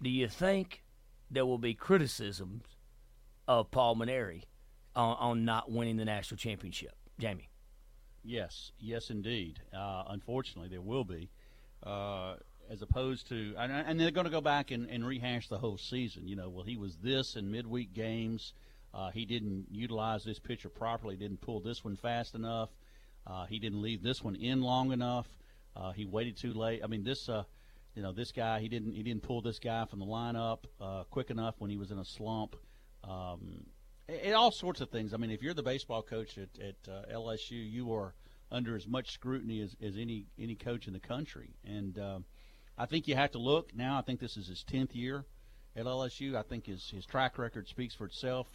Do 0.00 0.10
you 0.10 0.28
think 0.28 0.84
there 1.30 1.46
will 1.46 1.58
be 1.58 1.74
criticisms 1.74 2.64
of 3.46 3.70
Paul 3.70 3.96
Mainieri 3.96 4.44
on, 4.94 5.16
on 5.18 5.44
not 5.44 5.70
winning 5.70 5.96
the 5.96 6.04
national 6.04 6.38
championship, 6.38 6.94
Jamie? 7.18 7.48
Yes, 8.24 8.72
yes, 8.78 9.10
indeed. 9.10 9.60
Uh, 9.74 10.04
unfortunately, 10.08 10.68
there 10.68 10.82
will 10.82 11.04
be. 11.04 11.30
Uh, 11.82 12.34
as 12.70 12.82
opposed 12.82 13.28
to, 13.28 13.54
and, 13.58 13.72
and 13.72 13.98
they're 13.98 14.10
going 14.10 14.26
to 14.26 14.30
go 14.30 14.40
back 14.40 14.70
and, 14.70 14.90
and, 14.90 15.06
rehash 15.06 15.48
the 15.48 15.58
whole 15.58 15.78
season. 15.78 16.28
You 16.28 16.36
know, 16.36 16.48
well, 16.48 16.64
he 16.64 16.76
was 16.76 16.96
this 16.96 17.36
in 17.36 17.50
midweek 17.50 17.94
games. 17.94 18.52
Uh, 18.92 19.10
he 19.10 19.24
didn't 19.24 19.66
utilize 19.70 20.24
this 20.24 20.38
pitcher 20.38 20.68
properly. 20.68 21.16
Didn't 21.16 21.40
pull 21.40 21.60
this 21.60 21.84
one 21.84 21.96
fast 21.96 22.34
enough. 22.34 22.70
Uh, 23.28 23.44
he 23.46 23.58
didn't 23.58 23.82
leave 23.82 24.02
this 24.02 24.22
one 24.22 24.36
in 24.36 24.62
long 24.62 24.92
enough. 24.92 25.26
Uh, 25.76 25.92
he 25.92 26.04
waited 26.04 26.36
too 26.36 26.52
late. 26.52 26.80
I 26.82 26.86
mean, 26.86 27.04
this, 27.04 27.28
uh, 27.28 27.44
you 27.94 28.02
know, 28.02 28.12
this 28.12 28.32
guy 28.32 28.60
he 28.60 28.68
didn't 28.68 28.92
he 28.92 29.02
didn't 29.02 29.22
pull 29.22 29.42
this 29.42 29.58
guy 29.58 29.84
from 29.84 29.98
the 29.98 30.06
lineup 30.06 30.60
uh, 30.80 31.04
quick 31.10 31.30
enough 31.30 31.56
when 31.58 31.70
he 31.70 31.76
was 31.76 31.90
in 31.90 31.98
a 31.98 32.04
slump. 32.04 32.56
Um, 33.04 33.66
it, 34.08 34.32
all 34.32 34.50
sorts 34.50 34.80
of 34.80 34.90
things. 34.90 35.12
I 35.12 35.18
mean, 35.18 35.30
if 35.30 35.42
you're 35.42 35.54
the 35.54 35.62
baseball 35.62 36.02
coach 36.02 36.38
at, 36.38 36.48
at 36.60 36.76
uh, 36.90 37.02
LSU, 37.12 37.70
you 37.70 37.92
are 37.92 38.14
under 38.50 38.74
as 38.74 38.86
much 38.86 39.12
scrutiny 39.12 39.60
as, 39.60 39.76
as 39.82 39.96
any 39.96 40.26
any 40.38 40.54
coach 40.54 40.86
in 40.86 40.92
the 40.92 41.00
country. 41.00 41.50
And 41.64 41.98
um, 41.98 42.24
I 42.78 42.86
think 42.86 43.06
you 43.06 43.14
have 43.14 43.32
to 43.32 43.38
look 43.38 43.74
now. 43.74 43.98
I 43.98 44.02
think 44.02 44.20
this 44.20 44.36
is 44.36 44.48
his 44.48 44.64
tenth 44.64 44.94
year 44.94 45.24
at 45.76 45.84
LSU. 45.84 46.34
I 46.34 46.42
think 46.42 46.66
his 46.66 46.90
his 46.90 47.04
track 47.04 47.38
record 47.38 47.68
speaks 47.68 47.94
for 47.94 48.06
itself. 48.06 48.46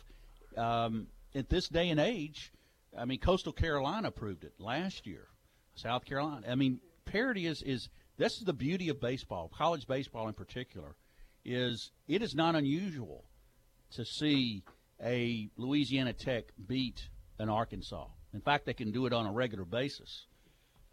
Um, 0.58 1.08
at 1.36 1.50
this 1.50 1.68
day 1.68 1.90
and 1.90 2.00
age, 2.00 2.52
I 2.98 3.06
mean, 3.06 3.20
Coastal 3.20 3.54
Carolina 3.54 4.12
proved 4.12 4.44
it 4.44 4.54
last 4.60 5.08
year. 5.08 5.28
South 5.76 6.06
Carolina. 6.06 6.46
I 6.48 6.56
mean, 6.56 6.80
parity 7.06 7.48
is 7.48 7.62
is 7.62 7.90
this 8.18 8.38
is 8.38 8.46
the 8.46 8.54
beauty 8.54 8.90
of 8.90 9.02
baseball, 9.02 9.52
college 9.56 9.88
baseball 9.88 10.28
in 10.28 10.34
particular, 10.34 10.96
is 11.44 11.92
it 12.08 12.22
is 12.22 12.36
not 12.36 12.56
unusual 12.56 13.26
to 13.92 14.06
see 14.06 14.64
a 15.04 15.50
Louisiana 15.58 16.14
Tech 16.14 16.46
beat 16.68 17.10
an 17.40 17.50
Arkansas. 17.50 18.08
In 18.34 18.42
fact, 18.42 18.66
they 18.66 18.74
can 18.74 18.92
do 18.92 19.06
it 19.06 19.14
on 19.14 19.26
a 19.26 19.32
regular 19.32 19.66
basis. 19.66 20.26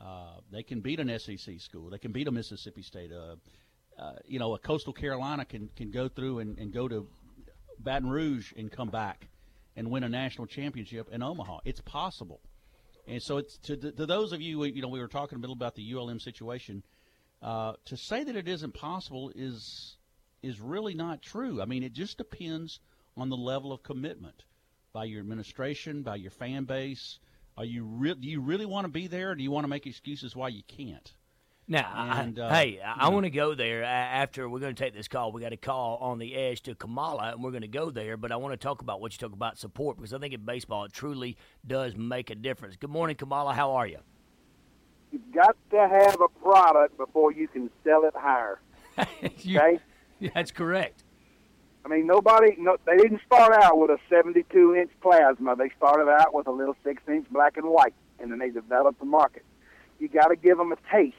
Uh, 0.00 0.40
they 0.50 0.62
can 0.62 0.80
beat 0.80 0.98
an 0.98 1.18
SEC 1.18 1.60
school. 1.60 1.90
They 1.90 1.98
can 1.98 2.12
beat 2.12 2.26
a 2.26 2.30
Mississippi 2.30 2.82
State. 2.82 3.12
Uh, 3.12 3.36
uh, 4.00 4.12
you 4.26 4.38
know, 4.38 4.54
a 4.54 4.58
Coastal 4.58 4.94
Carolina 4.94 5.44
can, 5.44 5.68
can 5.76 5.90
go 5.90 6.08
through 6.08 6.38
and, 6.38 6.58
and 6.58 6.72
go 6.72 6.88
to 6.88 7.06
Baton 7.78 8.08
Rouge 8.08 8.52
and 8.56 8.72
come 8.72 8.88
back 8.88 9.28
and 9.80 9.90
win 9.90 10.04
a 10.04 10.08
national 10.10 10.46
championship 10.46 11.08
in 11.10 11.22
Omaha. 11.22 11.60
It's 11.64 11.80
possible. 11.80 12.42
And 13.08 13.22
so 13.22 13.38
it's 13.38 13.56
to, 13.64 13.78
to 13.78 14.04
those 14.04 14.34
of 14.34 14.42
you, 14.42 14.62
you 14.64 14.82
know, 14.82 14.88
we 14.88 15.00
were 15.00 15.08
talking 15.08 15.38
a 15.38 15.40
little 15.40 15.56
about 15.56 15.74
the 15.74 15.94
ULM 15.94 16.20
situation. 16.20 16.82
Uh, 17.40 17.72
to 17.86 17.96
say 17.96 18.22
that 18.22 18.36
it 18.36 18.46
isn't 18.46 18.74
possible 18.74 19.32
is 19.34 19.96
is 20.42 20.60
really 20.60 20.92
not 20.92 21.22
true. 21.22 21.62
I 21.62 21.64
mean, 21.64 21.82
it 21.82 21.94
just 21.94 22.18
depends 22.18 22.78
on 23.16 23.30
the 23.30 23.38
level 23.38 23.72
of 23.72 23.82
commitment 23.82 24.44
by 24.92 25.04
your 25.04 25.20
administration, 25.20 26.02
by 26.02 26.16
your 26.16 26.30
fan 26.30 26.64
base, 26.64 27.18
are 27.56 27.64
you 27.64 27.84
re- 27.84 28.14
do 28.14 28.28
you 28.28 28.40
really 28.42 28.66
want 28.66 28.84
to 28.84 28.92
be 28.92 29.06
there, 29.06 29.30
or 29.30 29.34
do 29.34 29.42
you 29.42 29.50
want 29.50 29.64
to 29.64 29.68
make 29.68 29.86
excuses 29.86 30.36
why 30.36 30.48
you 30.48 30.62
can't? 30.68 31.10
Now, 31.70 32.18
and, 32.20 32.36
I, 32.36 32.42
uh, 32.42 32.52
hey, 32.52 32.80
I, 32.84 33.06
I 33.06 33.08
want 33.10 33.26
to 33.26 33.30
go 33.30 33.54
there 33.54 33.84
after 33.84 34.48
we're 34.48 34.58
going 34.58 34.74
to 34.74 34.84
take 34.84 34.92
this 34.92 35.06
call. 35.06 35.30
We 35.30 35.40
got 35.40 35.52
a 35.52 35.56
call 35.56 35.98
on 35.98 36.18
the 36.18 36.34
edge 36.34 36.62
to 36.62 36.74
Kamala, 36.74 37.30
and 37.30 37.44
we're 37.44 37.52
going 37.52 37.62
to 37.62 37.68
go 37.68 37.90
there. 37.90 38.16
But 38.16 38.32
I 38.32 38.36
want 38.36 38.52
to 38.52 38.56
talk 38.56 38.82
about 38.82 39.00
what 39.00 39.12
you 39.12 39.18
talk 39.18 39.32
about 39.32 39.56
support 39.56 39.96
because 39.96 40.12
I 40.12 40.18
think 40.18 40.34
in 40.34 40.44
baseball 40.44 40.84
it 40.84 40.92
truly 40.92 41.36
does 41.64 41.94
make 41.94 42.30
a 42.30 42.34
difference. 42.34 42.74
Good 42.74 42.90
morning, 42.90 43.14
Kamala. 43.14 43.54
How 43.54 43.70
are 43.70 43.86
you? 43.86 43.98
You've 45.12 45.30
got 45.32 45.56
to 45.70 45.78
have 45.78 46.20
a 46.20 46.28
product 46.42 46.96
before 46.96 47.30
you 47.30 47.46
can 47.46 47.70
sell 47.84 48.02
it 48.02 48.14
higher. 48.16 48.60
you, 49.38 49.60
okay, 49.60 49.80
that's 50.34 50.50
correct. 50.50 51.04
I 51.84 51.88
mean, 51.88 52.04
nobody, 52.04 52.56
no, 52.58 52.78
they 52.84 52.96
didn't 52.96 53.20
start 53.24 53.52
out 53.62 53.78
with 53.78 53.90
a 53.90 53.98
72 54.08 54.74
inch 54.74 54.90
plasma. 55.00 55.54
They 55.54 55.70
started 55.76 56.10
out 56.10 56.34
with 56.34 56.48
a 56.48 56.52
little 56.52 56.76
six 56.82 57.00
inch 57.06 57.28
black 57.30 57.56
and 57.56 57.68
white, 57.68 57.94
and 58.18 58.32
then 58.32 58.40
they 58.40 58.50
developed 58.50 58.98
the 58.98 59.06
market. 59.06 59.44
You 60.00 60.08
got 60.08 60.28
to 60.28 60.36
give 60.36 60.58
them 60.58 60.72
a 60.72 60.76
taste, 60.92 61.14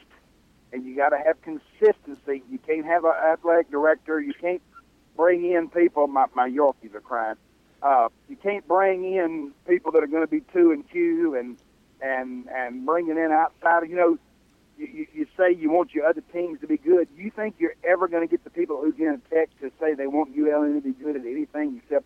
and 0.73 0.85
you 0.85 0.95
got 0.95 1.09
to 1.09 1.17
have 1.17 1.41
consistency. 1.41 2.43
You 2.49 2.59
can't 2.59 2.85
have 2.85 3.03
an 3.05 3.13
athletic 3.31 3.69
director. 3.71 4.19
You 4.19 4.33
can't 4.33 4.61
bring 5.15 5.51
in 5.51 5.69
people. 5.69 6.07
My 6.07 6.25
my 6.33 6.49
Yorkies 6.49 6.93
are 6.95 7.01
crying. 7.01 7.35
Uh, 7.81 8.09
you 8.29 8.35
can't 8.35 8.67
bring 8.67 9.03
in 9.15 9.51
people 9.67 9.91
that 9.91 10.03
are 10.03 10.07
going 10.07 10.23
to 10.23 10.31
be 10.31 10.41
two 10.53 10.71
and 10.71 10.87
Q 10.89 11.35
and 11.35 11.57
and 12.01 12.47
and 12.49 12.85
bringing 12.85 13.17
in 13.17 13.31
outside. 13.31 13.89
You 13.89 13.95
know, 13.95 14.17
you, 14.77 15.07
you 15.13 15.27
say 15.37 15.53
you 15.53 15.69
want 15.69 15.93
your 15.93 16.05
other 16.05 16.21
teams 16.33 16.59
to 16.61 16.67
be 16.67 16.77
good. 16.77 17.07
You 17.15 17.31
think 17.31 17.55
you're 17.59 17.75
ever 17.83 18.07
going 18.07 18.27
to 18.27 18.31
get 18.31 18.43
the 18.43 18.49
people 18.49 18.81
who 18.81 18.89
a 19.07 19.17
text 19.33 19.59
to 19.61 19.71
say 19.79 19.93
they 19.93 20.07
want 20.07 20.35
ULM 20.37 20.75
to 20.75 20.81
be 20.81 20.93
good 20.93 21.15
at 21.15 21.25
anything 21.25 21.81
except 21.83 22.05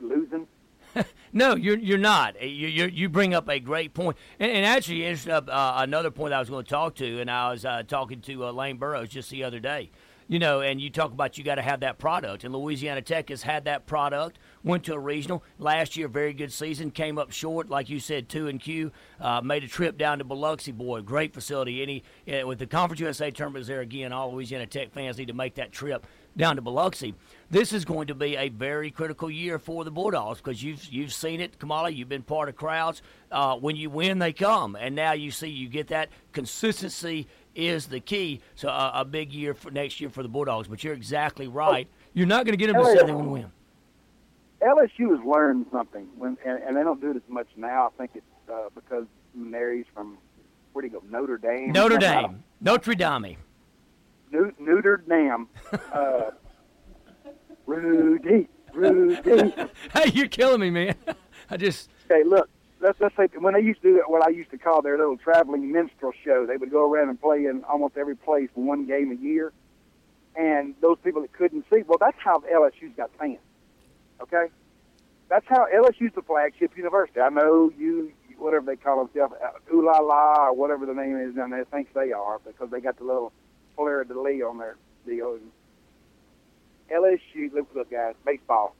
losing? 0.00 0.46
no, 1.32 1.54
you're 1.54 1.78
you're 1.78 1.98
not. 1.98 2.40
You 2.42 2.68
you 2.68 2.86
you 2.86 3.08
bring 3.08 3.34
up 3.34 3.48
a 3.48 3.60
great 3.60 3.94
point, 3.94 4.16
and, 4.38 4.50
and 4.50 4.64
actually, 4.64 5.04
it's 5.04 5.26
uh, 5.26 5.42
another 5.76 6.10
point 6.10 6.34
I 6.34 6.40
was 6.40 6.50
going 6.50 6.64
to 6.64 6.70
talk 6.70 6.96
to, 6.96 7.20
and 7.20 7.30
I 7.30 7.50
was 7.50 7.64
uh, 7.64 7.82
talking 7.86 8.20
to 8.22 8.46
uh, 8.46 8.52
Lane 8.52 8.78
Burroughs 8.78 9.08
just 9.10 9.30
the 9.30 9.44
other 9.44 9.60
day 9.60 9.90
you 10.30 10.38
know, 10.38 10.60
and 10.60 10.80
you 10.80 10.90
talk 10.90 11.10
about 11.10 11.36
you 11.36 11.42
got 11.42 11.56
to 11.56 11.62
have 11.62 11.80
that 11.80 11.98
product. 11.98 12.44
And 12.44 12.54
Louisiana 12.54 13.02
Tech 13.02 13.30
has 13.30 13.42
had 13.42 13.64
that 13.64 13.84
product. 13.84 14.38
Went 14.62 14.84
to 14.84 14.94
a 14.94 14.98
regional 14.98 15.42
last 15.58 15.96
year, 15.96 16.06
very 16.06 16.32
good 16.32 16.52
season. 16.52 16.92
Came 16.92 17.18
up 17.18 17.32
short, 17.32 17.68
like 17.68 17.90
you 17.90 17.98
said, 17.98 18.28
two 18.28 18.46
and 18.46 18.60
Q. 18.60 18.92
Uh, 19.20 19.40
made 19.40 19.64
a 19.64 19.66
trip 19.66 19.98
down 19.98 20.18
to 20.18 20.24
Biloxi. 20.24 20.70
Boy, 20.70 21.00
great 21.02 21.34
facility. 21.34 21.82
Any 21.82 22.04
uh, 22.32 22.46
with 22.46 22.60
the 22.60 22.68
Conference 22.68 23.00
USA 23.00 23.32
tournaments 23.32 23.66
there 23.66 23.80
again, 23.80 24.12
all 24.12 24.32
Louisiana 24.32 24.66
Tech 24.66 24.92
fans 24.92 25.18
need 25.18 25.26
to 25.26 25.34
make 25.34 25.56
that 25.56 25.72
trip 25.72 26.06
down 26.36 26.56
to 26.56 26.62
Biloxi. 26.62 27.14
This 27.50 27.72
is 27.72 27.84
going 27.84 28.06
to 28.08 28.14
be 28.14 28.36
a 28.36 28.48
very 28.48 28.90
critical 28.90 29.30
year 29.30 29.58
for 29.58 29.84
the 29.84 29.90
Bulldogs 29.90 30.40
because 30.40 30.62
you've 30.62 30.84
you've 30.86 31.12
seen 31.12 31.40
it, 31.40 31.58
Kamala. 31.58 31.90
You've 31.90 32.08
been 32.08 32.22
part 32.22 32.48
of 32.48 32.56
crowds. 32.56 33.02
Uh, 33.30 33.56
when 33.56 33.76
you 33.76 33.90
win, 33.90 34.18
they 34.18 34.32
come, 34.32 34.76
and 34.76 34.94
now 34.94 35.12
you 35.12 35.30
see 35.30 35.48
you 35.48 35.68
get 35.68 35.88
that 35.88 36.10
consistency 36.32 37.26
is 37.54 37.86
the 37.86 38.00
key. 38.00 38.40
So 38.54 38.68
uh, 38.68 38.92
a 38.94 39.04
big 39.04 39.32
year 39.32 39.54
for 39.54 39.70
next 39.70 40.00
year 40.00 40.10
for 40.10 40.22
the 40.22 40.28
Bulldogs. 40.28 40.68
But 40.68 40.84
you're 40.84 40.94
exactly 40.94 41.48
right. 41.48 41.88
You're 42.12 42.26
not 42.26 42.44
going 42.44 42.52
to 42.52 42.64
get 42.64 42.72
them 42.72 42.82
to 42.82 42.86
say 42.86 43.04
they 43.04 43.12
want 43.12 43.26
to 43.26 43.30
win. 43.30 43.52
LSU 44.62 45.16
has 45.16 45.24
learned 45.24 45.66
something, 45.72 46.06
when, 46.18 46.36
and, 46.44 46.62
and 46.62 46.76
they 46.76 46.82
don't 46.82 47.00
do 47.00 47.10
it 47.10 47.16
as 47.16 47.22
much 47.28 47.46
now. 47.56 47.86
I 47.86 47.98
think 47.98 48.10
it's 48.14 48.26
uh, 48.52 48.68
because 48.74 49.06
Mary's 49.34 49.86
from 49.94 50.18
where 50.72 50.82
do 50.82 50.88
you 50.88 51.00
go? 51.00 51.02
Notre 51.10 51.38
Dame. 51.38 51.72
Notre 51.72 51.98
Dame. 51.98 52.42
Notre 52.60 52.94
Dame. 52.94 53.36
New, 54.32 54.52
Notre 54.58 54.98
Dame. 55.08 55.48
Uh, 55.92 56.30
Rudy. 57.66 58.48
Rudy. 58.72 59.54
hey, 59.94 60.10
you're 60.12 60.28
killing 60.28 60.60
me, 60.60 60.70
man. 60.70 60.94
I 61.50 61.56
just. 61.56 61.88
Okay, 62.10 62.24
look. 62.24 62.48
Let's, 62.82 62.98
let's 62.98 63.14
say 63.14 63.28
when 63.38 63.52
they 63.52 63.60
used 63.60 63.82
to 63.82 63.88
do 63.88 63.94
that, 63.96 64.10
what 64.10 64.26
I 64.26 64.30
used 64.30 64.50
to 64.52 64.58
call 64.58 64.80
their 64.80 64.96
little 64.96 65.18
traveling 65.18 65.70
minstrel 65.70 66.12
show, 66.24 66.46
they 66.46 66.56
would 66.56 66.70
go 66.70 66.90
around 66.90 67.10
and 67.10 67.20
play 67.20 67.44
in 67.44 67.62
almost 67.64 67.98
every 67.98 68.16
place 68.16 68.48
one 68.54 68.86
game 68.86 69.12
a 69.12 69.16
year. 69.16 69.52
And 70.34 70.74
those 70.80 70.96
people 71.04 71.20
that 71.20 71.32
couldn't 71.34 71.66
see, 71.70 71.82
well, 71.86 71.98
that's 72.00 72.16
how 72.18 72.38
LSU's 72.38 72.96
got 72.96 73.10
fans. 73.18 73.36
Okay, 74.22 74.46
that's 75.28 75.44
how 75.46 75.66
LSU's 75.74 76.14
the 76.14 76.22
flagship 76.22 76.74
university. 76.74 77.20
I 77.20 77.28
know 77.28 77.70
you, 77.78 78.12
whatever 78.38 78.64
they 78.64 78.76
call 78.76 79.04
themselves, 79.04 79.34
uh, 79.44 79.74
ooh 79.74 79.84
la 79.84 79.98
la, 79.98 80.46
or 80.46 80.54
whatever 80.54 80.86
the 80.86 80.94
name 80.94 81.18
is 81.18 81.34
down 81.34 81.50
there, 81.50 81.66
thinks 81.66 81.92
they 81.94 82.12
are 82.12 82.38
because 82.46 82.70
they 82.70 82.80
got 82.80 82.96
the 82.96 83.04
little 83.04 83.32
fleur 83.80 84.04
de 84.04 84.20
lis 84.20 84.42
on 84.42 84.58
their 84.58 84.76
deal. 85.06 85.38
LSU, 86.90 87.52
look, 87.52 87.68
look, 87.74 87.90
guys, 87.90 88.14
baseball. 88.24 88.74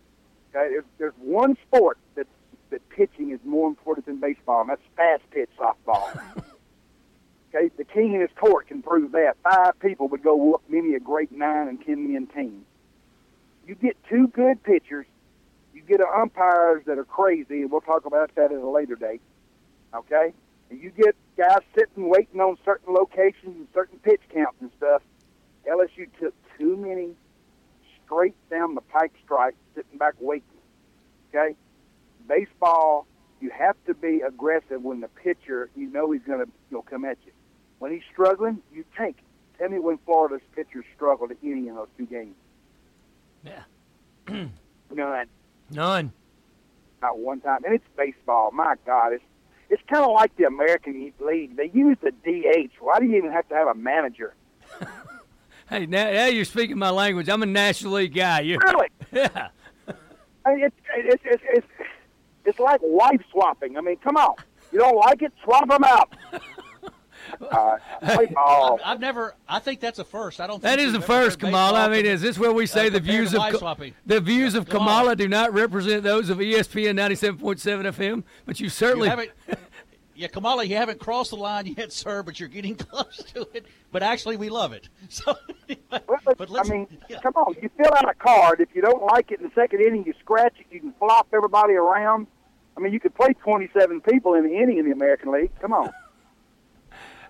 Okay, 0.55 0.69
there's 0.69 0.85
there's 0.99 1.15
one 1.19 1.57
sport 1.67 1.99
that 2.17 2.27
that 2.71 2.87
pitching 2.91 3.31
is 3.31 3.41
more 3.45 3.69
important 3.69 4.07
than 4.07 4.17
baseball, 4.17 4.61
and 4.61 4.71
that's 4.71 4.83
fast 4.97 5.23
pitch 5.31 5.49
softball. 5.59 6.17
okay, 7.55 7.71
the 7.77 7.85
king 7.85 8.15
in 8.15 8.21
his 8.21 8.31
court 8.37 8.67
can 8.67 8.83
prove 8.83 9.13
that. 9.13 9.37
Five 9.43 9.79
people 9.81 10.09
would 10.09 10.23
go 10.23 10.35
whoop 10.37 10.63
many 10.69 10.95
a 10.95 11.01
great 11.01 11.33
nine 11.33 11.69
and 11.69 11.85
ten 11.85 12.13
man 12.13 12.27
team. 12.27 12.65
You 13.67 13.77
get 13.77 13.97
two 14.09 14.27
good 14.29 14.63
pitchers, 14.65 15.07
you 15.73 15.83
get 15.83 16.01
umpires 16.01 16.83
that 16.87 16.99
are 16.99 17.05
crazy, 17.05 17.63
and 17.63 17.71
we'll 17.71 17.81
talk 17.81 18.05
about 18.05 18.35
that 18.35 18.53
at 18.53 18.59
a 18.59 18.69
later 18.69 18.97
date. 18.97 19.23
Okay, 19.95 20.33
you 20.71 20.91
get 20.91 21.15
guys 21.37 21.61
sitting 21.75 22.09
waiting 22.09 22.41
on 22.41 22.57
certain 22.65 22.95
locations 22.95 23.57
and 23.57 23.67
certain 23.75 23.99
pitch 23.99 24.21
counts 24.33 24.57
and 24.61 24.71
stuff. 24.77 25.03
LSU 25.69 26.09
took 26.21 26.35
too 26.59 26.77
many 26.77 27.15
straight 28.05 28.35
down 28.51 28.75
the 28.75 28.81
pike 28.81 29.13
strikes, 29.25 29.57
sitting 29.75 29.99
back 29.99 30.15
waiting. 30.21 30.45
Okay, 31.35 31.55
baseball, 32.29 33.07
you 33.41 33.51
have 33.51 33.77
to 33.87 33.95
be 33.95 34.21
aggressive 34.27 34.83
when 34.83 35.01
the 35.01 35.09
pitcher, 35.09 35.71
you 35.77 35.91
know 35.91 36.11
he's 36.11 36.23
going 36.23 36.41
to 36.45 36.51
you 36.71 36.79
know, 36.79 36.83
come 36.83 37.05
at 37.05 37.19
you. 37.25 37.33
When 37.79 37.93
he's 37.93 38.03
struggling, 38.11 38.63
you 38.73 38.85
tank. 38.97 39.17
Tell 39.59 39.69
me 39.69 39.79
when 39.79 39.99
Florida's 40.05 40.41
pitchers 40.55 40.85
struggled 40.95 41.31
at 41.31 41.37
any 41.43 41.69
of 41.69 41.77
those 41.77 41.89
two 41.97 42.07
games. 42.07 42.35
Yeah. 43.45 43.63
None. 44.91 45.27
None. 45.71 46.13
Not 47.01 47.19
one 47.19 47.41
time. 47.41 47.65
And 47.65 47.75
it's 47.75 47.85
baseball. 47.97 48.51
My 48.53 48.75
God, 48.85 49.13
it's 49.13 49.25
it's 49.71 49.83
kind 49.89 50.05
of 50.05 50.13
like 50.13 50.37
the 50.37 50.45
American 50.45 51.13
League. 51.21 51.57
They 51.57 51.71
use 51.73 51.97
the 52.03 52.11
DH. 52.11 52.73
Why 52.81 52.99
do 52.99 53.07
you 53.07 53.17
even 53.17 53.31
have 53.31 53.49
to 53.49 53.55
have 53.55 53.69
a 53.69 53.75
manager? 53.75 54.35
Hey, 55.71 55.87
now, 55.87 56.11
now 56.11 56.27
you're 56.27 56.45
speaking 56.45 56.77
my 56.79 56.91
language. 56.91 57.29
I'm 57.29 57.45
a 57.45 57.47
National 57.47 57.93
League 57.93 58.13
guy. 58.13 58.41
You 58.41 58.59
really? 58.59 58.89
Yeah. 59.13 59.49
I 60.45 60.55
mean, 60.55 60.65
it's, 60.65 60.77
it's, 60.97 61.23
it's, 61.25 61.43
it's, 61.53 61.67
it's 62.45 62.59
like 62.59 62.81
wife 62.83 63.21
swapping. 63.31 63.77
I 63.77 63.81
mean, 63.81 63.97
come 63.99 64.17
on. 64.17 64.35
You 64.73 64.81
don't 64.81 64.97
like 64.97 65.23
it? 65.23 65.33
Swap 65.45 65.69
them 65.69 65.85
out. 65.85 66.13
uh, 67.51 67.77
play 68.15 68.27
ball. 68.27 68.81
I've, 68.85 68.95
I've 68.95 69.01
never. 69.01 69.35
I 69.49 69.59
think 69.59 69.81
that's 69.81 69.99
a 69.99 70.05
first. 70.05 70.41
I 70.41 70.47
don't. 70.47 70.63
That 70.63 70.77
think 70.79 70.87
is 70.89 70.93
the 70.93 71.01
first, 71.01 71.39
Kamala. 71.39 71.81
I 71.81 71.89
mean, 71.89 72.07
is 72.07 72.21
this 72.23 72.39
where 72.39 72.53
we 72.53 72.67
say 72.67 72.87
uh, 72.87 72.91
the 72.91 73.01
views 73.01 73.33
of 73.33 73.39
wife 73.39 73.53
Ka- 73.53 73.59
swapping. 73.59 73.95
the 74.07 74.21
views 74.21 74.55
of 74.55 74.69
Go 74.69 74.79
on. 74.79 74.87
Kamala 74.87 75.17
do 75.17 75.29
not 75.29 75.53
represent 75.53 76.03
those 76.03 76.31
of 76.31 76.39
ESPN 76.39 76.97
97.7 76.99 77.39
FM? 77.93 78.23
But 78.47 78.61
you 78.61 78.69
certainly 78.69 79.07
You 79.07 79.11
haven't, 79.11 79.31
yeah, 80.15 80.29
Kamala, 80.29 80.65
you 80.65 80.77
haven't 80.77 81.01
crossed 81.01 81.31
the 81.31 81.37
line 81.37 81.67
yet, 81.79 81.93
sir, 81.93 82.23
but 82.23 82.39
you're 82.39 82.49
getting 82.51 82.75
close 82.77 83.17
to 83.35 83.49
it. 83.55 83.65
But 83.91 84.03
actually, 84.03 84.37
we 84.37 84.51
love 84.51 84.73
it. 84.73 84.89
So, 85.09 85.35
but 85.89 86.51
let's, 86.51 86.69
I 86.71 86.73
mean, 86.73 86.87
come 87.23 87.35
on. 87.35 87.55
You 87.61 87.71
fill 87.77 87.93
out 87.97 88.09
a 88.09 88.15
card. 88.15 88.61
If 88.61 88.69
you 88.75 88.83
don't 88.83 89.03
like 89.05 89.33
it 89.33 89.41
in 89.41 89.47
the 89.47 89.53
second 89.55 89.81
inning, 89.81 90.05
you 90.07 90.15
scratch 90.21 90.55
it. 90.61 90.67
You 90.71 90.81
can 90.81 90.93
flop 90.99 91.29
everybody 91.33 91.75
around. 91.75 92.27
I 92.77 92.81
mean, 92.81 92.93
you 92.93 93.01
could 93.01 93.15
play 93.15 93.35
27 93.43 94.01
people 94.03 94.35
in 94.35 94.45
the 94.45 94.55
inning 94.57 94.79
in 94.79 94.85
the 94.85 94.93
American 94.93 95.33
League. 95.33 95.51
Come 95.61 95.73
on. 95.73 95.91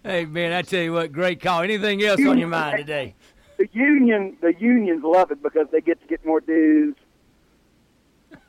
Hey 0.02 0.24
man, 0.24 0.52
I 0.52 0.62
tell 0.62 0.82
you 0.82 0.94
what, 0.94 1.12
great 1.12 1.40
call. 1.42 1.60
Anything 1.60 2.02
else 2.02 2.24
on 2.24 2.38
your 2.38 2.48
mind 2.48 2.78
today? 2.78 3.14
The 3.58 3.68
union, 3.72 4.38
the 4.40 4.54
unions 4.58 5.02
love 5.04 5.30
it 5.30 5.42
because 5.42 5.66
they 5.70 5.82
get 5.82 6.00
to 6.00 6.06
get 6.06 6.24
more 6.24 6.40
dues. 6.40 6.96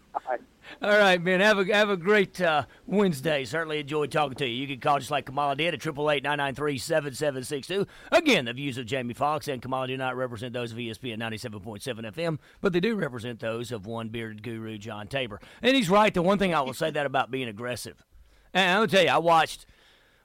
All 0.82 0.98
right, 0.98 1.22
man. 1.22 1.42
Have 1.42 1.60
a 1.60 1.66
have 1.76 1.90
a 1.90 1.98
great 1.98 2.40
uh, 2.40 2.64
Wednesday. 2.88 3.44
Certainly 3.44 3.82
enjoyed 3.82 4.12
talking 4.12 4.36
to 4.36 4.48
you. 4.48 4.56
You 4.56 4.68
can 4.68 4.80
call 4.80 5.00
just 5.00 5.12
like 5.12 5.26
Kamala 5.26 5.58
did 5.58 5.74
at 5.74 5.82
triple 5.82 6.10
eight 6.10 6.24
nine 6.24 6.38
nine 6.38 6.56
three 6.56 6.78
seven 6.78 7.14
seven 7.14 7.44
six 7.44 7.68
two. 7.68 7.86
Again, 8.14 8.46
the 8.46 8.54
views 8.54 8.78
of 8.78 8.86
Jamie 8.86 9.14
Foxx 9.14 9.50
and 9.50 9.62
Kamala 9.62 9.88
do 9.88 9.98
not 9.98 10.16
represent 10.16 10.54
those 10.54 10.72
of 10.72 10.78
ESPN 10.78 11.18
ninety 11.18 11.38
seven 11.38 11.60
point 11.60 11.84
seven 11.84 12.06
FM, 12.06 12.40
but 12.62 12.72
they 12.72 12.80
do 12.80 12.96
represent 12.96 13.42
those 13.42 13.74
of 13.74 13.86
one 13.86 14.08
bearded 14.08 14.44
guru 14.44 14.78
John 14.78 15.08
Tabor. 15.08 15.42
And 15.62 15.76
he's 15.76 15.90
right. 15.90 16.14
The 16.14 16.22
one 16.22 16.38
thing 16.38 16.54
I 16.54 16.62
will 16.62 16.74
say 16.74 16.92
that 16.92 17.06
about 17.06 17.30
being 17.30 17.50
aggressive. 17.50 18.06
And 18.54 18.80
I'll 18.80 18.88
tell 18.88 19.04
you, 19.04 19.10
I 19.10 19.18
watched 19.18 19.66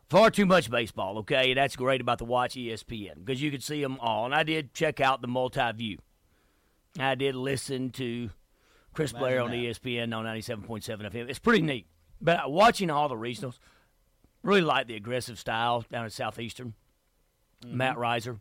far 0.09 0.31
too 0.31 0.47
much 0.47 0.71
baseball. 0.71 1.19
Okay, 1.19 1.55
that's 1.55 1.77
great 1.77 2.01
about 2.01 2.19
the 2.19 2.25
Watch 2.25 2.55
ESPN 2.55 3.25
because 3.25 3.43
you 3.43 3.51
could 3.51 3.63
see 3.63 3.83
them 3.83 3.99
all. 4.01 4.25
And 4.25 4.35
I 4.35 4.43
did 4.43 4.75
check 4.75 5.01
out 5.01 5.23
the 5.23 5.29
multi 5.29 5.73
view. 5.73 5.99
I 6.99 7.15
did 7.15 7.35
listen 7.35 7.91
to 7.93 8.31
Chris 8.95 9.13
Blair 9.13 9.43
on 9.43 9.53
E 9.53 9.67
ESPN 9.67 10.17
on 10.17 10.25
97.7 10.25 10.83
FM. 10.83 11.29
It's 11.29 11.39
pretty 11.39 11.63
neat. 11.63 11.87
But 12.21 12.51
watching 12.51 12.91
all 12.91 13.09
the 13.09 13.15
regionals, 13.15 13.59
really 14.43 14.63
like 14.63 14.87
the 14.87 14.97
aggressive 14.97 15.39
style 15.39 15.85
down 15.91 16.07
at 16.07 16.13
Southeastern. 16.13 16.75
Matt 17.67 17.99
Riser. 17.99 18.39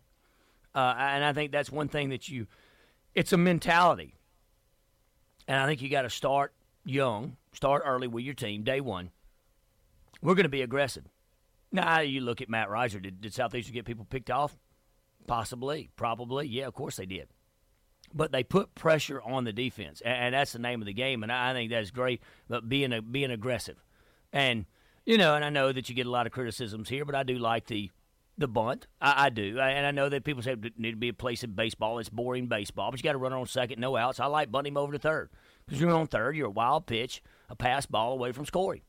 Uh, 0.73 0.93
and 0.97 1.23
I 1.23 1.33
think 1.33 1.51
that's 1.51 1.71
one 1.71 1.87
thing 1.87 2.09
that 2.09 2.27
you, 2.27 2.47
it's 3.13 3.33
a 3.33 3.37
mentality. 3.37 4.15
And 5.47 5.57
I 5.57 5.65
think 5.65 5.81
you 5.81 5.89
got 5.89 6.03
to 6.03 6.09
start 6.09 6.53
young, 6.83 7.37
start 7.53 7.83
early 7.85 8.07
with 8.07 8.23
your 8.23 8.33
team, 8.33 8.63
day 8.63 8.81
one. 8.81 9.11
We're 10.21 10.35
going 10.35 10.43
to 10.43 10.49
be 10.49 10.61
aggressive. 10.61 11.05
Now, 11.75 11.99
you 11.99 12.21
look 12.21 12.41
at 12.41 12.49
Matt 12.49 12.69
Riser. 12.69 12.99
Did, 12.99 13.21
did 13.21 13.33
Southeastern 13.33 13.73
get 13.73 13.85
people 13.85 14.05
picked 14.05 14.31
off? 14.31 14.57
Possibly. 15.27 15.89
Probably. 15.95 16.47
Yeah, 16.47 16.67
of 16.67 16.73
course 16.73 16.95
they 16.97 17.05
did 17.05 17.27
but 18.15 18.31
they 18.31 18.43
put 18.43 18.73
pressure 18.75 19.21
on 19.21 19.43
the 19.43 19.53
defense, 19.53 20.01
and, 20.01 20.15
and 20.15 20.33
that's 20.33 20.53
the 20.53 20.59
name 20.59 20.81
of 20.81 20.85
the 20.85 20.93
game. 20.93 21.21
And 21.21 21.31
I, 21.31 21.51
I 21.51 21.53
think 21.53 21.69
that's 21.69 21.91
great. 21.91 22.21
But 22.47 22.67
being 22.69 22.93
a, 22.93 23.01
being 23.01 23.29
aggressive, 23.29 23.83
and 24.31 24.65
you 25.05 25.17
know, 25.17 25.35
and 25.35 25.43
I 25.43 25.49
know 25.49 25.71
that 25.71 25.89
you 25.89 25.95
get 25.95 26.07
a 26.07 26.11
lot 26.11 26.25
of 26.25 26.31
criticisms 26.31 26.89
here, 26.89 27.05
but 27.05 27.13
I 27.13 27.23
do 27.23 27.37
like 27.37 27.67
the 27.67 27.91
the 28.37 28.47
bunt. 28.47 28.87
I, 29.01 29.25
I 29.25 29.29
do, 29.29 29.59
I, 29.59 29.71
and 29.71 29.85
I 29.85 29.91
know 29.91 30.09
that 30.09 30.23
people 30.23 30.41
say 30.41 30.53
it 30.53 30.79
need 30.79 30.91
to 30.91 30.97
be 30.97 31.09
a 31.09 31.13
place 31.13 31.43
in 31.43 31.51
baseball. 31.51 31.99
It's 31.99 32.09
boring 32.09 32.47
baseball, 32.47 32.91
but 32.91 32.99
you 32.99 33.03
got 33.03 33.13
to 33.13 33.17
run 33.17 33.33
on 33.33 33.45
second, 33.47 33.79
no 33.79 33.95
outs. 33.97 34.19
I 34.19 34.25
like 34.27 34.51
bunting 34.51 34.77
over 34.77 34.93
to 34.93 34.99
third 34.99 35.29
because 35.65 35.81
you're 35.81 35.91
on 35.91 36.07
third. 36.07 36.35
You're 36.35 36.47
a 36.47 36.51
wild 36.51 36.85
pitch, 36.85 37.21
a 37.49 37.55
pass 37.55 37.85
ball 37.85 38.13
away 38.13 38.31
from 38.31 38.45
scoring. 38.45 38.81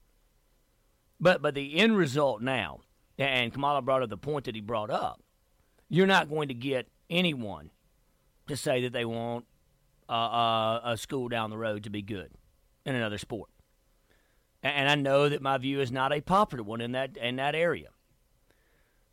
But 1.20 1.42
but 1.42 1.54
the 1.54 1.76
end 1.76 1.96
result 1.96 2.42
now, 2.42 2.80
and 3.18 3.52
Kamala 3.52 3.82
brought 3.82 4.02
up 4.02 4.10
the 4.10 4.16
point 4.16 4.44
that 4.44 4.54
he 4.54 4.60
brought 4.60 4.90
up. 4.90 5.22
You're 5.88 6.06
not 6.06 6.28
going 6.28 6.48
to 6.48 6.54
get 6.54 6.88
anyone 7.08 7.70
to 8.48 8.56
say 8.56 8.82
that 8.82 8.92
they 8.92 9.04
want 9.04 9.44
uh, 10.08 10.12
uh, 10.12 10.80
a 10.84 10.96
school 10.96 11.28
down 11.28 11.50
the 11.50 11.58
road 11.58 11.84
to 11.84 11.90
be 11.90 12.02
good 12.02 12.30
in 12.84 12.94
another 12.94 13.18
sport. 13.18 13.50
And, 14.62 14.88
I 14.88 14.94
know 14.96 15.28
that 15.28 15.42
my 15.42 15.58
view 15.58 15.80
is 15.80 15.92
not 15.92 16.12
a 16.12 16.20
popular 16.20 16.64
one 16.64 16.80
in 16.80 16.92
that 16.92 17.16
in 17.16 17.36
that 17.36 17.54
area. 17.54 17.88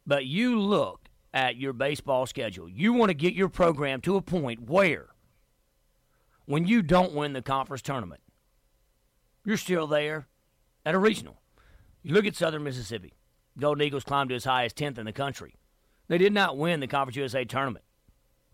But 0.05 0.25
you 0.25 0.59
look 0.59 1.09
at 1.33 1.57
your 1.57 1.73
baseball 1.73 2.25
schedule. 2.25 2.67
You 2.67 2.93
want 2.93 3.09
to 3.09 3.13
get 3.13 3.33
your 3.33 3.49
program 3.49 4.01
to 4.01 4.15
a 4.15 4.21
point 4.21 4.69
where 4.69 5.09
when 6.45 6.65
you 6.65 6.81
don't 6.81 7.13
win 7.13 7.33
the 7.33 7.41
conference 7.41 7.81
tournament, 7.81 8.21
you're 9.45 9.57
still 9.57 9.85
there 9.85 10.27
at 10.85 10.95
a 10.95 10.99
regional. 10.99 11.42
You 12.03 12.13
look 12.13 12.25
at 12.25 12.35
Southern 12.35 12.63
Mississippi. 12.63 13.13
Golden 13.57 13.83
Eagles 13.83 14.03
climbed 14.03 14.29
to 14.29 14.35
as 14.35 14.45
high 14.45 14.65
as 14.65 14.73
10th 14.73 14.97
in 14.97 15.05
the 15.05 15.13
country. 15.13 15.55
They 16.09 16.17
did 16.17 16.33
not 16.33 16.57
win 16.57 16.81
the 16.81 16.87
Conference 16.87 17.15
USA 17.15 17.45
tournament. 17.45 17.85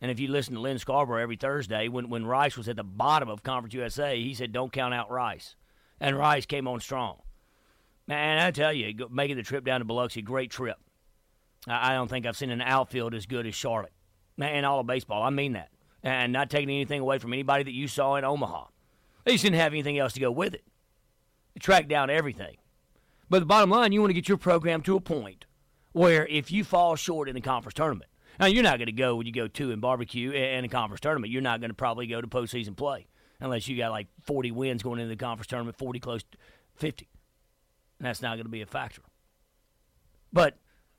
And 0.02 0.12
if 0.12 0.20
you 0.20 0.28
listen 0.30 0.54
to 0.54 0.62
Lynn 0.62 0.78
Scarborough 0.78 1.22
every 1.22 1.36
Thursday, 1.36 1.88
when, 1.88 2.10
when 2.10 2.26
Rice 2.26 2.56
was 2.56 2.70
at 2.70 2.76
the 2.76 2.84
bottom 2.84 3.28
of 3.28 3.44
Conference 3.44 3.74
USA, 3.74 4.22
he 4.22 4.34
said, 4.34 4.52
don't 4.52 4.72
count 4.72 4.94
out 4.94 5.12
Rice. 5.12 5.56
And 6.00 6.18
Rice 6.18 6.46
came 6.46 6.68
on 6.68 6.80
strong. 6.80 7.18
Man, 8.08 8.40
I 8.40 8.52
tell 8.52 8.72
you, 8.72 9.08
making 9.12 9.38
the 9.38 9.44
trip 9.44 9.66
down 9.66 9.82
to 9.82 9.86
Biloxi, 9.86 10.22
great 10.22 10.52
trip. 10.52 10.78
I, 11.68 11.92
I 11.92 11.94
don't 11.96 12.08
think 12.08 12.26
I've 12.26 12.38
seen 12.38 12.52
an 12.52 12.62
outfield 12.62 13.14
as 13.14 13.26
good 13.26 13.46
as 13.46 13.56
Charlotte. 13.56 13.94
Man, 14.38 14.64
all 14.64 14.80
of 14.80 14.88
baseball, 14.88 15.24
I 15.24 15.32
mean 15.32 15.54
that. 15.54 15.70
and 16.04 16.32
not 16.32 16.50
taking 16.50 16.70
anything 16.70 17.02
away 17.02 17.18
from 17.18 17.34
anybody 17.34 17.64
that 17.64 17.74
you 17.74 17.88
saw 17.88 18.16
in 18.16 18.24
Omaha. 18.24 18.66
They 19.26 19.34
just 19.34 19.44
didn't 19.44 19.60
have 19.60 19.74
anything 19.74 19.98
else 19.98 20.14
to 20.14 20.20
go 20.20 20.32
with 20.32 20.54
it. 20.54 20.64
They 21.54 21.60
tracked 21.60 21.90
down 21.90 22.10
everything. 22.10 22.56
But 23.30 23.40
the 23.40 23.46
bottom 23.46 23.70
line, 23.70 23.92
you 23.92 24.02
want 24.02 24.10
to 24.10 24.16
get 24.16 24.28
your 24.28 24.38
program 24.38 24.82
to 24.82 24.96
a 24.96 25.02
point 25.02 25.46
where 25.92 26.26
if 26.28 26.52
you 26.52 26.64
fall 26.64 26.96
short 26.96 27.30
in 27.30 27.36
the 27.36 27.42
conference 27.42 27.76
tournament, 27.76 28.10
now 28.40 28.48
you're 28.48 28.64
not 28.64 28.78
going 28.78 28.88
to 28.88 28.92
go 28.92 29.16
when 29.16 29.28
you 29.28 29.34
go 29.34 29.48
two 29.48 29.72
in 29.72 29.80
barbecue 29.80 30.32
and 30.32 30.66
a 30.66 30.70
conference 30.70 31.02
tournament. 31.02 31.32
You're 31.32 31.42
not 31.42 31.60
going 31.60 31.70
to 31.70 31.76
probably 31.76 32.08
go 32.08 32.22
to 32.22 32.28
postseason 32.28 32.76
play 32.76 33.08
unless 33.40 33.68
you 33.68 33.78
got 33.78 33.92
like 33.92 34.08
40 34.24 34.52
wins 34.52 34.84
going 34.84 35.00
into 35.00 35.10
the 35.10 35.16
conference 35.16 35.48
tournament, 35.48 35.78
40 35.78 36.00
close 36.00 36.24
to 36.24 36.38
50. 36.76 37.10
And 38.00 38.08
that's 38.08 38.22
not 38.22 38.36
going 38.36 38.46
to 38.46 38.52
be 38.52 38.62
a 38.62 38.66
factor. 38.66 39.02
But 40.32 40.58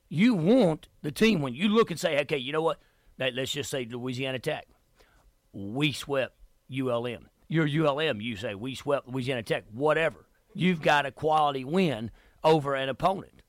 you 0.08 0.34
want 0.34 0.88
the 1.02 1.12
team 1.12 1.40
when 1.40 1.54
you 1.54 1.68
look 1.68 1.90
and 1.90 1.98
say, 1.98 2.20
okay, 2.20 2.36
you 2.36 2.52
know 2.52 2.62
what? 2.62 2.80
Let's 3.18 3.52
just 3.52 3.70
say 3.70 3.86
Louisiana 3.90 4.38
Tech. 4.38 4.66
We 5.52 5.92
swept 5.92 6.34
ULM. 6.70 7.28
You're 7.48 7.66
ULM. 7.66 8.20
You 8.20 8.36
say 8.36 8.54
we 8.54 8.74
swept 8.74 9.08
Louisiana 9.08 9.42
Tech. 9.42 9.64
Whatever. 9.72 10.26
You've 10.54 10.82
got 10.82 11.06
a 11.06 11.10
quality 11.10 11.64
win 11.64 12.10
over 12.42 12.74
an 12.74 12.88
opponent. 12.88 13.42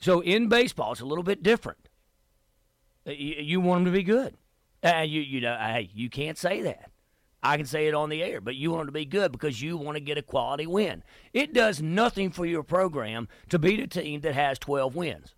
So 0.00 0.20
in 0.20 0.48
baseball, 0.48 0.92
it's 0.92 1.00
a 1.00 1.06
little 1.06 1.24
bit 1.24 1.42
different. 1.42 1.88
Uh, 3.06 3.12
you, 3.12 3.36
you 3.38 3.60
want 3.60 3.84
them 3.84 3.92
to 3.92 3.98
be 3.98 4.04
good. 4.04 4.36
Uh, 4.84 5.00
you 5.00 5.22
you 5.22 5.40
know, 5.40 5.56
hey, 5.56 5.90
you 5.94 6.10
can't 6.10 6.36
say 6.36 6.62
that. 6.62 6.90
I 7.42 7.58
can 7.58 7.66
say 7.66 7.88
it 7.88 7.94
on 7.94 8.08
the 8.08 8.22
air, 8.22 8.40
but 8.40 8.54
you 8.54 8.70
want 8.70 8.80
them 8.80 8.86
to 8.88 8.92
be 8.92 9.04
good 9.04 9.30
because 9.30 9.60
you 9.60 9.76
want 9.76 9.96
to 9.96 10.00
get 10.00 10.16
a 10.16 10.22
quality 10.22 10.66
win. 10.66 11.02
It 11.34 11.52
does 11.52 11.82
nothing 11.82 12.30
for 12.30 12.46
your 12.46 12.62
program 12.62 13.28
to 13.50 13.58
beat 13.58 13.80
a 13.80 13.86
team 13.86 14.22
that 14.22 14.34
has 14.34 14.58
12 14.58 14.96
wins. 14.96 15.34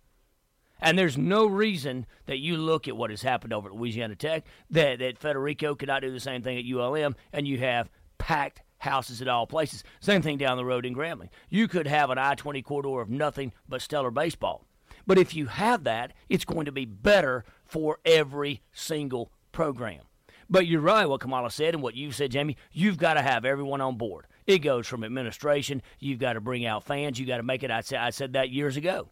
And 0.79 0.97
there's 0.97 1.17
no 1.17 1.45
reason 1.45 2.05
that 2.25 2.37
you 2.37 2.55
look 2.55 2.87
at 2.87 2.95
what 2.95 3.09
has 3.09 3.23
happened 3.23 3.51
over 3.51 3.67
at 3.69 3.75
Louisiana 3.75 4.15
Tech 4.15 4.45
that, 4.69 4.99
that 4.99 5.17
Federico 5.17 5.75
could 5.75 5.89
not 5.89 6.01
do 6.01 6.11
the 6.11 6.19
same 6.19 6.41
thing 6.41 6.57
at 6.57 6.65
ULM, 6.65 7.15
and 7.33 7.47
you 7.47 7.57
have 7.57 7.89
packed 8.17 8.61
houses 8.79 9.21
at 9.21 9.27
all 9.27 9.47
places. 9.47 9.83
Same 9.99 10.21
thing 10.21 10.37
down 10.37 10.57
the 10.57 10.65
road 10.65 10.85
in 10.85 10.95
Grambling. 10.95 11.29
You 11.49 11.67
could 11.67 11.87
have 11.87 12.09
an 12.09 12.17
I 12.17 12.35
20 12.35 12.61
corridor 12.61 13.01
of 13.01 13.09
nothing 13.09 13.53
but 13.67 13.81
stellar 13.81 14.11
baseball. 14.11 14.65
But 15.05 15.17
if 15.17 15.35
you 15.35 15.47
have 15.47 15.83
that, 15.85 16.13
it's 16.29 16.45
going 16.45 16.65
to 16.65 16.71
be 16.71 16.85
better 16.85 17.45
for 17.65 17.99
every 18.05 18.61
single 18.73 19.31
program. 19.51 20.01
But 20.49 20.67
you're 20.67 20.81
right, 20.81 21.07
what 21.07 21.21
Kamala 21.21 21.51
said 21.51 21.73
and 21.73 21.83
what 21.83 21.95
you've 21.95 22.15
said, 22.15 22.31
Jamie. 22.31 22.57
You've 22.71 22.97
got 22.97 23.15
to 23.15 23.21
have 23.21 23.45
everyone 23.45 23.81
on 23.81 23.97
board. 23.97 24.27
It 24.45 24.59
goes 24.59 24.87
from 24.87 25.03
administration. 25.03 25.81
You've 25.99 26.19
got 26.19 26.33
to 26.33 26.41
bring 26.41 26.65
out 26.65 26.85
fans. 26.85 27.19
You've 27.19 27.27
got 27.27 27.37
to 27.37 27.43
make 27.43 27.63
it. 27.63 27.71
I 27.71 27.81
said, 27.81 27.99
I 27.99 28.11
said 28.11 28.33
that 28.33 28.49
years 28.49 28.77
ago 28.77 29.09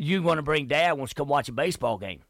you 0.00 0.22
want 0.22 0.38
to 0.38 0.42
bring 0.42 0.66
dad 0.66 0.92
wants 0.92 1.12
to 1.12 1.14
come 1.14 1.28
watch 1.28 1.50
a 1.50 1.52
baseball 1.52 1.98
game. 1.98 2.22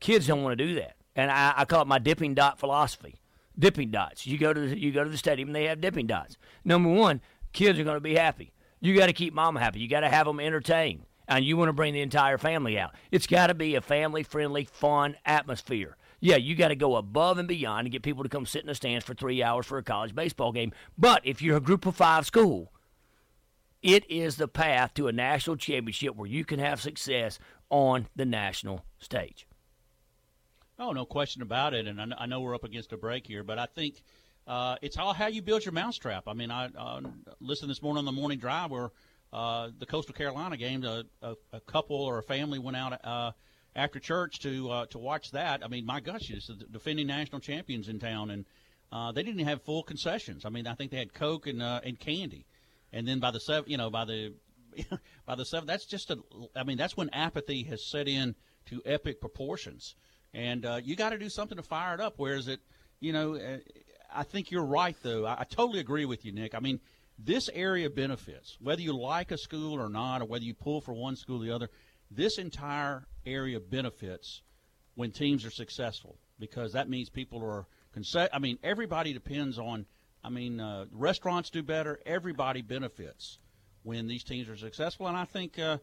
Kids 0.00 0.26
don't 0.26 0.42
want 0.42 0.56
to 0.58 0.64
do 0.66 0.74
that, 0.76 0.96
and 1.14 1.30
I, 1.30 1.52
I 1.54 1.64
call 1.66 1.82
it 1.82 1.86
my 1.86 1.98
dipping 1.98 2.32
dot 2.34 2.58
philosophy. 2.58 3.20
Dipping 3.58 3.90
dots. 3.90 4.26
You 4.26 4.36
go 4.38 4.52
to 4.52 4.60
the, 4.60 4.78
you 4.78 4.90
go 4.92 5.04
to 5.04 5.10
the 5.10 5.16
stadium, 5.16 5.52
they 5.52 5.64
have 5.64 5.80
dipping 5.80 6.06
dots. 6.06 6.36
Number 6.64 6.88
one, 6.88 7.20
kids 7.52 7.78
are 7.78 7.84
going 7.84 7.96
to 7.96 8.00
be 8.00 8.16
happy. 8.16 8.52
You 8.80 8.96
got 8.96 9.06
to 9.06 9.12
keep 9.12 9.32
mama 9.32 9.60
happy. 9.60 9.80
You 9.80 9.88
got 9.88 10.00
to 10.00 10.08
have 10.08 10.26
them 10.26 10.40
entertained, 10.40 11.04
and 11.28 11.44
you 11.44 11.56
want 11.56 11.68
to 11.68 11.72
bring 11.72 11.94
the 11.94 12.00
entire 12.00 12.36
family 12.36 12.78
out. 12.78 12.94
It's 13.10 13.26
got 13.26 13.46
to 13.46 13.54
be 13.54 13.76
a 13.76 13.80
family-friendly, 13.80 14.64
fun 14.64 15.16
atmosphere. 15.24 15.96
Yeah, 16.20 16.36
you 16.36 16.56
got 16.56 16.68
to 16.68 16.76
go 16.76 16.96
above 16.96 17.38
and 17.38 17.46
beyond 17.46 17.86
and 17.86 17.92
get 17.92 18.02
people 18.02 18.22
to 18.22 18.28
come 18.28 18.46
sit 18.46 18.62
in 18.62 18.66
the 18.66 18.74
stands 18.74 19.04
for 19.04 19.14
three 19.14 19.42
hours 19.42 19.66
for 19.66 19.78
a 19.78 19.82
college 19.82 20.14
baseball 20.14 20.52
game. 20.52 20.72
But 20.98 21.20
if 21.24 21.40
you're 21.40 21.58
a 21.58 21.60
group 21.60 21.86
of 21.86 21.96
five 21.96 22.26
school, 22.26 22.72
it 23.82 24.10
is 24.10 24.36
the 24.36 24.48
path 24.48 24.94
to 24.94 25.06
a 25.06 25.12
national 25.12 25.56
championship 25.56 26.16
where 26.16 26.28
you 26.28 26.44
can 26.44 26.58
have 26.58 26.80
success 26.80 27.38
on 27.68 28.08
the 28.16 28.24
national 28.24 28.84
stage. 28.98 29.46
Oh, 30.78 30.92
no 30.92 31.04
question 31.04 31.42
about 31.42 31.74
it. 31.74 31.86
And 31.86 32.14
I 32.16 32.26
know 32.26 32.40
we're 32.40 32.54
up 32.54 32.64
against 32.64 32.92
a 32.92 32.96
break 32.96 33.26
here, 33.26 33.42
but 33.44 33.58
I 33.58 33.66
think 33.66 34.02
uh, 34.46 34.76
it's 34.82 34.96
all 34.96 35.14
how 35.14 35.28
you 35.28 35.42
build 35.42 35.64
your 35.64 35.72
mousetrap. 35.72 36.24
I 36.26 36.34
mean, 36.34 36.50
I 36.50 36.66
uh, 36.66 37.00
listened 37.40 37.70
this 37.70 37.82
morning 37.82 37.98
on 37.98 38.04
the 38.04 38.12
morning 38.12 38.38
drive 38.38 38.70
where 38.70 38.90
uh, 39.32 39.70
the 39.78 39.86
Coastal 39.86 40.14
Carolina 40.14 40.56
game, 40.56 40.84
a, 40.84 41.04
a, 41.22 41.34
a, 41.52 41.60
couple 41.60 41.96
or 41.96 42.18
a 42.18 42.22
family 42.22 42.58
went 42.58 42.76
out 42.76 43.04
uh, 43.04 43.32
after 43.74 43.98
church 43.98 44.40
to 44.40 44.70
uh, 44.70 44.86
to 44.86 44.98
watch 44.98 45.30
that. 45.32 45.64
I 45.64 45.68
mean, 45.68 45.86
my 45.86 46.00
gosh, 46.00 46.30
it's 46.30 46.48
the 46.48 46.54
defending 46.54 47.06
national 47.06 47.40
champions 47.40 47.88
in 47.88 47.98
town, 47.98 48.30
and 48.30 48.44
uh, 48.92 49.12
they 49.12 49.22
didn't 49.22 49.44
have 49.44 49.62
full 49.62 49.82
concessions. 49.82 50.44
I 50.44 50.50
mean, 50.50 50.66
I 50.66 50.74
think 50.74 50.90
they 50.90 50.98
had 50.98 51.12
Coke 51.14 51.46
and 51.46 51.62
and 51.62 51.98
candy 51.98 52.46
and 52.94 53.08
then 53.08 53.18
by 53.18 53.32
the 53.32 53.40
seven, 53.40 53.68
you 53.68 53.76
know, 53.76 53.90
by 53.90 54.04
the 54.04 54.32
by 55.26 55.34
the 55.34 55.44
seven, 55.44 55.66
that's 55.66 55.84
just 55.84 56.10
a. 56.10 56.18
I 56.56 56.62
mean, 56.62 56.78
that's 56.78 56.96
when 56.96 57.10
apathy 57.10 57.64
has 57.64 57.84
set 57.84 58.08
in 58.08 58.36
to 58.66 58.80
epic 58.86 59.20
proportions, 59.20 59.96
and 60.34 60.66
uh, 60.66 60.80
you 60.82 60.96
got 60.96 61.10
to 61.10 61.18
do 61.18 61.28
something 61.28 61.56
to 61.56 61.62
fire 61.62 61.94
it 61.94 62.00
up. 62.00 62.14
Whereas 62.16 62.48
it, 62.48 62.60
you 63.00 63.12
know, 63.12 63.36
uh, 63.36 63.58
I 64.14 64.24
think 64.24 64.50
you're 64.50 64.64
right 64.64 64.96
though. 65.02 65.24
I, 65.24 65.40
I 65.40 65.44
totally 65.44 65.80
agree 65.80 66.04
with 66.04 66.24
you, 66.24 66.32
Nick. 66.32 66.54
I 66.54 66.60
mean, 66.60 66.80
this 67.18 67.48
area 67.52 67.88
benefits 67.88 68.56
whether 68.60 68.82
you 68.82 68.92
like 68.96 69.30
a 69.30 69.38
school 69.38 69.80
or 69.80 69.88
not, 69.88 70.20
or 70.20 70.24
whether 70.26 70.44
you 70.44 70.54
pull 70.54 70.80
for 70.80 70.92
one 70.92 71.16
school 71.16 71.42
or 71.42 71.46
the 71.46 71.54
other. 71.54 71.68
This 72.10 72.38
entire 72.38 73.06
area 73.24 73.58
benefits 73.60 74.42
when 74.94 75.10
teams 75.10 75.44
are 75.44 75.50
successful 75.50 76.18
because 76.38 76.72
that 76.72 76.88
means 76.88 77.08
people 77.08 77.42
are. 77.42 77.66
I 78.32 78.40
mean, 78.40 78.58
everybody 78.64 79.12
depends 79.12 79.56
on 79.56 79.86
I 80.24 80.30
mean, 80.30 80.58
uh, 80.58 80.86
restaurants 80.90 81.50
do 81.50 81.62
better. 81.62 82.00
Everybody 82.06 82.62
benefits 82.62 83.38
when 83.82 84.06
these 84.08 84.24
teams 84.24 84.48
are 84.48 84.56
successful. 84.56 85.06
And 85.06 85.16
I 85.16 85.26
think, 85.26 85.58
uh, 85.58 85.78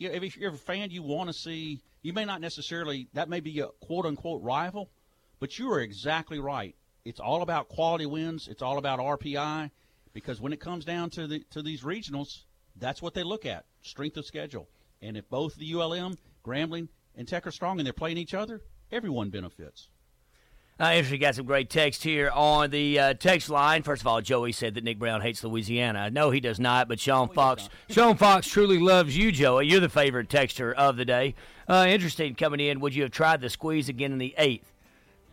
you 0.00 0.08
know, 0.08 0.14
if 0.14 0.36
you're 0.36 0.52
a 0.52 0.56
fan, 0.56 0.90
you 0.90 1.02
want 1.02 1.28
to 1.28 1.34
see. 1.34 1.82
You 2.02 2.14
may 2.14 2.24
not 2.24 2.40
necessarily 2.40 3.08
that 3.12 3.28
may 3.28 3.40
be 3.40 3.60
a 3.60 3.68
quote 3.84 4.06
unquote 4.06 4.42
rival, 4.42 4.90
but 5.38 5.58
you 5.58 5.70
are 5.70 5.80
exactly 5.80 6.40
right. 6.40 6.74
It's 7.04 7.20
all 7.20 7.42
about 7.42 7.68
quality 7.68 8.06
wins. 8.06 8.48
It's 8.48 8.62
all 8.62 8.78
about 8.78 8.98
RPI, 8.98 9.70
because 10.14 10.40
when 10.40 10.54
it 10.54 10.60
comes 10.60 10.86
down 10.86 11.10
to 11.10 11.26
the 11.26 11.44
to 11.50 11.62
these 11.62 11.82
regionals, 11.82 12.44
that's 12.76 13.02
what 13.02 13.12
they 13.12 13.22
look 13.22 13.44
at: 13.44 13.66
strength 13.82 14.16
of 14.16 14.24
schedule. 14.24 14.68
And 15.02 15.18
if 15.18 15.28
both 15.28 15.54
the 15.56 15.72
ULM, 15.72 16.16
Grambling, 16.44 16.88
and 17.14 17.28
Tech 17.28 17.46
are 17.46 17.52
strong 17.52 17.78
and 17.78 17.86
they're 17.86 17.92
playing 17.92 18.16
each 18.16 18.34
other, 18.34 18.62
everyone 18.90 19.28
benefits. 19.28 19.88
Uh, 20.80 20.84
actually 20.84 21.18
got 21.18 21.34
some 21.34 21.44
great 21.44 21.68
text 21.68 22.02
here 22.02 22.30
on 22.30 22.70
the 22.70 22.98
uh, 22.98 23.12
text 23.12 23.50
line. 23.50 23.82
First 23.82 24.00
of 24.00 24.06
all, 24.06 24.22
Joey 24.22 24.50
said 24.52 24.74
that 24.76 24.84
Nick 24.84 24.98
Brown 24.98 25.20
hates 25.20 25.44
Louisiana. 25.44 26.08
No, 26.08 26.30
he 26.30 26.40
does 26.40 26.58
not. 26.58 26.88
But 26.88 26.98
Sean 26.98 27.28
oh, 27.30 27.34
Fox, 27.34 27.68
Sean 27.90 28.16
Fox 28.16 28.48
truly 28.48 28.78
loves 28.78 29.14
you, 29.14 29.30
Joey. 29.30 29.66
You're 29.66 29.80
the 29.80 29.90
favorite 29.90 30.30
texter 30.30 30.72
of 30.72 30.96
the 30.96 31.04
day. 31.04 31.34
Uh, 31.68 31.84
interesting 31.86 32.34
coming 32.34 32.60
in. 32.60 32.80
Would 32.80 32.94
you 32.94 33.02
have 33.02 33.12
tried 33.12 33.42
the 33.42 33.50
squeeze 33.50 33.90
again 33.90 34.10
in 34.10 34.16
the 34.16 34.34
eighth? 34.38 34.72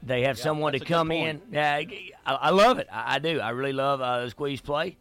They 0.04 0.24
have 0.24 0.38
yeah, 0.38 0.44
someone 0.44 0.74
to 0.74 0.82
come 0.82 1.14
in. 1.14 1.42
Yeah, 1.50 1.76
I, 1.76 2.06
I, 2.26 2.50
love 2.50 2.78
it. 2.80 2.90
I, 2.92 3.16
I, 3.16 3.20
do. 3.20 3.40
I 3.40 3.52
really 3.52 3.72
love 3.72 4.02
uh, 4.02 4.26
the 4.26 4.30
squeeze 4.30 4.60
play. 4.60 4.98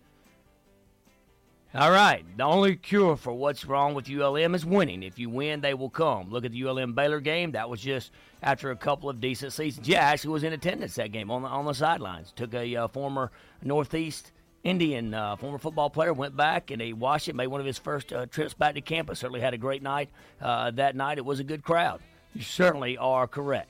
All 1.74 1.90
right. 1.90 2.24
The 2.36 2.44
only 2.44 2.76
cure 2.76 3.16
for 3.16 3.32
what's 3.32 3.66
wrong 3.66 3.94
with 3.94 4.08
ULM 4.08 4.54
is 4.54 4.64
winning. 4.64 5.02
If 5.02 5.18
you 5.18 5.28
win, 5.28 5.60
they 5.60 5.74
will 5.74 5.90
come. 5.90 6.30
Look 6.30 6.44
at 6.44 6.52
the 6.52 6.64
ULM 6.64 6.94
Baylor 6.94 7.20
game. 7.20 7.52
That 7.52 7.68
was 7.68 7.80
just 7.80 8.12
after 8.46 8.70
a 8.70 8.76
couple 8.76 9.10
of 9.10 9.20
decent 9.20 9.52
seasons. 9.52 9.88
Yeah, 9.88 10.00
actually 10.00 10.30
was 10.30 10.44
in 10.44 10.52
attendance 10.52 10.94
that 10.94 11.10
game 11.10 11.30
on 11.30 11.42
the 11.42 11.48
on 11.48 11.66
the 11.66 11.74
sidelines. 11.74 12.32
Took 12.34 12.54
a 12.54 12.76
uh, 12.76 12.88
former 12.88 13.32
Northeast 13.62 14.32
Indian 14.62 15.12
uh, 15.12 15.36
former 15.36 15.58
football 15.58 15.90
player 15.90 16.12
went 16.12 16.36
back 16.36 16.70
and 16.70 16.80
he 16.80 16.92
watched 16.92 17.28
it. 17.28 17.34
Made 17.34 17.48
one 17.48 17.60
of 17.60 17.66
his 17.66 17.78
first 17.78 18.12
uh, 18.12 18.26
trips 18.26 18.54
back 18.54 18.74
to 18.74 18.80
campus. 18.80 19.18
Certainly 19.18 19.40
had 19.40 19.52
a 19.52 19.58
great 19.58 19.82
night 19.82 20.10
uh, 20.40 20.70
that 20.72 20.94
night. 20.96 21.18
It 21.18 21.24
was 21.24 21.40
a 21.40 21.44
good 21.44 21.64
crowd. 21.64 22.00
You 22.34 22.42
certainly 22.42 22.96
are 22.96 23.26
correct. 23.26 23.68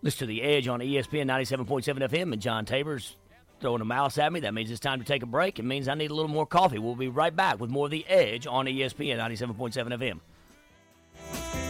Listen 0.00 0.20
to 0.20 0.26
the 0.26 0.42
Edge 0.42 0.66
on 0.66 0.80
ESPN 0.80 1.26
97.7 1.26 1.84
FM 2.08 2.32
and 2.32 2.42
John 2.42 2.64
Tabor's 2.64 3.16
throwing 3.60 3.80
a 3.80 3.84
mouse 3.84 4.18
at 4.18 4.32
me. 4.32 4.40
That 4.40 4.54
means 4.54 4.70
it's 4.70 4.80
time 4.80 4.98
to 4.98 5.04
take 5.04 5.22
a 5.22 5.26
break. 5.26 5.58
It 5.58 5.64
means 5.64 5.88
I 5.88 5.94
need 5.94 6.10
a 6.10 6.14
little 6.14 6.30
more 6.30 6.46
coffee. 6.46 6.78
We'll 6.78 6.96
be 6.96 7.08
right 7.08 7.34
back 7.34 7.60
with 7.60 7.70
more 7.70 7.86
of 7.86 7.92
The 7.92 8.04
Edge 8.08 8.46
on 8.46 8.66
ESPN 8.66 9.18
97.7 9.18 10.20
FM. 11.30 11.61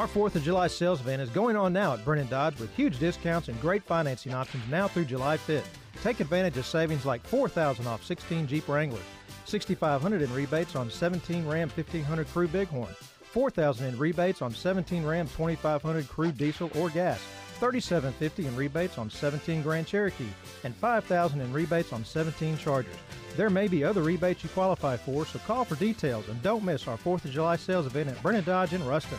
Our 0.00 0.08
4th 0.08 0.34
of 0.36 0.42
July 0.42 0.66
sales 0.66 1.02
event 1.02 1.20
is 1.20 1.28
going 1.28 1.56
on 1.56 1.74
now 1.74 1.92
at 1.92 2.02
Brennan 2.06 2.28
Dodge 2.28 2.58
with 2.58 2.74
huge 2.74 2.98
discounts 2.98 3.48
and 3.48 3.60
great 3.60 3.82
financing 3.82 4.32
options 4.32 4.62
now 4.70 4.88
through 4.88 5.04
July 5.04 5.36
5th. 5.36 5.66
Take 6.02 6.20
advantage 6.20 6.56
of 6.56 6.64
savings 6.64 7.04
like 7.04 7.22
4000 7.26 7.86
off 7.86 8.02
16 8.02 8.46
Jeep 8.46 8.66
Wranglers 8.66 9.04
6500 9.44 10.22
in 10.22 10.32
rebates 10.32 10.74
on 10.74 10.90
17 10.90 11.46
Ram 11.46 11.68
1500 11.68 12.26
Crew 12.28 12.48
Bighorn, 12.48 12.94
4000 13.24 13.88
in 13.88 13.98
rebates 13.98 14.40
on 14.40 14.54
17 14.54 15.04
Ram 15.04 15.28
2500 15.28 16.08
Crew 16.08 16.32
Diesel 16.32 16.70
or 16.76 16.88
Gas, 16.88 17.20
3750 17.58 18.46
in 18.46 18.56
rebates 18.56 18.96
on 18.96 19.10
17 19.10 19.60
Grand 19.60 19.86
Cherokee, 19.86 20.24
and 20.64 20.74
5000 20.76 21.42
in 21.42 21.52
rebates 21.52 21.92
on 21.92 22.06
17 22.06 22.56
Chargers. 22.56 22.96
There 23.36 23.50
may 23.50 23.68
be 23.68 23.84
other 23.84 24.00
rebates 24.00 24.42
you 24.44 24.48
qualify 24.48 24.96
for, 24.96 25.26
so 25.26 25.38
call 25.40 25.66
for 25.66 25.74
details 25.74 26.26
and 26.30 26.42
don't 26.42 26.64
miss 26.64 26.88
our 26.88 26.96
4th 26.96 27.26
of 27.26 27.32
July 27.32 27.56
sales 27.56 27.84
event 27.84 28.08
at 28.08 28.22
Brennan 28.22 28.44
Dodge 28.44 28.72
in 28.72 28.82
Ruston. 28.86 29.18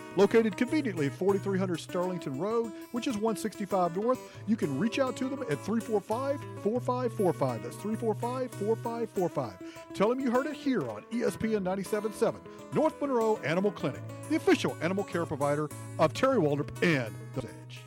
Located 0.17 0.57
conveniently 0.57 1.07
at 1.07 1.13
4300 1.13 1.79
Sterlington 1.79 2.39
Road, 2.39 2.71
which 2.91 3.07
is 3.07 3.15
165 3.15 3.95
North, 3.95 4.19
you 4.47 4.55
can 4.55 4.77
reach 4.77 4.99
out 4.99 5.15
to 5.17 5.29
them 5.29 5.41
at 5.43 5.59
345 5.59 6.39
4545. 6.61 7.63
That's 7.63 7.75
345 7.77 8.51
4545. 8.51 9.53
Tell 9.93 10.09
them 10.09 10.19
you 10.19 10.29
heard 10.29 10.47
it 10.47 10.55
here 10.55 10.89
on 10.89 11.03
ESPN 11.11 11.63
97.7, 11.63 12.35
North 12.73 12.99
Monroe 13.01 13.39
Animal 13.45 13.71
Clinic, 13.71 14.01
the 14.29 14.35
official 14.35 14.75
animal 14.81 15.03
care 15.03 15.25
provider 15.25 15.69
of 15.97 16.13
Terry 16.13 16.37
Waldrop 16.37 16.69
and 16.83 17.15
The 17.35 17.47
Edge. 17.47 17.81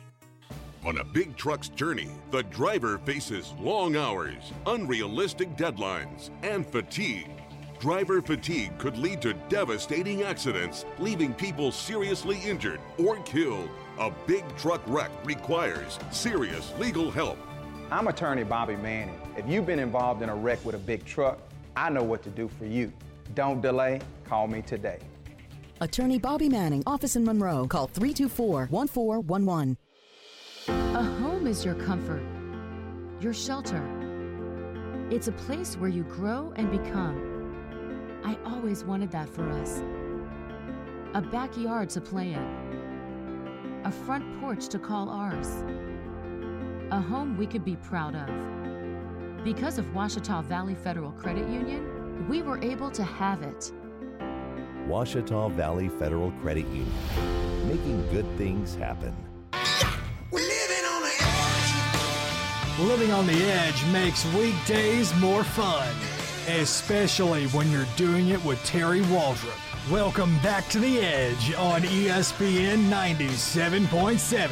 On 0.83 0.99
a 0.99 1.03
big 1.03 1.35
truck's 1.35 1.69
journey, 1.69 2.09
the 2.29 2.43
driver 2.43 2.99
faces 2.99 3.53
long 3.59 3.95
hours, 3.95 4.51
unrealistic 4.67 5.55
deadlines, 5.57 6.29
and 6.43 6.65
fatigue. 6.65 7.34
Driver 7.85 8.19
fatigue 8.19 8.75
could 8.79 8.97
lead 8.97 9.21
to 9.21 9.35
devastating 9.47 10.23
accidents, 10.23 10.85
leaving 10.97 11.35
people 11.35 11.71
seriously 11.71 12.39
injured 12.43 12.79
or 12.97 13.17
killed. 13.17 13.69
A 13.99 14.09
big 14.25 14.43
truck 14.57 14.81
wreck 14.87 15.11
requires 15.23 15.99
serious 16.09 16.73
legal 16.79 17.11
help. 17.11 17.37
I'm 17.91 18.07
attorney 18.07 18.43
Bobby 18.43 18.75
Manning. 18.75 19.21
If 19.37 19.47
you've 19.47 19.67
been 19.67 19.77
involved 19.77 20.23
in 20.23 20.29
a 20.29 20.35
wreck 20.35 20.65
with 20.65 20.73
a 20.73 20.79
big 20.79 21.05
truck, 21.05 21.37
I 21.75 21.91
know 21.91 22.01
what 22.01 22.23
to 22.23 22.31
do 22.31 22.47
for 22.47 22.65
you. 22.65 22.91
Don't 23.35 23.61
delay, 23.61 24.01
call 24.23 24.47
me 24.47 24.63
today. 24.63 24.97
Attorney 25.79 26.17
Bobby 26.17 26.49
Manning, 26.49 26.81
office 26.87 27.15
in 27.15 27.23
Monroe. 27.23 27.67
Call 27.67 27.85
324 27.85 28.65
1411. 28.65 29.77
A 30.69 31.03
home 31.21 31.45
is 31.45 31.63
your 31.63 31.75
comfort, 31.75 32.23
your 33.21 33.35
shelter. 33.35 33.83
It's 35.11 35.27
a 35.27 35.33
place 35.33 35.75
where 35.75 35.91
you 35.91 36.01
grow 36.01 36.51
and 36.55 36.71
become. 36.71 37.34
I 38.25 38.35
always 38.43 38.83
wanted 38.83 39.11
that 39.11 39.29
for 39.29 39.47
us. 39.51 39.83
A 41.13 41.21
backyard 41.21 41.91
to 41.91 42.01
play 42.01 42.33
in, 42.33 43.81
a 43.85 43.91
front 43.91 44.41
porch 44.41 44.67
to 44.69 44.79
call 44.79 45.09
ours, 45.09 45.63
a 46.89 46.99
home 46.99 47.37
we 47.37 47.45
could 47.45 47.63
be 47.63 47.75
proud 47.75 48.15
of. 48.15 49.43
Because 49.43 49.77
of 49.77 49.85
Ouachita 49.93 50.43
Valley 50.45 50.73
Federal 50.73 51.11
Credit 51.11 51.47
Union, 51.47 52.27
we 52.27 52.41
were 52.41 52.57
able 52.63 52.89
to 52.89 53.03
have 53.03 53.43
it. 53.43 53.71
Ouachita 54.87 55.51
Valley 55.51 55.87
Federal 55.87 56.31
Credit 56.41 56.65
Union, 56.69 57.67
making 57.67 58.01
good 58.11 58.25
things 58.39 58.73
happen. 58.73 59.15
Living 62.79 63.11
on 63.11 63.27
the 63.27 63.51
edge 63.51 63.85
makes 63.93 64.25
weekdays 64.33 65.15
more 65.17 65.43
fun, 65.43 65.93
especially 66.47 67.47
when 67.47 67.69
you're 67.71 67.87
doing 67.95 68.29
it 68.29 68.43
with 68.45 68.63
Terry 68.63 69.01
Waldrop. 69.01 69.91
Welcome 69.91 70.37
back 70.39 70.67
to 70.69 70.79
the 70.79 70.99
edge 70.99 71.53
on 71.55 71.81
ESPN 71.81 72.89
97.7. 72.89 74.51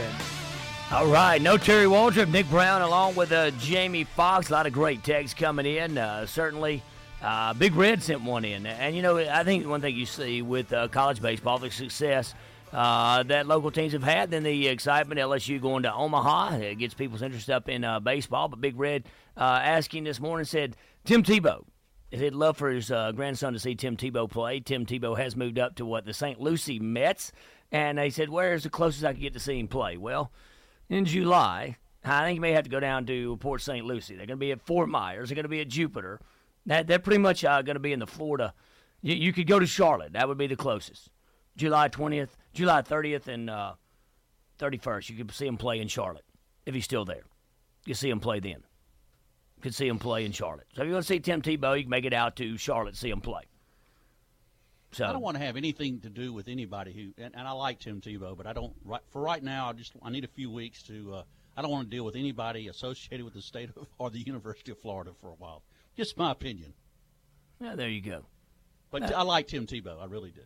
All 0.92 1.08
right, 1.08 1.42
no 1.42 1.58
Terry 1.58 1.86
Waldrop, 1.86 2.30
Nick 2.30 2.48
Brown, 2.50 2.84
along 2.84 3.16
with 3.16 3.32
uh, 3.32 3.50
Jamie 3.52 4.04
Fox. 4.04 4.50
A 4.50 4.54
lot 4.54 4.68
of 4.68 4.74
great 4.74 5.04
texts 5.04 5.34
coming 5.34 5.66
in. 5.66 5.98
Uh, 5.98 6.28
certainly, 6.28 6.84
uh, 7.24 7.54
Big 7.56 7.74
Red 7.74 8.04
sent 8.04 8.22
one 8.22 8.46
in, 8.46 8.68
and 8.68 8.96
you 8.96 9.02
know, 9.02 9.18
I 9.18 9.44
think 9.44 9.66
one 9.66 9.82
thing 9.82 9.96
you 9.96 10.06
see 10.06 10.44
with 10.44 10.72
uh, 10.72 10.88
college 10.90 11.20
baseball, 11.20 11.58
the 11.58 11.72
success 11.72 12.36
uh, 12.72 13.24
that 13.24 13.48
local 13.48 13.72
teams 13.72 13.94
have 13.94 14.04
had, 14.04 14.30
then 14.30 14.44
the 14.44 14.68
excitement. 14.68 15.20
LSU 15.20 15.60
going 15.60 15.82
to 15.82 15.94
Omaha 15.94 16.58
it 16.58 16.76
gets 16.76 16.94
people's 16.94 17.24
interest 17.24 17.50
up 17.50 17.70
in 17.70 17.84
uh, 17.84 18.00
baseball. 18.00 18.48
But 18.48 18.62
Big 18.62 18.78
Red 18.78 19.06
asking 19.36 20.04
this 20.04 20.20
morning 20.20 20.46
said 20.46 20.76
Tim 21.06 21.24
Tebow. 21.24 21.66
He'd 22.14 22.36
love 22.36 22.58
for 22.58 22.70
his 22.70 22.92
uh, 22.92 23.12
grandson 23.12 23.54
to 23.54 23.60
see 23.60 23.74
Tim 23.74 23.98
Tebow 23.98 24.30
play. 24.30 24.60
Tim 24.60 24.86
Tebow 24.86 25.18
has 25.18 25.36
moved 25.36 25.58
up 25.58 25.76
to 25.76 25.86
what 25.86 26.06
the 26.06 26.14
St. 26.14 26.40
Lucie 26.40 26.78
Mets, 26.78 27.32
and 27.72 27.98
they 27.98 28.12
said, 28.12 28.30
"Where's 28.30 28.64
the 28.64 28.70
closest 28.70 29.04
I 29.04 29.14
can 29.14 29.22
get 29.22 29.34
to 29.34 29.40
see 29.40 29.60
him 29.60 29.68
play?" 29.68 29.98
Well, 29.98 30.32
in 30.90 31.06
July, 31.06 31.78
I 32.04 32.26
think 32.26 32.36
you 32.36 32.42
may 32.42 32.52
have 32.52 32.66
to 32.66 32.70
go 32.70 32.80
down 32.80 33.08
to 33.08 33.38
Port 33.38 33.62
St. 33.62 33.84
Lucie. 33.84 34.16
They're 34.16 34.28
going 34.28 34.38
to 34.38 34.46
be 34.46 34.52
at 34.52 34.62
Fort 34.62 34.90
Myers. 34.90 35.30
They're 35.30 35.36
going 35.36 35.44
to 35.44 35.50
be 35.50 35.62
at 35.62 35.70
Jupiter. 35.70 36.20
That 36.68 36.86
they're 36.86 37.00
pretty 37.00 37.18
much 37.18 37.44
uh, 37.44 37.64
going 37.64 37.76
to 37.76 37.80
be 37.80 37.94
in 37.94 38.00
the 38.00 38.08
Florida. 38.08 38.54
You, 39.02 39.16
you 39.16 39.34
could 39.34 39.48
go 39.48 39.58
to 39.58 39.66
Charlotte. 39.66 40.14
That 40.14 40.28
would 40.28 40.38
be 40.38 40.48
the 40.48 40.56
closest. 40.56 41.10
July 41.58 41.90
20th, 41.90 42.30
July 42.54 42.84
30th, 42.84 43.28
and 43.28 43.50
uh, 43.50 43.74
31st. 44.60 45.10
You 45.10 45.18
could 45.18 45.32
see 45.32 45.48
him 45.48 45.58
play 45.58 45.80
in 45.80 45.88
Charlotte 45.88 46.26
if 46.66 46.76
he's 46.76 46.86
still 46.86 47.06
there. 47.06 47.24
You 47.86 47.96
see 47.96 48.10
him 48.10 48.20
play 48.20 48.40
then. 48.40 48.64
Could 49.64 49.74
see 49.74 49.88
him 49.88 49.98
play 49.98 50.26
in 50.26 50.34
Charlotte. 50.34 50.68
So 50.76 50.82
if 50.82 50.88
you 50.88 50.94
want 50.94 51.06
to 51.06 51.08
see 51.08 51.22
Tim 51.22 51.42
Tebow, 51.42 51.78
you 51.78 51.86
can 51.86 51.90
make 51.90 52.04
it 52.04 52.12
out 52.12 52.36
to 52.36 52.58
Charlotte 52.58 52.98
see 52.98 53.10
him 53.10 53.22
play. 53.22 53.44
So 54.92 55.06
I 55.06 55.14
don't 55.14 55.22
want 55.22 55.38
to 55.38 55.44
have 55.44 55.56
anything 55.56 56.02
to 56.02 56.10
do 56.10 56.34
with 56.34 56.50
anybody 56.50 56.92
who, 56.92 57.24
and, 57.24 57.34
and 57.34 57.48
I 57.48 57.52
like 57.54 57.80
Tim 57.80 58.02
Tebow, 58.02 58.36
but 58.36 58.46
I 58.46 58.52
don't. 58.52 58.74
Right, 58.84 59.00
for 59.10 59.22
right 59.22 59.42
now, 59.42 59.70
I 59.70 59.74
just 59.74 59.94
I 60.04 60.10
need 60.10 60.26
a 60.26 60.28
few 60.28 60.52
weeks 60.52 60.84
to. 60.84 61.14
Uh, 61.14 61.24
I 61.56 61.62
don't 61.62 61.72
want 61.72 61.90
to 61.90 61.96
deal 61.96 62.04
with 62.04 62.18
anybody 62.18 62.68
associated 62.68 63.24
with 63.24 63.36
the 63.36 63.42
state 63.42 63.70
of 63.70 63.88
or 63.98 64.10
the 64.10 64.20
University 64.20 64.74
of 64.74 64.80
Florida 64.80 65.12
for 65.22 65.30
a 65.30 65.36
while. 65.36 65.64
Just 65.96 66.18
my 66.18 66.32
opinion. 66.32 66.74
Yeah, 67.62 67.76
there 67.76 67.90
you 67.90 68.02
go. 68.02 68.26
But 68.92 69.14
Uh, 69.14 69.20
I 69.20 69.22
like 69.22 69.48
Tim 69.48 69.66
Tebow. 69.66 70.02
I 70.02 70.06
really 70.06 70.32
do. 70.32 70.42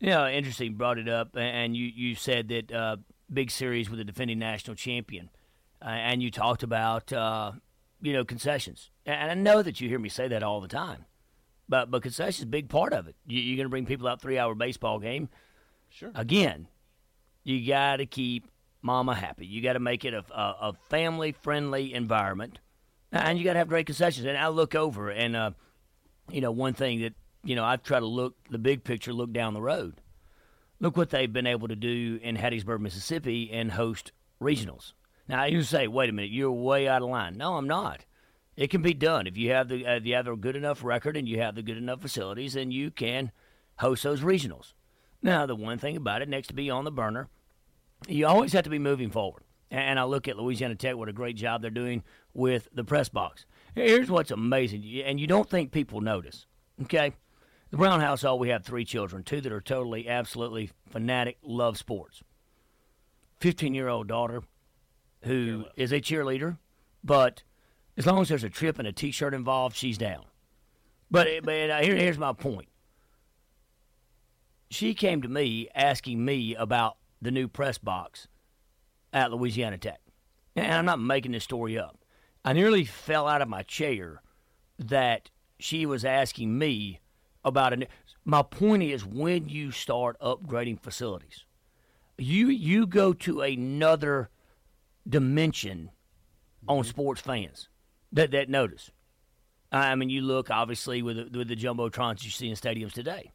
Yeah, 0.00 0.28
interesting. 0.28 0.74
Brought 0.74 0.98
it 0.98 1.08
up, 1.08 1.36
and 1.36 1.76
you 1.76 1.86
you 1.86 2.16
said 2.16 2.48
that 2.48 2.72
uh, 2.72 2.96
big 3.32 3.52
series 3.52 3.88
with 3.88 3.98
the 3.98 4.04
defending 4.04 4.40
national 4.40 4.74
champion, 4.74 5.30
uh, 5.80 5.90
and 5.90 6.20
you 6.20 6.32
talked 6.32 6.64
about 6.64 7.12
uh, 7.12 7.52
you 8.02 8.12
know 8.12 8.24
concessions, 8.24 8.90
and 9.06 9.30
I 9.30 9.34
know 9.34 9.62
that 9.62 9.80
you 9.80 9.88
hear 9.88 9.98
me 9.98 10.08
say 10.08 10.28
that 10.28 10.42
all 10.42 10.60
the 10.60 10.68
time, 10.68 11.06
but 11.68 11.90
but 11.90 12.02
concessions 12.02 12.38
is 12.38 12.42
a 12.42 12.46
big 12.46 12.68
part 12.68 12.92
of 12.92 13.08
it. 13.08 13.16
You, 13.26 13.40
you're 13.40 13.56
going 13.56 13.66
to 13.66 13.70
bring 13.70 13.86
people 13.86 14.08
out 14.08 14.20
three 14.20 14.38
hour 14.38 14.54
baseball 14.54 14.98
game. 14.98 15.28
Sure. 15.88 16.10
Again, 16.14 16.68
you 17.44 17.66
got 17.66 17.96
to 17.96 18.06
keep 18.06 18.46
mama 18.82 19.14
happy. 19.14 19.46
You 19.46 19.62
got 19.62 19.74
to 19.74 19.80
make 19.80 20.04
it 20.04 20.14
a, 20.14 20.24
a, 20.34 20.56
a 20.68 20.72
family 20.90 21.32
friendly 21.32 21.94
environment, 21.94 22.58
and 23.10 23.38
you 23.38 23.44
got 23.44 23.54
to 23.54 23.60
have 23.60 23.68
great 23.68 23.86
concessions. 23.86 24.26
And 24.26 24.36
I 24.36 24.48
look 24.48 24.74
over, 24.74 25.10
and 25.10 25.34
uh, 25.34 25.50
you 26.30 26.40
know 26.40 26.50
one 26.50 26.74
thing 26.74 27.02
that 27.02 27.14
you 27.44 27.56
know, 27.56 27.64
I've 27.64 27.82
tried 27.82 28.00
to 28.00 28.06
look 28.06 28.36
the 28.50 28.58
big 28.58 28.84
picture, 28.84 29.12
look 29.12 29.32
down 29.32 29.54
the 29.54 29.62
road. 29.62 30.00
Look 30.80 30.96
what 30.96 31.10
they've 31.10 31.32
been 31.32 31.46
able 31.46 31.68
to 31.68 31.76
do 31.76 32.18
in 32.22 32.36
Hattiesburg, 32.36 32.80
Mississippi, 32.80 33.50
and 33.52 33.72
host 33.72 34.12
regionals. 34.40 34.92
Now 35.28 35.44
you 35.44 35.62
say, 35.62 35.86
"Wait 35.86 36.10
a 36.10 36.12
minute, 36.12 36.30
you're 36.30 36.50
way 36.50 36.88
out 36.88 37.02
of 37.02 37.08
line." 37.08 37.36
No, 37.36 37.56
I'm 37.56 37.68
not. 37.68 38.04
It 38.56 38.70
can 38.70 38.82
be 38.82 38.94
done 38.94 39.26
if 39.26 39.36
you 39.36 39.50
have 39.52 39.68
the 39.68 39.86
uh, 39.86 40.00
you 40.02 40.14
have 40.14 40.28
a 40.28 40.36
good 40.36 40.56
enough 40.56 40.84
record 40.84 41.16
and 41.16 41.28
you 41.28 41.40
have 41.40 41.54
the 41.54 41.62
good 41.62 41.78
enough 41.78 42.02
facilities, 42.02 42.54
then 42.54 42.70
you 42.70 42.90
can 42.90 43.32
host 43.76 44.02
those 44.02 44.20
regionals. 44.20 44.74
Now, 45.22 45.46
the 45.46 45.54
one 45.54 45.78
thing 45.78 45.96
about 45.96 46.22
it, 46.22 46.28
next 46.28 46.48
to 46.48 46.54
be 46.54 46.68
on 46.68 46.84
the 46.84 46.90
burner, 46.90 47.28
you 48.08 48.26
always 48.26 48.52
have 48.52 48.64
to 48.64 48.70
be 48.70 48.78
moving 48.78 49.10
forward. 49.10 49.44
And 49.70 49.98
I 49.98 50.04
look 50.04 50.28
at 50.28 50.36
Louisiana 50.36 50.74
Tech, 50.74 50.96
what 50.96 51.08
a 51.08 51.14
great 51.14 51.36
job 51.36 51.62
they're 51.62 51.70
doing 51.70 52.02
with 52.34 52.68
the 52.74 52.84
press 52.84 53.08
box. 53.08 53.46
Here's 53.74 54.10
what's 54.10 54.30
amazing, 54.30 54.84
and 55.04 55.18
you 55.18 55.26
don't 55.26 55.48
think 55.48 55.72
people 55.72 56.02
notice. 56.02 56.46
Okay, 56.82 57.14
the 57.70 57.78
Brown 57.78 58.00
household, 58.00 58.40
we 58.40 58.50
have 58.50 58.64
three 58.64 58.84
children, 58.84 59.22
two 59.22 59.40
that 59.40 59.52
are 59.52 59.62
totally, 59.62 60.06
absolutely 60.06 60.70
fanatic, 60.90 61.38
love 61.42 61.78
sports. 61.78 62.22
15 63.40 63.74
year 63.74 63.88
old 63.88 64.08
daughter 64.08 64.42
who 65.24 65.66
is 65.76 65.92
a 65.92 66.00
cheerleader, 66.00 66.58
but 67.02 67.42
as 67.96 68.06
long 68.06 68.20
as 68.20 68.28
there's 68.28 68.44
a 68.44 68.50
trip 68.50 68.78
and 68.78 68.88
a 68.88 68.92
t 68.92 69.10
shirt 69.10 69.34
involved, 69.34 69.76
she's 69.76 69.98
down. 69.98 70.24
But, 71.10 71.28
but 71.42 71.70
uh, 71.70 71.82
here, 71.82 71.94
here's 71.94 72.18
my 72.18 72.32
point. 72.32 72.68
She 74.70 74.94
came 74.94 75.20
to 75.22 75.28
me 75.28 75.68
asking 75.74 76.24
me 76.24 76.54
about 76.54 76.96
the 77.20 77.30
new 77.30 77.46
press 77.46 77.76
box 77.76 78.28
at 79.12 79.30
Louisiana 79.30 79.76
Tech. 79.76 80.00
And 80.56 80.72
I'm 80.72 80.84
not 80.86 81.00
making 81.00 81.32
this 81.32 81.44
story 81.44 81.78
up. 81.78 81.98
I 82.44 82.52
nearly 82.52 82.84
fell 82.84 83.28
out 83.28 83.42
of 83.42 83.48
my 83.48 83.62
chair 83.62 84.22
that 84.78 85.30
she 85.58 85.86
was 85.86 86.04
asking 86.04 86.58
me 86.58 87.00
about 87.44 87.72
it. 87.72 87.88
My 88.24 88.42
point 88.42 88.82
is 88.82 89.04
when 89.04 89.48
you 89.48 89.70
start 89.70 90.18
upgrading 90.20 90.80
facilities, 90.80 91.44
you 92.18 92.48
you 92.48 92.86
go 92.86 93.12
to 93.12 93.40
another 93.40 94.30
dimension 95.08 95.90
on 96.68 96.84
sports 96.84 97.20
fans 97.20 97.68
that 98.12 98.30
that 98.30 98.48
notice. 98.48 98.90
I 99.70 99.94
mean, 99.94 100.10
you 100.10 100.20
look 100.20 100.50
obviously 100.50 101.00
with 101.02 101.32
the, 101.32 101.38
with 101.38 101.48
the 101.48 101.56
jumbotrons 101.56 102.24
you 102.24 102.30
see 102.30 102.48
in 102.48 102.56
stadiums 102.56 102.92
today, 102.92 103.32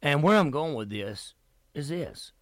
and 0.00 0.22
where 0.22 0.38
I'm 0.38 0.50
going 0.50 0.74
with 0.74 0.88
this 0.88 1.34
is 1.74 1.88
this: 1.88 2.32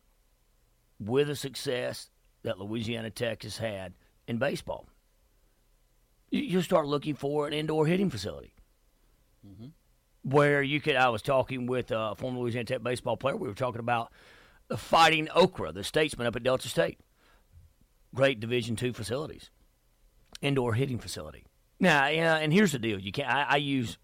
with 0.98 1.28
the 1.28 1.36
success 1.36 2.10
that 2.42 2.58
Louisiana 2.58 3.10
Tech 3.10 3.42
has 3.42 3.56
had 3.58 3.94
in 4.28 4.38
baseball, 4.38 4.86
you, 6.30 6.42
you'll 6.42 6.62
start 6.62 6.86
looking 6.86 7.14
for 7.14 7.46
an 7.46 7.52
indoor 7.52 7.86
hitting 7.86 8.10
facility 8.10 8.52
Mm-hmm. 9.46 9.68
where 10.22 10.62
you 10.62 10.82
could. 10.82 10.96
I 10.96 11.08
was 11.08 11.22
talking 11.22 11.66
with 11.66 11.90
a 11.90 12.14
former 12.14 12.40
Louisiana 12.40 12.66
Tech 12.66 12.82
baseball 12.82 13.16
player. 13.16 13.36
We 13.36 13.48
were 13.48 13.54
talking 13.54 13.80
about 13.80 14.12
Fighting 14.76 15.28
Okra, 15.34 15.72
the 15.72 15.82
statesman 15.82 16.26
up 16.26 16.36
at 16.36 16.42
Delta 16.42 16.68
State. 16.68 16.98
Great 18.14 18.40
Division 18.40 18.76
two 18.76 18.92
facilities, 18.92 19.50
indoor 20.40 20.74
hitting 20.74 20.98
facility. 20.98 21.44
Now, 21.78 22.08
yeah, 22.08 22.36
and 22.36 22.52
here's 22.52 22.72
the 22.72 22.78
deal: 22.78 22.98
you 22.98 23.12
can 23.12 23.26
I, 23.26 23.42
I 23.42 23.56
use 23.56 23.98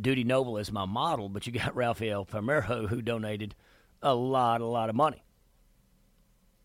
Dudy 0.00 0.24
Noble 0.24 0.58
as 0.58 0.70
my 0.70 0.84
model, 0.84 1.28
but 1.28 1.46
you 1.46 1.52
got 1.52 1.74
Rafael 1.76 2.24
Palmeiro 2.24 2.88
who 2.88 3.02
donated 3.02 3.54
a 4.02 4.14
lot, 4.14 4.60
a 4.60 4.66
lot 4.66 4.90
of 4.90 4.96
money. 4.96 5.22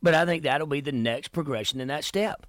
But 0.02 0.14
I 0.14 0.26
think 0.26 0.44
that'll 0.44 0.68
be 0.68 0.82
the 0.82 0.92
next 0.92 1.30
progression 1.30 1.82
in 1.82 1.90
that 1.90 2.04
step. 2.04 2.46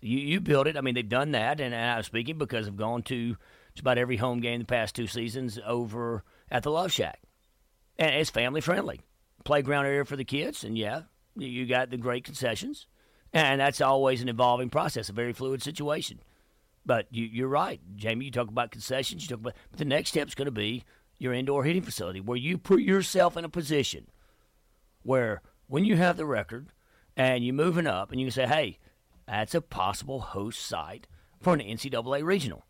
You 0.00 0.18
you 0.18 0.40
build 0.40 0.66
it. 0.66 0.76
I 0.76 0.80
mean, 0.80 0.94
they've 0.94 1.08
done 1.08 1.32
that, 1.32 1.60
and 1.60 1.74
I'm 1.74 2.02
speaking 2.02 2.38
because 2.38 2.66
I've 2.66 2.76
gone 2.76 3.02
to 3.04 3.36
just 3.74 3.80
about 3.80 3.98
every 3.98 4.16
home 4.16 4.40
game 4.40 4.60
the 4.60 4.66
past 4.66 4.94
two 4.94 5.06
seasons 5.06 5.58
over 5.66 6.22
at 6.50 6.62
the 6.62 6.70
Love 6.70 6.92
Shack, 6.92 7.20
and 7.98 8.14
it's 8.14 8.30
family 8.30 8.60
friendly, 8.60 9.00
playground 9.44 9.86
area 9.86 10.04
for 10.04 10.16
the 10.16 10.24
kids, 10.24 10.62
and 10.64 10.76
yeah, 10.76 11.02
you 11.36 11.66
got 11.66 11.90
the 11.90 11.96
great 11.96 12.24
concessions, 12.24 12.86
and 13.34 13.60
that's 13.60 13.80
always 13.80 14.22
an 14.22 14.28
evolving 14.28 14.70
process, 14.70 15.08
a 15.08 15.12
very 15.12 15.32
fluid 15.32 15.62
situation. 15.62 16.20
But 16.86 17.08
you, 17.10 17.44
are 17.44 17.48
right, 17.48 17.80
Jamie. 17.96 18.26
You 18.26 18.30
talk 18.30 18.48
about 18.48 18.70
concessions. 18.70 19.22
You 19.22 19.28
talk 19.28 19.40
about, 19.40 19.54
but 19.70 19.78
the 19.78 19.84
next 19.84 20.10
step 20.10 20.28
is 20.28 20.34
going 20.34 20.46
to 20.46 20.52
be 20.52 20.84
your 21.18 21.32
indoor 21.32 21.64
hitting 21.64 21.82
facility, 21.82 22.20
where 22.20 22.36
you 22.36 22.56
put 22.56 22.80
yourself 22.80 23.36
in 23.36 23.44
a 23.44 23.48
position 23.48 24.06
where 25.02 25.42
when 25.66 25.84
you 25.84 25.96
have 25.96 26.16
the 26.16 26.26
record 26.26 26.68
and 27.16 27.44
you're 27.44 27.54
moving 27.54 27.86
up, 27.86 28.10
and 28.10 28.20
you 28.20 28.26
can 28.26 28.32
say, 28.32 28.46
"Hey, 28.46 28.78
that's 29.26 29.54
a 29.54 29.60
possible 29.60 30.20
host 30.20 30.64
site 30.64 31.06
for 31.40 31.54
an 31.54 31.60
NCAA 31.60 32.22
regional." 32.22 32.64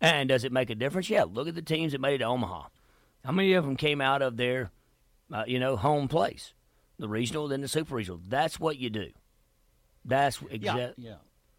And 0.00 0.28
does 0.28 0.44
it 0.44 0.52
make 0.52 0.68
a 0.68 0.74
difference? 0.74 1.08
Yeah. 1.08 1.24
Look 1.24 1.48
at 1.48 1.54
the 1.54 1.62
teams 1.62 1.92
that 1.92 2.00
made 2.00 2.16
it 2.16 2.18
to 2.18 2.24
Omaha. 2.24 2.68
How 3.24 3.32
many 3.32 3.54
of 3.54 3.64
them 3.64 3.76
came 3.76 4.00
out 4.00 4.20
of 4.20 4.36
their, 4.36 4.70
uh, 5.32 5.44
you 5.46 5.58
know, 5.58 5.76
home 5.76 6.06
place, 6.06 6.52
the 6.98 7.08
regional, 7.08 7.48
then 7.48 7.62
the 7.62 7.68
super 7.68 7.94
regional? 7.94 8.20
That's 8.26 8.60
what 8.60 8.76
you 8.76 8.90
do. 8.90 9.10
That's 10.06 10.40
exactly. 10.50 11.04
Yeah, 11.04 11.10
yeah. 11.10 11.16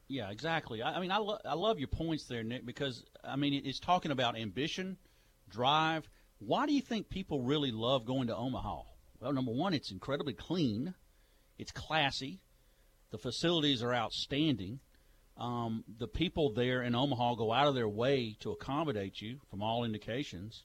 Yeah, 0.09 0.31
exactly. 0.31 0.81
I, 0.81 0.95
I 0.95 0.99
mean, 1.01 1.11
I, 1.11 1.17
lo- 1.17 1.39
I 1.43 1.53
love 1.55 1.79
your 1.79 1.89
points 1.89 2.25
there, 2.25 2.41
Nick, 2.43 2.65
because 2.65 3.03
I 3.23 3.35
mean, 3.35 3.61
it's 3.65 3.79
talking 3.79 4.11
about 4.11 4.37
ambition, 4.37 4.97
drive. 5.49 6.07
Why 6.39 6.65
do 6.65 6.73
you 6.73 6.81
think 6.81 7.09
people 7.09 7.41
really 7.41 7.71
love 7.71 8.05
going 8.05 8.27
to 8.27 8.35
Omaha? 8.35 8.83
Well, 9.19 9.33
number 9.33 9.51
one, 9.51 9.73
it's 9.73 9.91
incredibly 9.91 10.33
clean, 10.33 10.93
it's 11.57 11.71
classy, 11.71 12.39
the 13.11 13.17
facilities 13.17 13.83
are 13.83 13.93
outstanding. 13.93 14.79
Um, 15.35 15.83
the 15.99 16.07
people 16.07 16.53
there 16.53 16.81
in 16.81 16.95
Omaha 16.95 17.35
go 17.35 17.51
out 17.51 17.67
of 17.67 17.75
their 17.75 17.87
way 17.89 18.37
to 18.39 18.51
accommodate 18.51 19.21
you, 19.21 19.39
from 19.49 19.61
all 19.61 19.83
indications. 19.83 20.63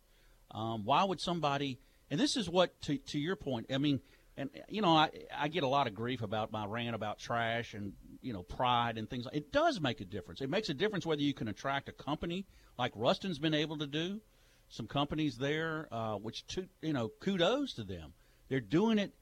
Um, 0.50 0.84
why 0.84 1.04
would 1.04 1.20
somebody? 1.20 1.78
And 2.10 2.20
this 2.20 2.36
is 2.36 2.48
what, 2.48 2.80
to 2.82 2.96
to 2.98 3.18
your 3.18 3.36
point. 3.36 3.66
I 3.72 3.78
mean, 3.78 4.00
and 4.36 4.50
you 4.68 4.80
know, 4.80 4.96
I 4.96 5.10
I 5.36 5.48
get 5.48 5.62
a 5.62 5.68
lot 5.68 5.86
of 5.86 5.94
grief 5.94 6.22
about 6.22 6.52
my 6.52 6.64
rant 6.64 6.94
about 6.94 7.18
trash 7.18 7.74
and 7.74 7.92
you 8.20 8.32
know 8.32 8.42
pride 8.42 8.96
and 8.96 9.08
things. 9.08 9.26
It 9.32 9.52
does 9.52 9.80
make 9.80 10.00
a 10.00 10.04
difference. 10.04 10.40
It 10.40 10.50
makes 10.50 10.68
a 10.68 10.74
difference 10.74 11.04
whether 11.04 11.20
you 11.20 11.34
can 11.34 11.48
attract 11.48 11.88
a 11.88 11.92
company 11.92 12.46
like 12.78 12.92
Ruston's 12.94 13.38
been 13.38 13.54
able 13.54 13.78
to 13.78 13.86
do. 13.86 14.20
Some 14.68 14.86
companies 14.86 15.36
there, 15.36 15.86
uh, 15.92 16.14
which 16.14 16.46
to, 16.48 16.66
you 16.80 16.94
know, 16.94 17.10
kudos 17.20 17.74
to 17.74 17.84
them. 17.84 18.14
They're 18.48 18.60
doing 18.60 18.98
it. 18.98 19.12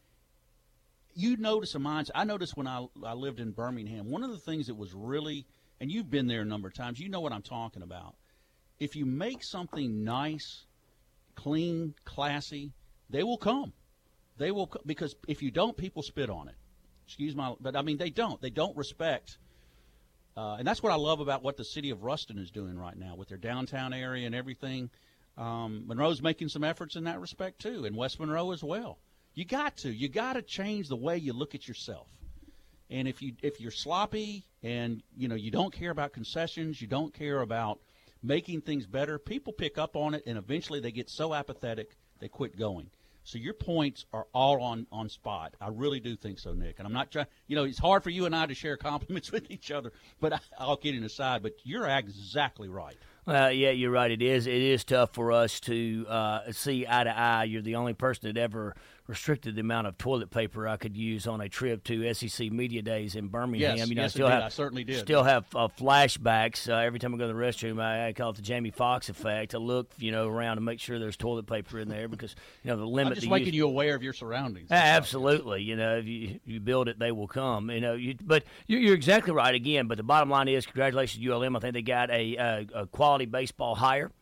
You 1.13 1.37
notice 1.37 1.75
a 1.75 1.79
mindset. 1.79 2.11
I 2.15 2.23
noticed 2.23 2.57
when 2.57 2.69
I 2.69 2.87
I 3.05 3.15
lived 3.15 3.41
in 3.41 3.51
Birmingham. 3.51 4.11
One 4.11 4.23
of 4.23 4.31
the 4.31 4.39
things 4.39 4.69
that 4.69 4.77
was 4.77 4.95
really, 4.95 5.45
and 5.81 5.91
you've 5.91 6.09
been 6.09 6.29
there 6.29 6.43
a 6.43 6.45
number 6.45 6.69
of 6.69 6.75
times. 6.75 7.01
You 7.01 7.09
know 7.09 7.21
what 7.21 7.33
I'm 7.33 7.43
talking 7.43 7.83
about. 7.83 8.15
If 8.79 8.95
you 8.95 9.05
make 9.05 9.43
something 9.43 10.05
nice, 10.05 10.67
clean, 11.35 11.95
classy, 12.05 12.73
they 13.11 13.25
will 13.25 13.37
come 13.37 13.73
they 14.41 14.51
will 14.51 14.73
because 14.87 15.15
if 15.29 15.43
you 15.43 15.51
don't, 15.51 15.77
people 15.77 16.03
spit 16.03 16.31
on 16.31 16.49
it. 16.49 16.55
Excuse 17.07 17.37
my, 17.37 17.55
but 17.61 17.77
I 17.77 17.83
mean 17.83 17.99
they 17.99 18.09
don't. 18.09 18.41
They 18.41 18.51
don't 18.51 18.75
respect. 18.75 19.37
Uh, 20.35 20.57
and 20.59 20.67
that's 20.67 20.83
what 20.83 20.93
I 20.93 20.97
love 20.97 21.21
about 21.21 21.43
what 21.43 21.59
the 21.59 21.65
city 21.65 21.91
of 21.91 22.03
Ruston 22.03 22.39
is 22.39 22.51
doing 22.51 22.79
right 22.79 22.97
now 22.97 23.17
with 23.17 23.29
their 23.29 23.37
downtown 23.37 23.93
area 23.93 24.25
and 24.25 24.35
everything. 24.35 24.89
Um, 25.37 25.85
Monroe's 25.87 26.23
making 26.23 26.49
some 26.49 26.65
efforts 26.65 26.97
in 26.97 27.05
that 27.05 27.21
respect 27.21 27.61
too, 27.61 27.85
and 27.85 27.95
West 27.95 28.19
Monroe 28.19 28.53
as 28.53 28.65
well. 28.65 28.99
You 29.35 29.45
got 29.45 29.77
to, 29.79 29.91
you 29.91 30.09
got 30.09 30.33
to 30.35 30.43
change 30.43 30.89
the 30.89 30.97
way 30.97 31.19
you 31.19 31.35
look 31.35 31.55
at 31.55 31.69
yourself. 31.69 32.09
And 32.89 33.07
if 33.07 33.21
you 33.21 33.35
if 33.43 33.61
you're 33.61 33.71
sloppy 33.71 34.47
and 34.63 35.03
you 35.15 35.29
know 35.29 35.35
you 35.35 35.51
don't 35.51 35.73
care 35.73 35.91
about 35.91 36.15
concessions, 36.15 36.81
you 36.81 36.89
don't 36.89 37.13
care 37.13 37.43
about 37.43 37.79
making 38.23 38.63
things 38.63 38.87
better, 38.87 39.19
people 39.19 39.53
pick 39.53 39.77
up 39.77 39.97
on 39.97 40.15
it, 40.15 40.23
and 40.27 40.39
eventually 40.39 40.81
they 40.81 40.93
get 40.93 41.11
so 41.11 41.35
apathetic 41.35 41.91
they 42.21 42.29
quit 42.29 42.59
going. 42.59 42.91
So 43.25 43.39
your 43.39 43.55
points 43.55 44.07
are 44.13 44.27
all 44.33 44.61
on 44.63 44.87
on 44.91 45.09
spot. 45.09 45.55
I 45.61 45.69
really 45.69 46.01
do 46.01 46.17
think 46.17 46.39
so, 46.39 46.53
Nick. 46.53 46.79
And 46.79 46.87
I'm 46.87 46.93
not 46.93 47.11
trying. 47.11 47.27
You 47.47 47.57
know, 47.57 47.65
it's 47.65 47.79
hard 47.79 48.03
for 48.03 48.11
you 48.11 48.27
and 48.27 48.35
I 48.35 48.47
to 48.47 48.55
share 48.55 48.77
compliments 48.79 49.31
with 49.33 49.51
each 49.51 49.71
other. 49.71 49.93
But 50.21 50.33
I, 50.33 50.41
I'll 50.59 50.77
get 50.77 50.95
it 50.95 51.03
aside. 51.03 51.43
But 51.43 51.55
you're 51.65 51.87
exactly 51.87 52.69
right. 52.69 52.97
Well, 53.27 53.53
yeah, 53.53 53.71
you're 53.71 53.91
right. 53.91 54.11
It 54.11 54.23
is. 54.23 54.47
It 54.47 54.63
is 54.63 54.83
tough 54.83 55.15
for 55.15 55.31
us 55.31 55.61
to 55.61 56.07
uh, 56.09 56.53
see 56.53 56.87
eye 56.89 57.05
to 57.05 57.17
eye. 57.17 57.45
You're 57.45 57.63
the 57.63 57.77
only 57.77 57.93
person 57.93 58.33
that 58.33 58.41
ever 58.41 58.75
restricted 59.11 59.57
the 59.57 59.61
amount 59.61 59.89
of 59.89 59.99
toilet 59.99 60.31
paper 60.31 60.69
I 60.69 60.77
could 60.77 60.97
use 60.97 61.27
on 61.27 61.41
a 61.41 61.49
trip 61.49 61.83
to 61.85 62.15
SEC 62.15 62.51
Media 62.53 62.81
Days 62.81 63.17
in 63.17 63.27
Birmingham. 63.27 63.77
Yes, 63.77 63.89
you 63.89 63.95
know, 63.97 64.03
yes, 64.03 64.13
I 64.13 64.15
still 64.15 64.29
have, 64.29 64.43
I 64.45 64.49
certainly 64.49 64.85
did. 64.85 65.01
Still 65.01 65.25
have 65.25 65.45
uh, 65.55 65.69
flashbacks 65.69 66.69
uh, 66.73 66.77
every 66.77 67.01
time 67.01 67.13
I 67.15 67.19
go 67.19 67.27
to 67.27 67.33
the 67.33 67.39
restroom. 67.39 67.83
I, 67.83 68.09
I, 68.09 68.13
call 68.13 68.31
it 68.31 68.37
the 68.37 68.43
Jamie 68.43 68.71
Foxx 68.71 69.09
effect. 69.09 69.55
I 69.55 69.59
look, 69.59 69.91
you 69.99 70.13
know, 70.13 70.29
around 70.29 70.57
to 70.57 70.61
make 70.61 70.79
sure 70.79 70.99
there's 70.99 71.17
toilet 71.17 71.47
paper 71.47 71.81
in 71.81 71.89
there 71.89 72.09
because 72.09 72.37
you 72.63 72.71
know 72.71 72.77
the 72.77 72.87
limit. 72.87 73.13
I'm 73.13 73.15
just 73.17 73.29
making 73.29 73.49
use, 73.49 73.57
you 73.57 73.67
aware 73.67 73.97
of 73.97 74.03
your 74.03 74.13
surroundings. 74.13 74.71
absolutely, 74.71 75.63
you 75.63 75.75
know, 75.75 75.97
if 75.97 76.07
you 76.07 76.39
you 76.47 76.61
build 76.61 76.89
it, 76.89 76.99
they 76.99 77.11
will 77.11 77.29
come. 77.29 77.69
You 77.71 77.81
know, 77.81 77.95
you, 77.95 78.15
but 78.23 78.45
you're, 78.69 78.81
you're, 78.81 78.95
exactly 78.95 79.33
right 79.33 79.55
again. 79.55 79.89
But 79.89 79.97
the 79.97 80.05
bottom 80.05 80.31
line 80.31 80.47
is, 80.47 80.67
congratulations 80.67 81.27
ULM. 81.27 81.57
I 81.57 81.59
think 81.59 81.75
they 81.75 81.83
got 81.83 82.11
a, 82.11 82.37
a, 82.37 82.67
a 82.83 82.87
quality 82.87 83.27
baseball 83.27 83.75
hire. 83.75 84.13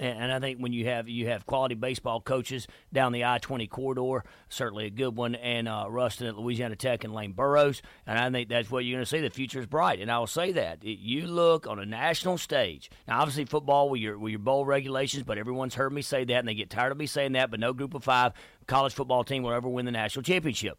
And 0.00 0.32
I 0.32 0.40
think 0.40 0.58
when 0.58 0.72
you 0.72 0.86
have 0.86 1.06
you 1.06 1.28
have 1.28 1.44
quality 1.44 1.74
baseball 1.74 2.22
coaches 2.22 2.66
down 2.94 3.12
the 3.12 3.26
I 3.26 3.36
twenty 3.36 3.66
corridor, 3.66 4.24
certainly 4.48 4.86
a 4.86 4.90
good 4.90 5.14
one, 5.16 5.34
and 5.34 5.68
uh, 5.68 5.84
Ruston 5.88 6.28
at 6.28 6.38
Louisiana 6.38 6.76
Tech 6.76 7.04
and 7.04 7.12
Lane 7.12 7.32
Burroughs, 7.32 7.82
and 8.06 8.18
I 8.18 8.30
think 8.30 8.48
that's 8.48 8.70
what 8.70 8.86
you're 8.86 8.96
going 8.96 9.04
to 9.04 9.08
see. 9.08 9.20
The 9.20 9.28
future 9.28 9.60
is 9.60 9.66
bright, 9.66 10.00
and 10.00 10.10
I 10.10 10.18
will 10.18 10.26
say 10.26 10.50
that 10.52 10.82
you 10.82 11.26
look 11.26 11.66
on 11.66 11.78
a 11.78 11.84
national 11.84 12.38
stage. 12.38 12.90
Now, 13.06 13.20
obviously, 13.20 13.44
football 13.44 13.90
with 13.90 14.00
your 14.00 14.18
with 14.18 14.30
your 14.30 14.38
bowl 14.38 14.64
regulations, 14.64 15.24
but 15.24 15.36
everyone's 15.36 15.74
heard 15.74 15.92
me 15.92 16.00
say 16.00 16.24
that, 16.24 16.38
and 16.38 16.48
they 16.48 16.54
get 16.54 16.70
tired 16.70 16.92
of 16.92 16.96
me 16.96 17.06
saying 17.06 17.32
that. 17.32 17.50
But 17.50 17.60
no 17.60 17.74
Group 17.74 17.92
of 17.92 18.02
Five 18.02 18.32
college 18.66 18.94
football 18.94 19.24
team 19.24 19.42
will 19.42 19.52
ever 19.52 19.68
win 19.68 19.84
the 19.84 19.92
national 19.92 20.22
championship. 20.22 20.78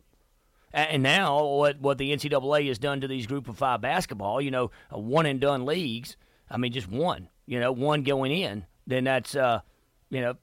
And 0.74 1.04
now, 1.04 1.46
what 1.46 1.80
what 1.80 2.00
the 2.00 2.12
NCAA 2.12 2.68
has 2.68 2.80
done 2.80 3.02
to 3.02 3.08
these 3.08 3.28
Group 3.28 3.48
of 3.48 3.58
Five 3.60 3.80
basketball, 3.80 4.42
you 4.42 4.50
know, 4.50 4.72
one 4.90 5.28
and 5.28 5.40
done 5.40 5.66
leagues. 5.66 6.18
I 6.50 6.58
mean, 6.58 6.72
just 6.72 6.90
one, 6.90 7.30
you 7.46 7.60
know, 7.60 7.72
one 7.72 8.02
going 8.02 8.32
in 8.32 8.66
then 8.88 9.04
that's 9.04 9.36
uh, 9.36 9.62
you 10.10 10.22
know 10.22 10.36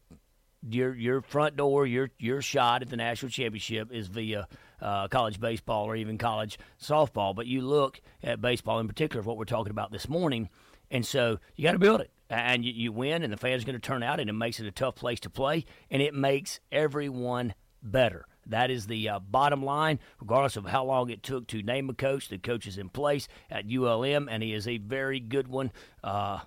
your 0.68 0.94
your 0.94 1.22
front 1.22 1.56
door, 1.56 1.86
your 1.86 2.10
your 2.18 2.42
shot 2.42 2.82
at 2.82 2.90
the 2.90 2.96
national 2.96 3.30
championship 3.30 3.92
is 3.92 4.08
via 4.08 4.46
uh, 4.80 5.08
college 5.08 5.40
baseball 5.40 5.84
or 5.84 5.96
even 5.96 6.18
college 6.18 6.58
softball. 6.80 7.34
But 7.34 7.46
you 7.46 7.62
look 7.62 8.00
at 8.22 8.40
baseball 8.40 8.78
in 8.80 8.88
particular, 8.88 9.22
what 9.22 9.36
we're 9.36 9.44
talking 9.44 9.70
about 9.70 9.92
this 9.92 10.08
morning, 10.08 10.48
and 10.90 11.04
so 11.04 11.38
you 11.56 11.64
got 11.64 11.72
to 11.72 11.78
build 11.78 12.00
it, 12.00 12.10
and 12.28 12.64
you, 12.64 12.72
you 12.72 12.92
win, 12.92 13.22
and 13.22 13.32
the 13.32 13.36
fans 13.36 13.62
are 13.62 13.66
going 13.66 13.80
to 13.80 13.80
turn 13.80 14.02
out, 14.02 14.20
and 14.20 14.28
it 14.28 14.34
makes 14.34 14.60
it 14.60 14.66
a 14.66 14.72
tough 14.72 14.96
place 14.96 15.20
to 15.20 15.30
play, 15.30 15.64
and 15.90 16.02
it 16.02 16.14
makes 16.14 16.60
everyone 16.70 17.54
better. 17.82 18.26
That 18.46 18.70
is 18.70 18.86
the 18.86 19.08
uh, 19.08 19.18
bottom 19.20 19.62
line, 19.62 20.00
regardless 20.20 20.56
of 20.56 20.66
how 20.66 20.84
long 20.84 21.10
it 21.10 21.22
took 21.22 21.46
to 21.48 21.62
name 21.62 21.88
a 21.88 21.94
coach. 21.94 22.28
The 22.28 22.38
coach 22.38 22.66
is 22.66 22.78
in 22.78 22.88
place 22.88 23.28
at 23.50 23.70
ULM, 23.70 24.28
and 24.28 24.42
he 24.42 24.52
is 24.52 24.66
a 24.66 24.78
very 24.78 25.20
good 25.20 25.46
one. 25.46 25.70
Uh, 26.02 26.40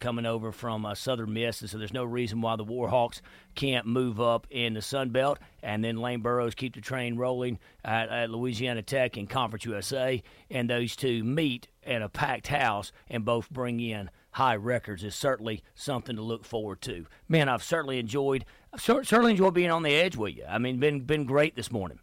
coming 0.00 0.26
over 0.26 0.50
from 0.50 0.84
uh, 0.84 0.94
Southern 0.94 1.32
Miss, 1.32 1.60
and 1.60 1.70
so 1.70 1.78
there's 1.78 1.92
no 1.92 2.04
reason 2.04 2.40
why 2.40 2.56
the 2.56 2.64
Warhawks 2.64 3.20
can't 3.54 3.86
move 3.86 4.20
up 4.20 4.46
in 4.50 4.74
the 4.74 4.82
Sun 4.82 5.10
Belt, 5.10 5.38
and 5.62 5.84
then 5.84 5.96
Lane 5.96 6.20
Burroughs 6.20 6.54
keep 6.54 6.74
the 6.74 6.80
train 6.80 7.16
rolling 7.16 7.58
at, 7.84 8.08
at 8.08 8.30
Louisiana 8.30 8.82
Tech 8.82 9.16
and 9.16 9.28
Conference 9.28 9.64
USA, 9.64 10.22
and 10.50 10.68
those 10.68 10.96
two 10.96 11.22
meet 11.22 11.68
at 11.84 12.02
a 12.02 12.08
packed 12.08 12.48
house 12.48 12.92
and 13.08 13.24
both 13.24 13.50
bring 13.50 13.80
in 13.80 14.10
high 14.32 14.56
records 14.56 15.02
is 15.02 15.14
certainly 15.14 15.62
something 15.74 16.16
to 16.16 16.22
look 16.22 16.44
forward 16.44 16.80
to. 16.82 17.06
Man, 17.28 17.48
I've 17.48 17.62
certainly 17.62 17.98
enjoyed 17.98 18.44
I've 18.72 18.80
certainly 18.82 19.32
enjoyed 19.32 19.54
being 19.54 19.70
on 19.70 19.82
the 19.82 19.94
edge 19.94 20.16
with 20.16 20.36
you. 20.36 20.44
I 20.48 20.58
mean, 20.58 20.78
been 20.78 21.00
been 21.00 21.24
great 21.24 21.56
this 21.56 21.72
morning. 21.72 21.98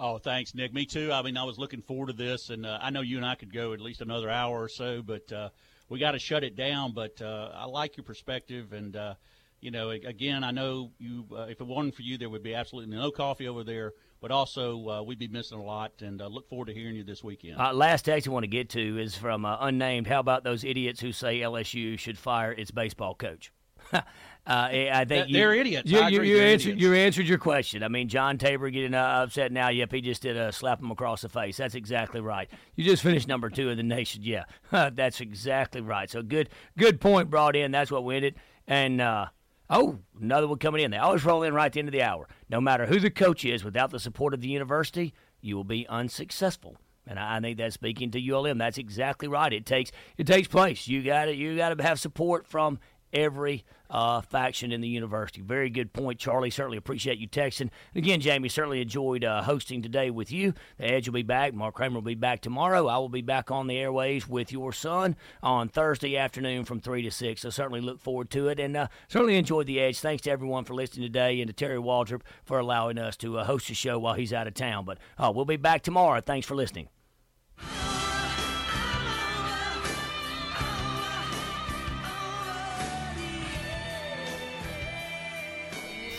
Oh, 0.00 0.18
thanks, 0.18 0.54
Nick. 0.54 0.72
Me 0.72 0.86
too. 0.86 1.10
I 1.12 1.22
mean, 1.22 1.36
I 1.36 1.42
was 1.42 1.58
looking 1.58 1.82
forward 1.82 2.06
to 2.06 2.12
this, 2.12 2.50
and 2.50 2.64
uh, 2.64 2.78
I 2.80 2.90
know 2.90 3.00
you 3.00 3.16
and 3.16 3.26
I 3.26 3.34
could 3.34 3.52
go 3.52 3.72
at 3.72 3.80
least 3.80 4.00
another 4.00 4.30
hour 4.30 4.62
or 4.62 4.68
so, 4.68 5.02
but 5.02 5.30
uh, 5.32 5.48
we 5.88 5.98
got 5.98 6.12
to 6.12 6.18
shut 6.18 6.44
it 6.44 6.56
down. 6.56 6.92
But 6.92 7.20
uh, 7.20 7.50
I 7.54 7.66
like 7.66 7.96
your 7.96 8.04
perspective, 8.04 8.72
and 8.72 8.94
uh, 8.96 9.14
you 9.60 9.70
know, 9.70 9.90
again, 9.90 10.44
I 10.44 10.50
know 10.50 10.92
you. 10.98 11.26
Uh, 11.32 11.42
if 11.42 11.60
it 11.60 11.66
wasn't 11.66 11.94
for 11.94 12.02
you, 12.02 12.18
there 12.18 12.30
would 12.30 12.42
be 12.42 12.54
absolutely 12.54 12.94
no 12.94 13.10
coffee 13.10 13.48
over 13.48 13.64
there. 13.64 13.92
But 14.20 14.32
also, 14.32 14.88
uh, 14.88 15.02
we'd 15.02 15.20
be 15.20 15.28
missing 15.28 15.58
a 15.58 15.62
lot, 15.62 15.92
and 16.00 16.20
uh, 16.20 16.26
look 16.26 16.48
forward 16.48 16.66
to 16.66 16.74
hearing 16.74 16.96
you 16.96 17.04
this 17.04 17.22
weekend. 17.22 17.60
Uh, 17.60 17.72
last 17.72 18.04
text 18.04 18.26
I 18.26 18.32
want 18.32 18.42
to 18.42 18.48
get 18.48 18.68
to 18.70 18.98
is 18.98 19.14
from 19.14 19.44
unnamed. 19.44 20.08
How 20.08 20.18
about 20.18 20.42
those 20.42 20.64
idiots 20.64 21.00
who 21.00 21.12
say 21.12 21.38
LSU 21.40 21.96
should 21.98 22.18
fire 22.18 22.52
its 22.52 22.72
baseball 22.72 23.14
coach? 23.14 23.52
Uh, 24.48 24.70
I 24.72 25.04
think 25.04 25.30
They're 25.30 25.54
you, 25.54 25.60
idiots. 25.60 25.90
You, 25.90 26.02
you, 26.06 26.22
you 26.22 26.40
answered, 26.40 26.70
idiots. 26.70 26.82
you 26.82 26.94
answered 26.94 27.28
your 27.28 27.36
question. 27.36 27.82
I 27.82 27.88
mean, 27.88 28.08
John 28.08 28.38
Tabor 28.38 28.70
getting 28.70 28.94
uh, 28.94 29.02
upset 29.26 29.52
now. 29.52 29.68
Yep, 29.68 29.92
he 29.92 30.00
just 30.00 30.22
did 30.22 30.38
uh, 30.38 30.50
slap 30.52 30.80
him 30.80 30.90
across 30.90 31.20
the 31.20 31.28
face. 31.28 31.58
That's 31.58 31.74
exactly 31.74 32.22
right. 32.22 32.48
You 32.74 32.82
just 32.82 33.02
finished 33.02 33.28
number 33.28 33.50
two 33.50 33.68
in 33.68 33.76
the 33.76 33.82
nation. 33.82 34.22
Yeah, 34.22 34.44
that's 34.70 35.20
exactly 35.20 35.82
right. 35.82 36.08
So 36.08 36.22
good, 36.22 36.48
good 36.78 36.98
point 36.98 37.28
brought 37.28 37.56
in. 37.56 37.72
That's 37.72 37.90
what 37.90 38.04
win 38.04 38.24
it. 38.24 38.36
And 38.66 39.02
uh, 39.02 39.26
oh, 39.68 39.98
another 40.18 40.48
one 40.48 40.58
coming 40.58 40.82
in. 40.82 40.92
They 40.92 40.96
always 40.96 41.26
roll 41.26 41.42
in 41.42 41.52
right 41.52 41.66
at 41.66 41.74
the 41.74 41.80
end 41.80 41.88
of 41.88 41.92
the 41.92 42.02
hour. 42.02 42.26
No 42.48 42.58
matter 42.58 42.86
who 42.86 43.00
the 43.00 43.10
coach 43.10 43.44
is, 43.44 43.64
without 43.64 43.90
the 43.90 44.00
support 44.00 44.32
of 44.32 44.40
the 44.40 44.48
university, 44.48 45.12
you 45.42 45.56
will 45.56 45.64
be 45.64 45.86
unsuccessful. 45.88 46.78
And 47.06 47.18
I 47.18 47.38
think 47.40 47.58
that's 47.58 47.74
speaking 47.74 48.10
to 48.12 48.32
ULM. 48.32 48.56
That's 48.56 48.78
exactly 48.78 49.28
right. 49.28 49.52
It 49.52 49.66
takes 49.66 49.92
it 50.16 50.26
takes 50.26 50.48
place. 50.48 50.88
You 50.88 51.02
got 51.02 51.26
to 51.26 51.34
you 51.34 51.54
got 51.54 51.76
to 51.76 51.82
have 51.82 52.00
support 52.00 52.46
from 52.46 52.78
every 53.12 53.64
uh, 53.90 54.20
faction 54.20 54.72
in 54.72 54.80
the 54.80 54.88
university. 54.88 55.40
Very 55.40 55.70
good 55.70 55.92
point, 55.92 56.18
Charlie. 56.18 56.50
Certainly 56.50 56.76
appreciate 56.78 57.18
you 57.18 57.28
texting. 57.28 57.70
Again, 57.94 58.20
Jamie, 58.20 58.48
certainly 58.48 58.80
enjoyed 58.80 59.24
uh, 59.24 59.42
hosting 59.42 59.82
today 59.82 60.10
with 60.10 60.30
you. 60.30 60.54
The 60.78 60.92
Edge 60.92 61.08
will 61.08 61.14
be 61.14 61.22
back. 61.22 61.54
Mark 61.54 61.74
Kramer 61.74 61.96
will 61.96 62.02
be 62.02 62.14
back 62.14 62.40
tomorrow. 62.40 62.86
I 62.86 62.98
will 62.98 63.08
be 63.08 63.22
back 63.22 63.50
on 63.50 63.66
the 63.66 63.78
airways 63.78 64.28
with 64.28 64.52
your 64.52 64.72
son 64.72 65.16
on 65.42 65.68
Thursday 65.68 66.16
afternoon 66.16 66.64
from 66.64 66.80
3 66.80 67.02
to 67.02 67.10
6. 67.10 67.40
So 67.40 67.50
certainly 67.50 67.80
look 67.80 68.00
forward 68.00 68.30
to 68.30 68.48
it. 68.48 68.60
And 68.60 68.76
uh, 68.76 68.88
certainly 69.08 69.36
enjoyed 69.36 69.66
the 69.66 69.80
Edge. 69.80 70.00
Thanks 70.00 70.22
to 70.22 70.30
everyone 70.30 70.64
for 70.64 70.74
listening 70.74 71.06
today 71.06 71.40
and 71.40 71.48
to 71.48 71.52
Terry 71.52 71.78
Waldrop 71.78 72.22
for 72.44 72.58
allowing 72.58 72.98
us 72.98 73.16
to 73.18 73.38
uh, 73.38 73.44
host 73.44 73.68
the 73.68 73.74
show 73.74 73.98
while 73.98 74.14
he's 74.14 74.32
out 74.32 74.46
of 74.46 74.54
town. 74.54 74.84
But 74.84 74.98
uh, 75.18 75.32
we'll 75.34 75.44
be 75.44 75.56
back 75.56 75.82
tomorrow. 75.82 76.20
Thanks 76.20 76.46
for 76.46 76.54
listening. 76.54 76.88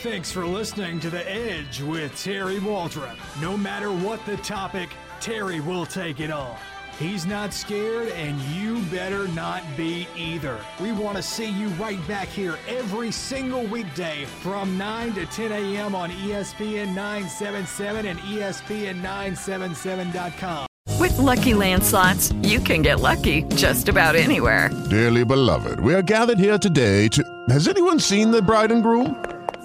Thanks 0.01 0.31
for 0.31 0.45
listening 0.45 1.01
to 1.01 1.09
The 1.09 1.29
Edge 1.29 1.81
with 1.81 2.17
Terry 2.23 2.59
Waldrop. 2.59 3.17
No 3.41 3.57
matter 3.57 3.91
what 3.91 4.25
the 4.25 4.37
topic, 4.37 4.87
Terry 5.19 5.59
will 5.59 5.85
take 5.85 6.21
it 6.21 6.31
on. 6.31 6.55
He's 6.97 7.25
not 7.25 7.53
scared, 7.53 8.07
and 8.13 8.39
you 8.43 8.81
better 8.83 9.27
not 9.27 9.61
be 9.75 10.07
either. 10.15 10.57
We 10.79 10.93
want 10.93 11.17
to 11.17 11.21
see 11.21 11.49
you 11.49 11.67
right 11.71 11.99
back 12.07 12.29
here 12.29 12.57
every 12.65 13.11
single 13.11 13.65
weekday 13.65 14.23
from 14.23 14.77
9 14.77 15.15
to 15.15 15.25
10 15.25 15.51
a.m. 15.51 15.93
on 15.95 16.11
ESPN 16.11 16.95
977 16.95 18.05
and 18.05 18.19
E 18.19 18.37
ESPN977.com. 18.37 20.67
With 20.97 21.17
Lucky 21.17 21.53
Land 21.53 21.83
slots, 21.83 22.31
you 22.41 22.61
can 22.61 22.81
get 22.81 23.01
lucky 23.01 23.43
just 23.55 23.89
about 23.89 24.15
anywhere. 24.15 24.69
Dearly 24.89 25.25
beloved, 25.25 25.81
we 25.81 25.93
are 25.93 26.01
gathered 26.01 26.39
here 26.39 26.57
today 26.57 27.09
to. 27.09 27.21
Has 27.49 27.67
anyone 27.67 27.99
seen 27.99 28.31
the 28.31 28.41
bride 28.41 28.71
and 28.71 28.81
groom? 28.81 29.21